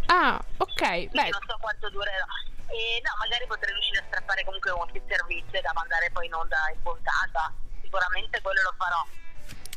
Ah, 0.08 0.44
ok, 0.58 0.82
beh, 1.14 1.30
non 1.30 1.46
so 1.46 1.58
quanto 1.62 1.90
durerà. 1.92 2.26
E 2.74 3.02
no, 3.06 3.12
magari 3.22 3.46
potrei 3.46 3.72
riuscire 3.72 4.00
a 4.00 4.04
strappare 4.10 4.44
comunque 4.46 4.72
qualche 4.72 5.02
servizio 5.08 5.62
da 5.62 5.70
mandare 5.76 6.10
poi 6.12 6.26
in 6.26 6.34
onda 6.34 6.58
in 6.74 6.82
puntata. 6.82 7.54
Sicuramente 7.96 8.42
quello 8.42 8.62
lo 8.62 8.74
farò. 8.78 9.06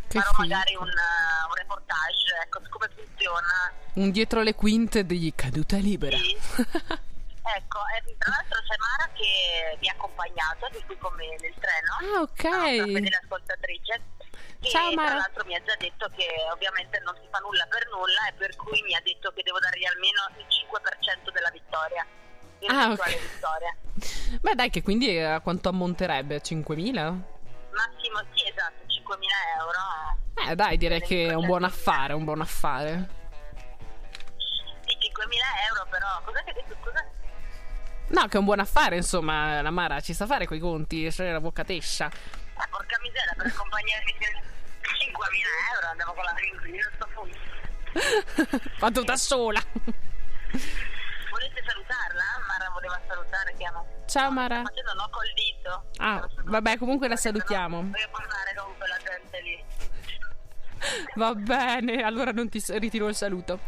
che 0.08 0.18
farò 0.18 0.30
figo. 0.30 0.42
magari 0.42 0.74
un, 0.74 0.88
eh, 0.88 1.46
un 1.46 1.54
reportage, 1.54 2.34
ecco, 2.42 2.60
su 2.64 2.68
come 2.68 2.88
funziona. 2.94 3.72
Un 3.94 4.10
dietro 4.10 4.42
le 4.42 4.54
quinte 4.54 5.06
di 5.06 5.32
Caduta 5.34 5.76
Libera. 5.76 6.16
Sì. 6.16 6.36
Ecco, 7.48 7.80
e 7.96 8.14
tra 8.18 8.28
l'altro 8.30 8.60
c'è 8.60 8.76
Mara 8.76 9.10
che 9.14 9.78
mi 9.80 9.88
ha 9.88 9.92
accompagnato, 9.92 10.68
di 10.70 10.84
cui 10.84 10.98
come 10.98 11.24
nel 11.40 11.54
treno. 11.56 11.96
Ah, 11.96 12.20
ok. 12.20 12.44
nostra 12.44 12.84
fedele 12.92 13.20
ascoltatrice. 13.24 14.02
E 14.60 14.68
Ciao, 14.68 14.92
Mara. 14.92 15.08
tra 15.08 15.16
l'altro 15.16 15.44
mi 15.46 15.54
ha 15.54 15.62
già 15.64 15.74
detto 15.76 16.10
che 16.14 16.28
ovviamente 16.52 17.00
non 17.00 17.16
si 17.16 17.26
fa 17.30 17.38
nulla 17.38 17.64
per 17.64 17.88
nulla 17.88 18.28
e 18.28 18.32
per 18.36 18.54
cui 18.54 18.82
mi 18.82 18.94
ha 18.94 19.00
detto 19.02 19.32
che 19.32 19.42
devo 19.42 19.58
dargli 19.60 19.86
almeno 19.86 20.28
il 20.36 20.44
5% 20.44 21.32
della 21.32 21.48
vittoria. 21.50 22.06
Ah, 22.68 22.90
ok. 22.92 23.16
vittoria. 23.16 23.74
Beh, 24.42 24.54
dai, 24.54 24.68
che 24.68 24.82
quindi 24.82 25.16
eh, 25.16 25.24
a 25.24 25.40
quanto 25.40 25.70
ammonterebbe? 25.70 26.42
5.000? 26.42 27.37
Massimo, 27.78 28.18
sì, 28.34 28.48
esatto, 28.48 28.82
5.000 28.86 29.22
euro. 29.60 30.50
Eh, 30.50 30.54
dai, 30.56 30.76
direi 30.76 31.00
che 31.00 31.28
è 31.28 31.34
un 31.34 31.46
buon 31.46 31.62
affare, 31.62 32.12
un 32.12 32.24
buon 32.24 32.40
affare. 32.40 33.08
Sì, 34.84 34.96
5.000 34.98 35.36
euro, 35.68 35.86
però, 35.88 36.06
cosa 36.24 36.42
che 36.42 36.50
hai 36.50 36.54
detto, 36.56 36.76
scusa? 36.82 37.06
No, 38.08 38.26
che 38.26 38.36
è 38.36 38.40
un 38.40 38.44
buon 38.46 38.58
affare, 38.58 38.96
insomma, 38.96 39.62
la 39.62 39.70
Mara 39.70 40.00
ci 40.00 40.12
sa 40.12 40.26
fare 40.26 40.46
quei 40.46 40.58
conti, 40.58 41.08
c'è 41.08 41.30
la 41.30 41.40
boccatescia. 41.40 42.10
Ah, 42.54 42.66
porca 42.68 42.98
miseria, 43.00 43.34
per 43.36 43.46
accompagnarmi 43.46 44.12
5.000 44.12 44.24
euro 45.74 45.86
andavo 45.90 46.12
con 46.14 46.24
la 46.24 46.34
ringrina 46.34 46.86
a 46.90 46.94
sto 46.96 47.08
punto. 47.14 47.38
Ma 48.80 48.90
tutta 48.90 49.16
sola. 49.16 49.62
Volete 51.58 51.62
salutarla? 51.66 52.22
Mara 52.46 52.70
voleva 52.70 53.00
salutare, 53.06 53.54
chiamo. 53.56 53.86
Ciao 54.06 54.30
Mara. 54.30 54.62
Ma 54.62 54.70
non 54.86 54.98
ho 55.04 55.10
col 55.10 55.32
dito. 55.34 55.90
Ah, 55.98 56.28
vabbè, 56.44 56.78
comunque 56.78 57.08
la 57.08 57.16
salutiamo. 57.16 57.82
Voglio 57.82 58.08
parlare 58.10 58.54
con 58.56 58.76
quella 58.76 58.96
gente 58.98 59.40
lì. 59.42 59.64
Va 61.14 61.34
bene, 61.34 62.02
allora 62.02 62.30
non 62.30 62.48
ti 62.48 62.62
ritiro 62.78 63.08
il 63.08 63.14
saluto. 63.14 63.60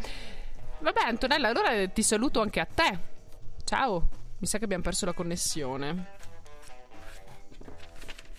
Vabbè, 0.79 1.03
Antonella, 1.03 1.49
allora 1.49 1.89
ti 1.89 2.03
saluto 2.03 2.41
anche 2.41 2.61
a 2.61 2.67
te. 2.67 2.99
Ciao. 3.65 4.09
Mi 4.39 4.47
sa 4.47 4.59
che 4.59 4.65
abbiamo 4.65 4.83
perso 4.83 5.05
la 5.05 5.13
connessione. 5.13 6.19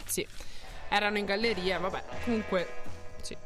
Sì, 0.05 0.27
erano 0.89 1.17
in 1.17 1.25
galleria, 1.25 1.77
vabbè, 1.77 2.03
comunque, 2.23 2.83
sì. 3.21 3.37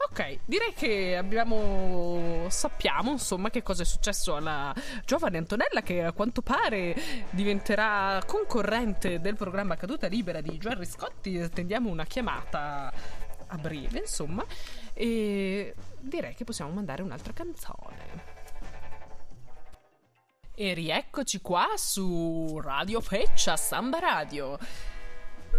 Ok, 0.00 0.38
direi 0.44 0.72
che 0.74 1.16
abbiamo. 1.16 2.46
sappiamo 2.48 3.10
insomma 3.10 3.50
che 3.50 3.62
cosa 3.62 3.82
è 3.82 3.84
successo 3.84 4.36
alla 4.36 4.72
giovane 5.04 5.38
Antonella 5.38 5.82
che 5.82 6.04
a 6.04 6.12
quanto 6.12 6.40
pare 6.40 6.94
diventerà 7.30 8.22
concorrente 8.24 9.20
del 9.20 9.34
programma 9.34 9.76
Caduta 9.76 10.06
Libera 10.06 10.40
di 10.40 10.56
Jerry 10.56 10.86
Scotti. 10.86 11.48
Tendiamo 11.50 11.90
una 11.90 12.04
chiamata 12.04 12.92
a 13.48 13.56
breve, 13.56 13.98
insomma, 14.00 14.44
e 14.92 15.74
direi 15.98 16.34
che 16.34 16.44
possiamo 16.44 16.70
mandare 16.70 17.02
un'altra 17.02 17.32
canzone. 17.32 18.36
E 20.54 20.74
rieccoci 20.74 21.40
qua 21.40 21.66
su 21.76 22.60
Radio 22.62 23.00
Feccia, 23.00 23.56
Samba 23.56 23.98
Radio. 23.98 24.58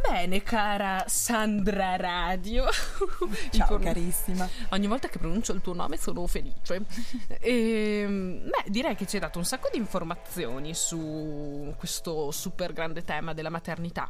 Bene, 0.01 0.41
cara 0.43 1.03
Sandra 1.07 1.95
Radio. 1.95 2.65
Ciao 3.51 3.67
Con- 3.67 3.81
carissima. 3.81 4.47
Ogni 4.69 4.87
volta 4.87 5.07
che 5.07 5.17
pronuncio 5.19 5.51
il 5.53 5.61
tuo 5.61 5.73
nome 5.73 5.97
sono 5.97 6.25
felice. 6.27 6.85
E, 7.41 8.05
beh, 8.43 8.69
direi 8.69 8.95
che 8.95 9.05
ci 9.07 9.15
hai 9.15 9.21
dato 9.21 9.39
un 9.39 9.45
sacco 9.45 9.69
di 9.71 9.77
informazioni 9.77 10.73
su 10.73 11.73
questo 11.77 12.31
super 12.31 12.73
grande 12.73 13.03
tema 13.03 13.33
della 13.33 13.49
maternità. 13.49 14.09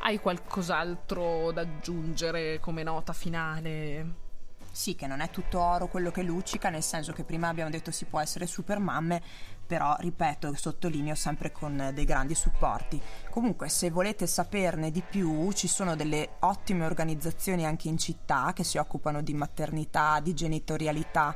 Hai 0.00 0.18
qualcos'altro 0.18 1.52
da 1.52 1.62
aggiungere 1.62 2.58
come 2.60 2.82
nota 2.82 3.12
finale? 3.12 4.22
Sì, 4.70 4.96
che 4.96 5.06
non 5.06 5.20
è 5.20 5.30
tutto 5.30 5.60
oro 5.60 5.86
quello 5.86 6.10
che 6.10 6.22
luccica, 6.22 6.68
nel 6.68 6.82
senso 6.82 7.12
che 7.12 7.22
prima 7.22 7.46
abbiamo 7.48 7.70
detto 7.70 7.92
si 7.92 8.06
può 8.06 8.18
essere 8.18 8.44
super 8.46 8.80
mamme, 8.80 9.22
però 9.66 9.96
ripeto, 9.98 10.54
sottolineo 10.54 11.14
sempre 11.14 11.50
con 11.52 11.90
dei 11.94 12.04
grandi 12.04 12.34
supporti. 12.34 13.00
Comunque, 13.30 13.68
se 13.68 13.90
volete 13.90 14.26
saperne 14.26 14.90
di 14.90 15.02
più, 15.02 15.50
ci 15.52 15.68
sono 15.68 15.96
delle 15.96 16.36
ottime 16.40 16.84
organizzazioni 16.84 17.64
anche 17.64 17.88
in 17.88 17.98
città 17.98 18.52
che 18.54 18.64
si 18.64 18.78
occupano 18.78 19.22
di 19.22 19.34
maternità, 19.34 20.20
di 20.20 20.34
genitorialità, 20.34 21.34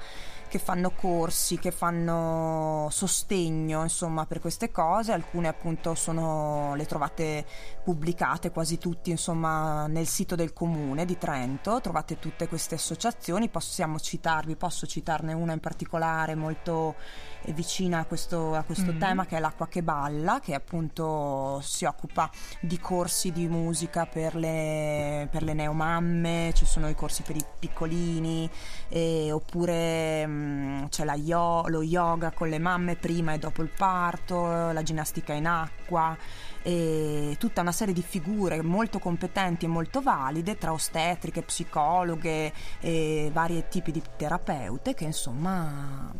che 0.49 0.59
fanno 0.59 0.91
corsi, 0.91 1.59
che 1.59 1.71
fanno 1.71 2.89
sostegno, 2.91 3.83
insomma, 3.83 4.27
per 4.27 4.41
queste 4.41 4.71
cose. 4.71 5.13
Alcune 5.13 5.49
appunto 5.49 5.95
sono 5.95 6.75
le 6.75 6.87
trovate 6.87 7.45
pubblicate 7.85 8.51
quasi 8.51 8.79
tutti, 8.79 9.11
insomma, 9.11 9.87
nel 9.87 10.07
sito 10.07 10.35
del 10.35 10.53
comune 10.53 11.05
di 11.05 11.17
Trento. 11.19 11.81
Trovate 11.81 12.19
tutte 12.19 12.49
queste 12.49 12.75
associazioni, 12.75 13.49
possiamo 13.49 13.99
citarvi, 14.01 14.57
posso 14.57 14.87
citarne 14.87 15.33
una 15.33 15.53
in 15.53 15.61
particolare 15.61 16.35
molto 16.35 16.95
eh, 17.43 17.53
vicina 17.53 18.01
a 18.01 18.05
questo, 18.05 18.55
a 18.55 18.63
questo 18.63 18.93
Mhm. 18.93 18.99
tema 18.99 19.27
che 19.27 19.37
è 19.37 19.41
l'acqua 19.41 19.69
che 19.69 19.83
balla, 19.83 20.41
che 20.41 20.55
appunto 20.55 21.61
si 21.63 21.85
occupa 21.85 22.31
di 22.61 22.79
corsi 22.81 23.31
di 23.33 23.47
musica 23.47 24.07
per 24.07 24.35
le, 24.35 25.29
per 25.31 25.43
le 25.43 25.53
neomamme, 25.55 26.53
ci 26.55 26.65
sono 26.65 26.89
i 26.89 26.95
corsi 26.95 27.23
per 27.23 27.37
i 27.37 27.45
piccolini, 27.59 28.49
e- 28.89 29.31
oppure 29.33 30.27
mm, 30.39 30.85
c'è 30.87 31.05
la 31.05 31.15
yo- 31.15 31.65
lo 31.69 31.83
yoga 31.83 32.31
con 32.31 32.49
le 32.49 32.59
mamme 32.59 32.97
prima 32.97 33.33
e 33.33 33.39
dopo 33.39 33.63
il 33.63 33.71
parto, 33.77 34.71
la 34.73 34.83
ginnastica 34.83 35.33
in 35.33 35.47
acqua 35.47 36.17
e 36.63 37.37
tutta 37.39 37.61
una 37.61 37.73
serie 37.73 37.95
di 37.95 38.03
figure 38.03 38.61
molto 38.63 38.99
competenti 38.99 39.65
e 39.65 39.69
molto 39.69 40.01
valide 40.01 40.57
tra 40.59 40.73
ostetriche, 40.73 41.43
psicologhe 41.43 42.53
e 42.81 43.31
vari 43.33 43.65
tipi 43.69 43.91
di 43.93 44.03
terapeute 44.17 44.95
che 44.95 45.05
insomma 45.05 46.13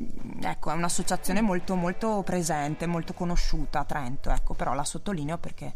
mm, 0.00 0.42
ecco 0.42 0.70
è 0.70 0.74
un'associazione 0.74 1.40
molto 1.40 1.74
molto 1.74 2.22
presente, 2.24 2.86
molto 2.86 3.12
conosciuta 3.14 3.80
a 3.80 3.84
Trento, 3.84 4.30
ecco 4.30 4.54
però 4.54 4.74
la 4.74 4.84
sottolineo 4.84 5.38
perché 5.38 5.72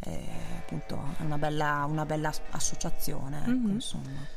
eh, 0.00 0.24
appunto 0.58 1.14
è 1.18 1.22
una 1.22 1.38
bella, 1.38 1.84
una 1.88 2.06
bella 2.06 2.32
associazione, 2.50 3.38
ecco, 3.40 3.50
Mhm. 3.50 3.70
insomma. 3.70 4.36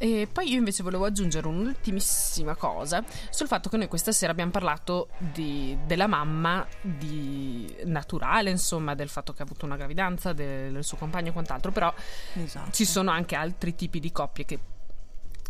E 0.00 0.28
poi 0.30 0.50
io 0.52 0.58
invece 0.58 0.84
volevo 0.84 1.06
aggiungere 1.06 1.48
un'ultimissima 1.48 2.54
cosa 2.54 3.02
sul 3.30 3.48
fatto 3.48 3.68
che 3.68 3.76
noi 3.76 3.88
questa 3.88 4.12
sera 4.12 4.30
abbiamo 4.30 4.52
parlato 4.52 5.08
di- 5.18 5.76
della 5.86 6.06
mamma 6.06 6.64
di 6.80 7.74
naturale, 7.84 8.50
insomma, 8.50 8.94
del 8.94 9.08
fatto 9.08 9.32
che 9.32 9.42
ha 9.42 9.44
avuto 9.44 9.64
una 9.64 9.76
gravidanza, 9.76 10.32
del, 10.32 10.72
del 10.72 10.84
suo 10.84 10.96
compagno 10.96 11.30
e 11.30 11.32
quant'altro, 11.32 11.72
però 11.72 11.92
Esatto. 12.34 12.70
ci 12.70 12.84
sono 12.84 13.10
anche 13.10 13.34
altri 13.34 13.74
tipi 13.74 13.98
di 13.98 14.12
coppie 14.12 14.44
che 14.44 14.58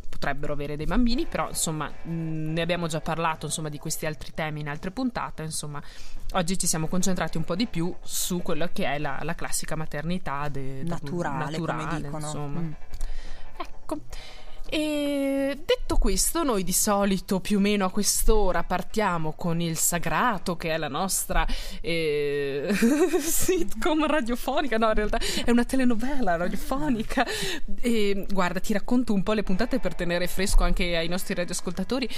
potrebbero 0.08 0.54
avere 0.54 0.76
dei 0.76 0.86
bambini, 0.86 1.26
però 1.26 1.48
insomma 1.48 1.92
ne 2.04 2.60
abbiamo 2.62 2.86
già 2.86 3.00
parlato 3.00 3.46
insomma, 3.46 3.68
di 3.68 3.78
questi 3.78 4.06
altri 4.06 4.32
temi 4.32 4.60
in 4.60 4.68
altre 4.68 4.90
puntate, 4.90 5.42
insomma 5.42 5.80
oggi 6.32 6.58
ci 6.58 6.66
siamo 6.66 6.88
concentrati 6.88 7.36
un 7.36 7.44
po' 7.44 7.54
di 7.54 7.66
più 7.66 7.94
su 8.00 8.40
quello 8.42 8.68
che 8.72 8.84
è 8.86 8.98
la, 8.98 9.18
la 9.22 9.34
classica 9.34 9.76
maternità 9.76 10.48
de- 10.48 10.82
de- 10.82 10.88
naturale, 10.88 11.58
come 11.58 11.72
naturale, 11.82 12.02
dicono. 12.02 12.24
insomma. 12.24 12.60
Mm. 12.60 12.72
Ecco. 13.60 14.00
E 14.70 15.58
detto 15.64 15.96
questo, 15.96 16.42
noi 16.42 16.62
di 16.62 16.72
solito 16.72 17.40
più 17.40 17.56
o 17.56 17.60
meno 17.60 17.86
a 17.86 17.90
quest'ora 17.90 18.64
partiamo 18.64 19.32
con 19.32 19.60
il 19.60 19.78
Sagrato, 19.78 20.56
che 20.56 20.70
è 20.70 20.76
la 20.76 20.88
nostra 20.88 21.46
eh, 21.80 22.68
sitcom 23.18 24.06
radiofonica. 24.06 24.76
No, 24.76 24.88
in 24.88 24.94
realtà 24.94 25.18
è 25.44 25.50
una 25.50 25.64
telenovela 25.64 26.36
radiofonica. 26.36 27.24
E 27.80 28.26
guarda, 28.30 28.60
ti 28.60 28.74
racconto 28.74 29.14
un 29.14 29.22
po' 29.22 29.32
le 29.32 29.42
puntate 29.42 29.78
per 29.78 29.94
tenere 29.94 30.26
fresco 30.26 30.64
anche 30.64 30.96
ai 30.96 31.08
nostri 31.08 31.34
radioascoltatori. 31.34 32.08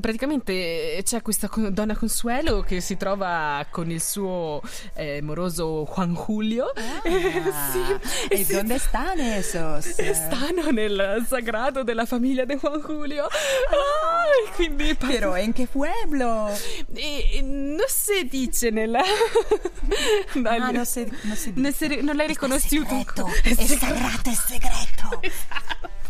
Praticamente 0.00 1.00
c'è 1.04 1.22
questa 1.22 1.48
donna 1.70 1.94
Consuelo 1.94 2.62
che 2.62 2.80
si 2.80 2.96
trova 2.96 3.64
con 3.70 3.90
il 3.90 4.00
suo 4.00 4.60
eh, 4.94 5.20
moroso 5.22 5.88
Juan 5.94 6.14
Julio. 6.14 6.72
Ah, 6.74 7.02
sì, 7.70 8.34
¿Y 8.34 8.44
sì. 8.44 8.54
dónde 8.54 8.76
están 8.76 9.20
esos? 9.20 9.98
E 9.98 10.14
stanno 10.14 10.70
nel 10.70 11.24
sagrato 11.28 11.83
della 11.84 12.04
famiglia 12.06 12.44
di 12.44 12.54
Juan 12.56 12.80
Julio. 12.80 13.24
Ah, 13.24 14.52
quindi 14.56 14.96
en 15.36 15.52
qué 15.52 15.66
pueblo? 15.66 16.48
e- 16.94 17.40
non 17.42 17.84
si 17.88 18.26
dice 18.28 18.70
nella 18.70 19.02
Ah, 20.44 20.56
il- 20.56 20.70
no 20.72 20.84
se, 20.84 21.08
no 21.22 21.34
se 21.34 21.52
non, 21.54 21.72
si- 21.72 22.00
non 22.02 22.16
l'hai 22.16 22.26
riconosciuto 22.26 22.88
Segreto, 22.88 23.26
È 23.42 23.48
è 23.50 23.54
segreto. 23.66 24.30
è 24.30 24.34
segreto. 24.34 25.20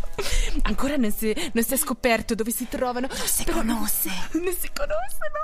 ancora 0.95 0.97
non 0.97 1.11
si, 1.11 1.51
non 1.53 1.63
si 1.63 1.73
è 1.73 1.77
scoperto 1.77 2.35
dove 2.35 2.51
si 2.51 2.67
trovano. 2.67 3.07
Non 3.07 3.27
si 3.27 3.43
però- 3.43 3.59
conosce. 3.59 4.09
non 4.33 4.53
si 4.53 4.69
conoscono. 4.73 5.43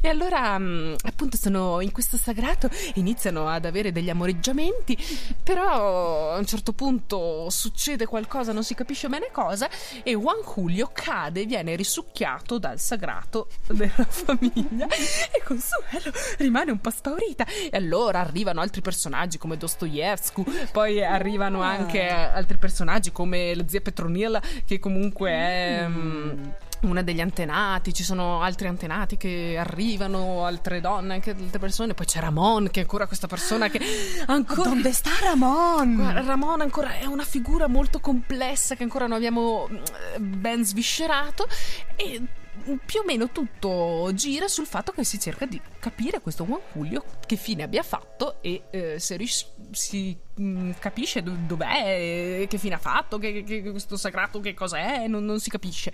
E 0.00 0.08
allora 0.08 0.58
mh, 0.58 0.96
appunto 1.04 1.36
sono 1.36 1.80
in 1.80 1.92
questo 1.92 2.16
sagrato 2.16 2.68
iniziano 2.94 3.48
ad 3.48 3.64
avere 3.64 3.92
degli 3.92 4.10
amoreggiamenti 4.10 4.98
però 5.40 6.32
a 6.32 6.38
un 6.38 6.46
certo 6.46 6.72
punto 6.72 7.48
succede 7.48 8.06
qualcosa 8.06 8.52
non 8.52 8.64
si 8.64 8.74
capisce 8.74 9.08
bene 9.08 9.28
cosa 9.30 9.68
e 10.02 10.14
Juan 10.14 10.40
Julio 10.42 10.90
cade 10.92 11.44
viene 11.44 11.76
risucchiato 11.76 12.58
dal 12.58 12.80
sagrato 12.80 13.48
della 13.68 14.04
famiglia 14.08 14.86
e 14.88 15.42
Consuelo 15.44 16.12
rimane 16.38 16.72
un 16.72 16.80
po' 16.80 16.90
spaurita. 16.90 17.46
E 17.46 17.76
allora 17.76 18.18
arrivano 18.18 18.60
altri 18.60 18.80
personaggi 18.80 19.38
come 19.38 19.56
Dostoevsky 19.56 20.44
poi 20.72 21.04
arrivano 21.04 21.62
anche 21.62 22.08
altri 22.08 22.56
personaggi 22.56 23.12
come 23.12 23.54
la 23.54 23.64
zia 23.68 23.80
Petronilla 23.80 24.42
che 24.64 24.78
comunque 24.78 24.91
è 25.26 25.86
mm, 25.88 26.44
una 26.82 27.02
degli 27.02 27.20
antenati, 27.20 27.92
ci 27.92 28.02
sono 28.02 28.42
altri 28.42 28.66
antenati 28.66 29.16
che 29.16 29.56
arrivano, 29.58 30.44
altre 30.44 30.80
donne, 30.80 31.14
anche 31.14 31.30
altre 31.30 31.58
persone, 31.58 31.94
poi 31.94 32.06
c'è 32.06 32.20
Ramon 32.20 32.68
che 32.70 32.80
è 32.80 32.82
ancora 32.82 33.06
questa 33.06 33.26
persona 33.26 33.68
che 33.68 33.80
ancora... 34.26 34.68
¿Dónde 34.68 34.88
está 34.88 35.10
Ramón? 35.20 35.96
Guarda, 35.96 36.22
Ramon 36.22 36.60
ancora 36.60 36.98
è 36.98 37.04
una 37.04 37.24
figura 37.24 37.68
molto 37.68 38.00
complessa 38.00 38.74
che 38.74 38.82
ancora 38.82 39.06
non 39.06 39.16
abbiamo 39.16 39.68
mm, 39.70 40.40
ben 40.40 40.64
sviscerato. 40.64 41.46
E 41.96 42.20
più 42.84 43.00
o 43.00 43.04
meno 43.04 43.30
tutto 43.30 44.10
gira 44.14 44.46
sul 44.46 44.66
fatto 44.66 44.92
che 44.92 45.04
si 45.04 45.18
cerca 45.18 45.46
di 45.46 45.60
capire 45.78 46.20
questo 46.20 46.44
Juan 46.44 46.60
Julio 46.72 47.04
che 47.26 47.36
fine 47.36 47.62
abbia 47.62 47.82
fatto 47.82 48.42
e 48.42 48.64
eh, 48.70 48.98
se 48.98 49.16
ris- 49.16 49.50
si 49.70 50.16
mh, 50.34 50.44
mm, 50.44 50.70
capisce 50.78 51.22
do- 51.22 51.36
dov'è, 51.46 52.46
che 52.48 52.58
fine 52.58 52.74
ha 52.74 52.78
fatto, 52.78 53.18
che, 53.18 53.42
che 53.42 53.62
questo 53.70 53.96
sagrato 53.96 54.40
che 54.40 54.54
cos'è, 54.54 55.06
non, 55.06 55.24
non 55.24 55.40
si 55.40 55.50
capisce. 55.50 55.92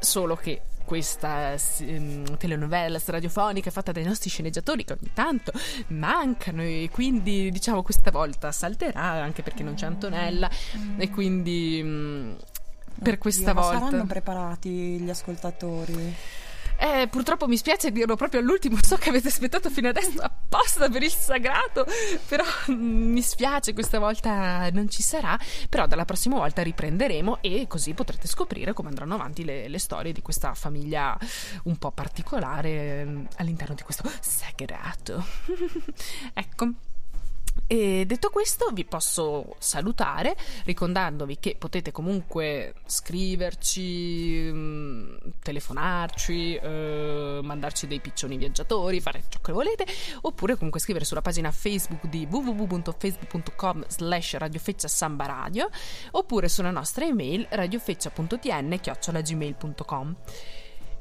Solo 0.00 0.36
che 0.36 0.60
questa 0.84 1.56
um, 1.80 2.36
telenovela 2.36 3.00
radiofonica 3.04 3.70
fatta 3.70 3.90
dai 3.90 4.04
nostri 4.04 4.28
sceneggiatori 4.28 4.84
che 4.84 4.92
ogni 4.92 5.10
tanto 5.14 5.50
mancano 5.88 6.62
e 6.62 6.90
quindi 6.92 7.50
diciamo 7.50 7.82
questa 7.82 8.10
volta 8.10 8.52
salterà 8.52 9.00
anche 9.00 9.42
perché 9.42 9.62
non 9.62 9.74
c'è 9.74 9.86
Antonella 9.86 10.50
e 10.98 11.08
quindi 11.08 11.80
um, 11.82 12.36
per 13.02 13.18
questa 13.18 13.50
Oddio, 13.50 13.62
volta 13.62 13.78
saranno 13.78 14.06
preparati 14.06 14.70
gli 14.70 15.10
ascoltatori? 15.10 16.14
Eh, 16.76 17.06
purtroppo 17.08 17.46
mi 17.46 17.56
spiace 17.56 17.92
dirlo 17.92 18.16
proprio 18.16 18.40
all'ultimo. 18.40 18.76
So 18.82 18.96
che 18.96 19.08
avete 19.08 19.28
aspettato 19.28 19.70
fino 19.70 19.88
adesso 19.88 20.20
apposta 20.20 20.88
per 20.88 21.02
il 21.02 21.10
sagrato. 21.10 21.86
Però 22.28 22.44
mi 22.68 23.22
spiace, 23.22 23.72
questa 23.72 23.98
volta 23.98 24.68
non 24.70 24.88
ci 24.88 25.02
sarà. 25.02 25.38
Però 25.68 25.86
dalla 25.86 26.04
prossima 26.04 26.36
volta 26.36 26.62
riprenderemo 26.62 27.38
e 27.40 27.66
così 27.68 27.94
potrete 27.94 28.26
scoprire 28.28 28.72
come 28.72 28.88
andranno 28.88 29.14
avanti 29.14 29.44
le, 29.44 29.68
le 29.68 29.78
storie 29.78 30.12
di 30.12 30.22
questa 30.22 30.54
famiglia 30.54 31.16
un 31.64 31.76
po' 31.76 31.90
particolare 31.92 33.04
mm, 33.04 33.24
all'interno 33.36 33.74
di 33.74 33.82
questo 33.82 34.10
sagrato. 34.20 35.24
ecco. 36.34 36.72
E 37.66 38.04
detto 38.06 38.28
questo, 38.28 38.70
vi 38.72 38.84
posso 38.84 39.54
salutare 39.58 40.36
ricordandovi 40.64 41.38
che 41.38 41.56
potete 41.58 41.92
comunque 41.92 42.74
scriverci, 42.84 44.50
mm, 44.52 45.16
telefonarci, 45.42 46.56
eh, 46.56 47.40
mandarci 47.42 47.86
dei 47.86 48.00
piccioni 48.00 48.36
viaggiatori, 48.36 49.00
fare 49.00 49.24
ciò 49.28 49.40
che 49.40 49.52
volete, 49.52 49.86
oppure 50.22 50.56
comunque 50.56 50.78
scrivere 50.78 51.06
sulla 51.06 51.22
pagina 51.22 51.50
Facebook 51.50 52.06
di 52.06 52.26
www.facebook.com 52.28 53.86
slash 53.88 54.36
radiofeccia 54.36 54.88
samba 54.88 55.24
radio, 55.24 55.70
oppure 56.10 56.48
sulla 56.48 56.70
nostra 56.70 57.06
email 57.06 57.46
radiofeccia.tn 57.48 58.78
chiocciolagmail.com. 58.80 60.16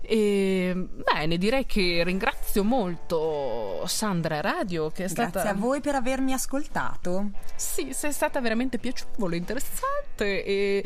E 0.05 0.73
bene, 0.75 1.37
direi 1.37 1.65
che 1.65 2.03
ringrazio 2.03 2.65
molto 2.65 3.83
Sandra 3.87 4.41
Radio 4.41 4.89
che 4.89 5.05
è 5.05 5.07
Grazie 5.07 5.39
stata. 5.39 5.49
a 5.49 5.53
voi 5.53 5.79
per 5.79 5.95
avermi 5.95 6.33
ascoltato. 6.33 7.31
Sì, 7.55 7.93
sei 7.93 8.11
stata 8.11 8.41
veramente 8.41 8.77
piacevole, 8.79 9.37
interessante 9.37 10.43
e 10.43 10.83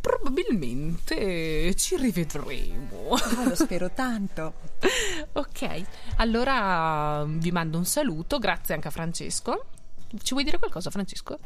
probabilmente 0.00 1.74
ci 1.74 1.96
rivedremo. 1.96 3.08
Oh, 3.08 3.18
lo 3.44 3.54
spero 3.54 3.90
tanto. 3.90 4.54
ok, 5.32 5.82
allora 6.16 7.24
vi 7.26 7.50
mando 7.50 7.76
un 7.76 7.84
saluto, 7.84 8.38
grazie 8.38 8.74
anche 8.74 8.88
a 8.88 8.90
Francesco. 8.90 9.66
Ci 10.22 10.32
vuoi 10.32 10.44
dire 10.44 10.58
qualcosa, 10.58 10.90
Francesco? 10.90 11.38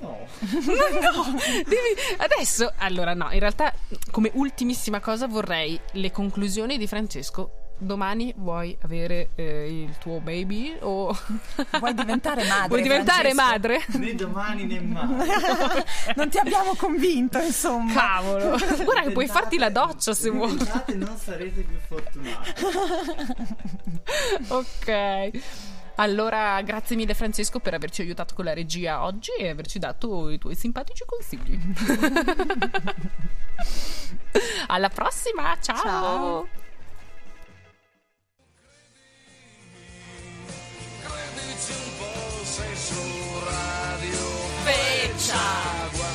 No. 0.00 0.16
no, 0.40 1.38
devi 1.66 1.94
adesso. 2.18 2.72
Allora, 2.78 3.12
no, 3.14 3.30
in 3.32 3.38
realtà, 3.40 3.72
come 4.10 4.30
ultimissima 4.34 5.00
cosa, 5.00 5.26
vorrei 5.26 5.78
le 5.92 6.10
conclusioni 6.10 6.78
di 6.78 6.86
Francesco. 6.86 7.52
Domani 7.82 8.34
vuoi 8.36 8.76
avere 8.82 9.30
eh, 9.36 9.84
il 9.84 9.96
tuo 9.98 10.20
baby 10.20 10.76
o 10.80 11.16
vuoi 11.78 11.94
diventare 11.94 12.44
madre? 12.44 12.68
Vuoi 12.68 12.82
diventare 12.82 13.32
Francesco? 13.32 13.50
madre? 13.50 13.84
Né 13.98 14.14
domani 14.14 14.64
né 14.66 14.80
mai. 14.80 15.08
non 16.16 16.28
ti 16.28 16.36
abbiamo 16.36 16.74
convinto, 16.74 17.38
insomma. 17.38 17.92
Cavolo. 17.94 18.50
Ora 18.84 19.00
che 19.02 19.12
puoi 19.12 19.28
farti 19.28 19.56
la 19.56 19.70
doccia 19.70 20.12
se 20.12 20.28
vuoi. 20.28 20.58
non 20.94 21.16
sarete 21.16 21.62
più 21.62 21.78
fortunati. 21.88 22.52
ok. 24.48 25.30
Allora, 26.00 26.60
grazie 26.62 26.96
mille 26.96 27.12
Francesco 27.12 27.60
per 27.60 27.74
averci 27.74 28.00
aiutato 28.00 28.34
con 28.34 28.46
la 28.46 28.54
regia 28.54 29.04
oggi 29.04 29.32
e 29.38 29.50
averci 29.50 29.78
dato 29.78 30.30
i 30.30 30.38
tuoi 30.38 30.54
simpatici 30.54 31.04
consigli. 31.04 31.60
Alla 34.68 34.88
prossima, 34.88 35.58
ciao. 35.60 35.76
ciao. 35.76 36.48
Un 41.68 41.96
po' 41.98 42.44
sei 42.44 42.76
su 42.76 42.94
Radio 43.44 44.18
Feccia. 44.64 46.09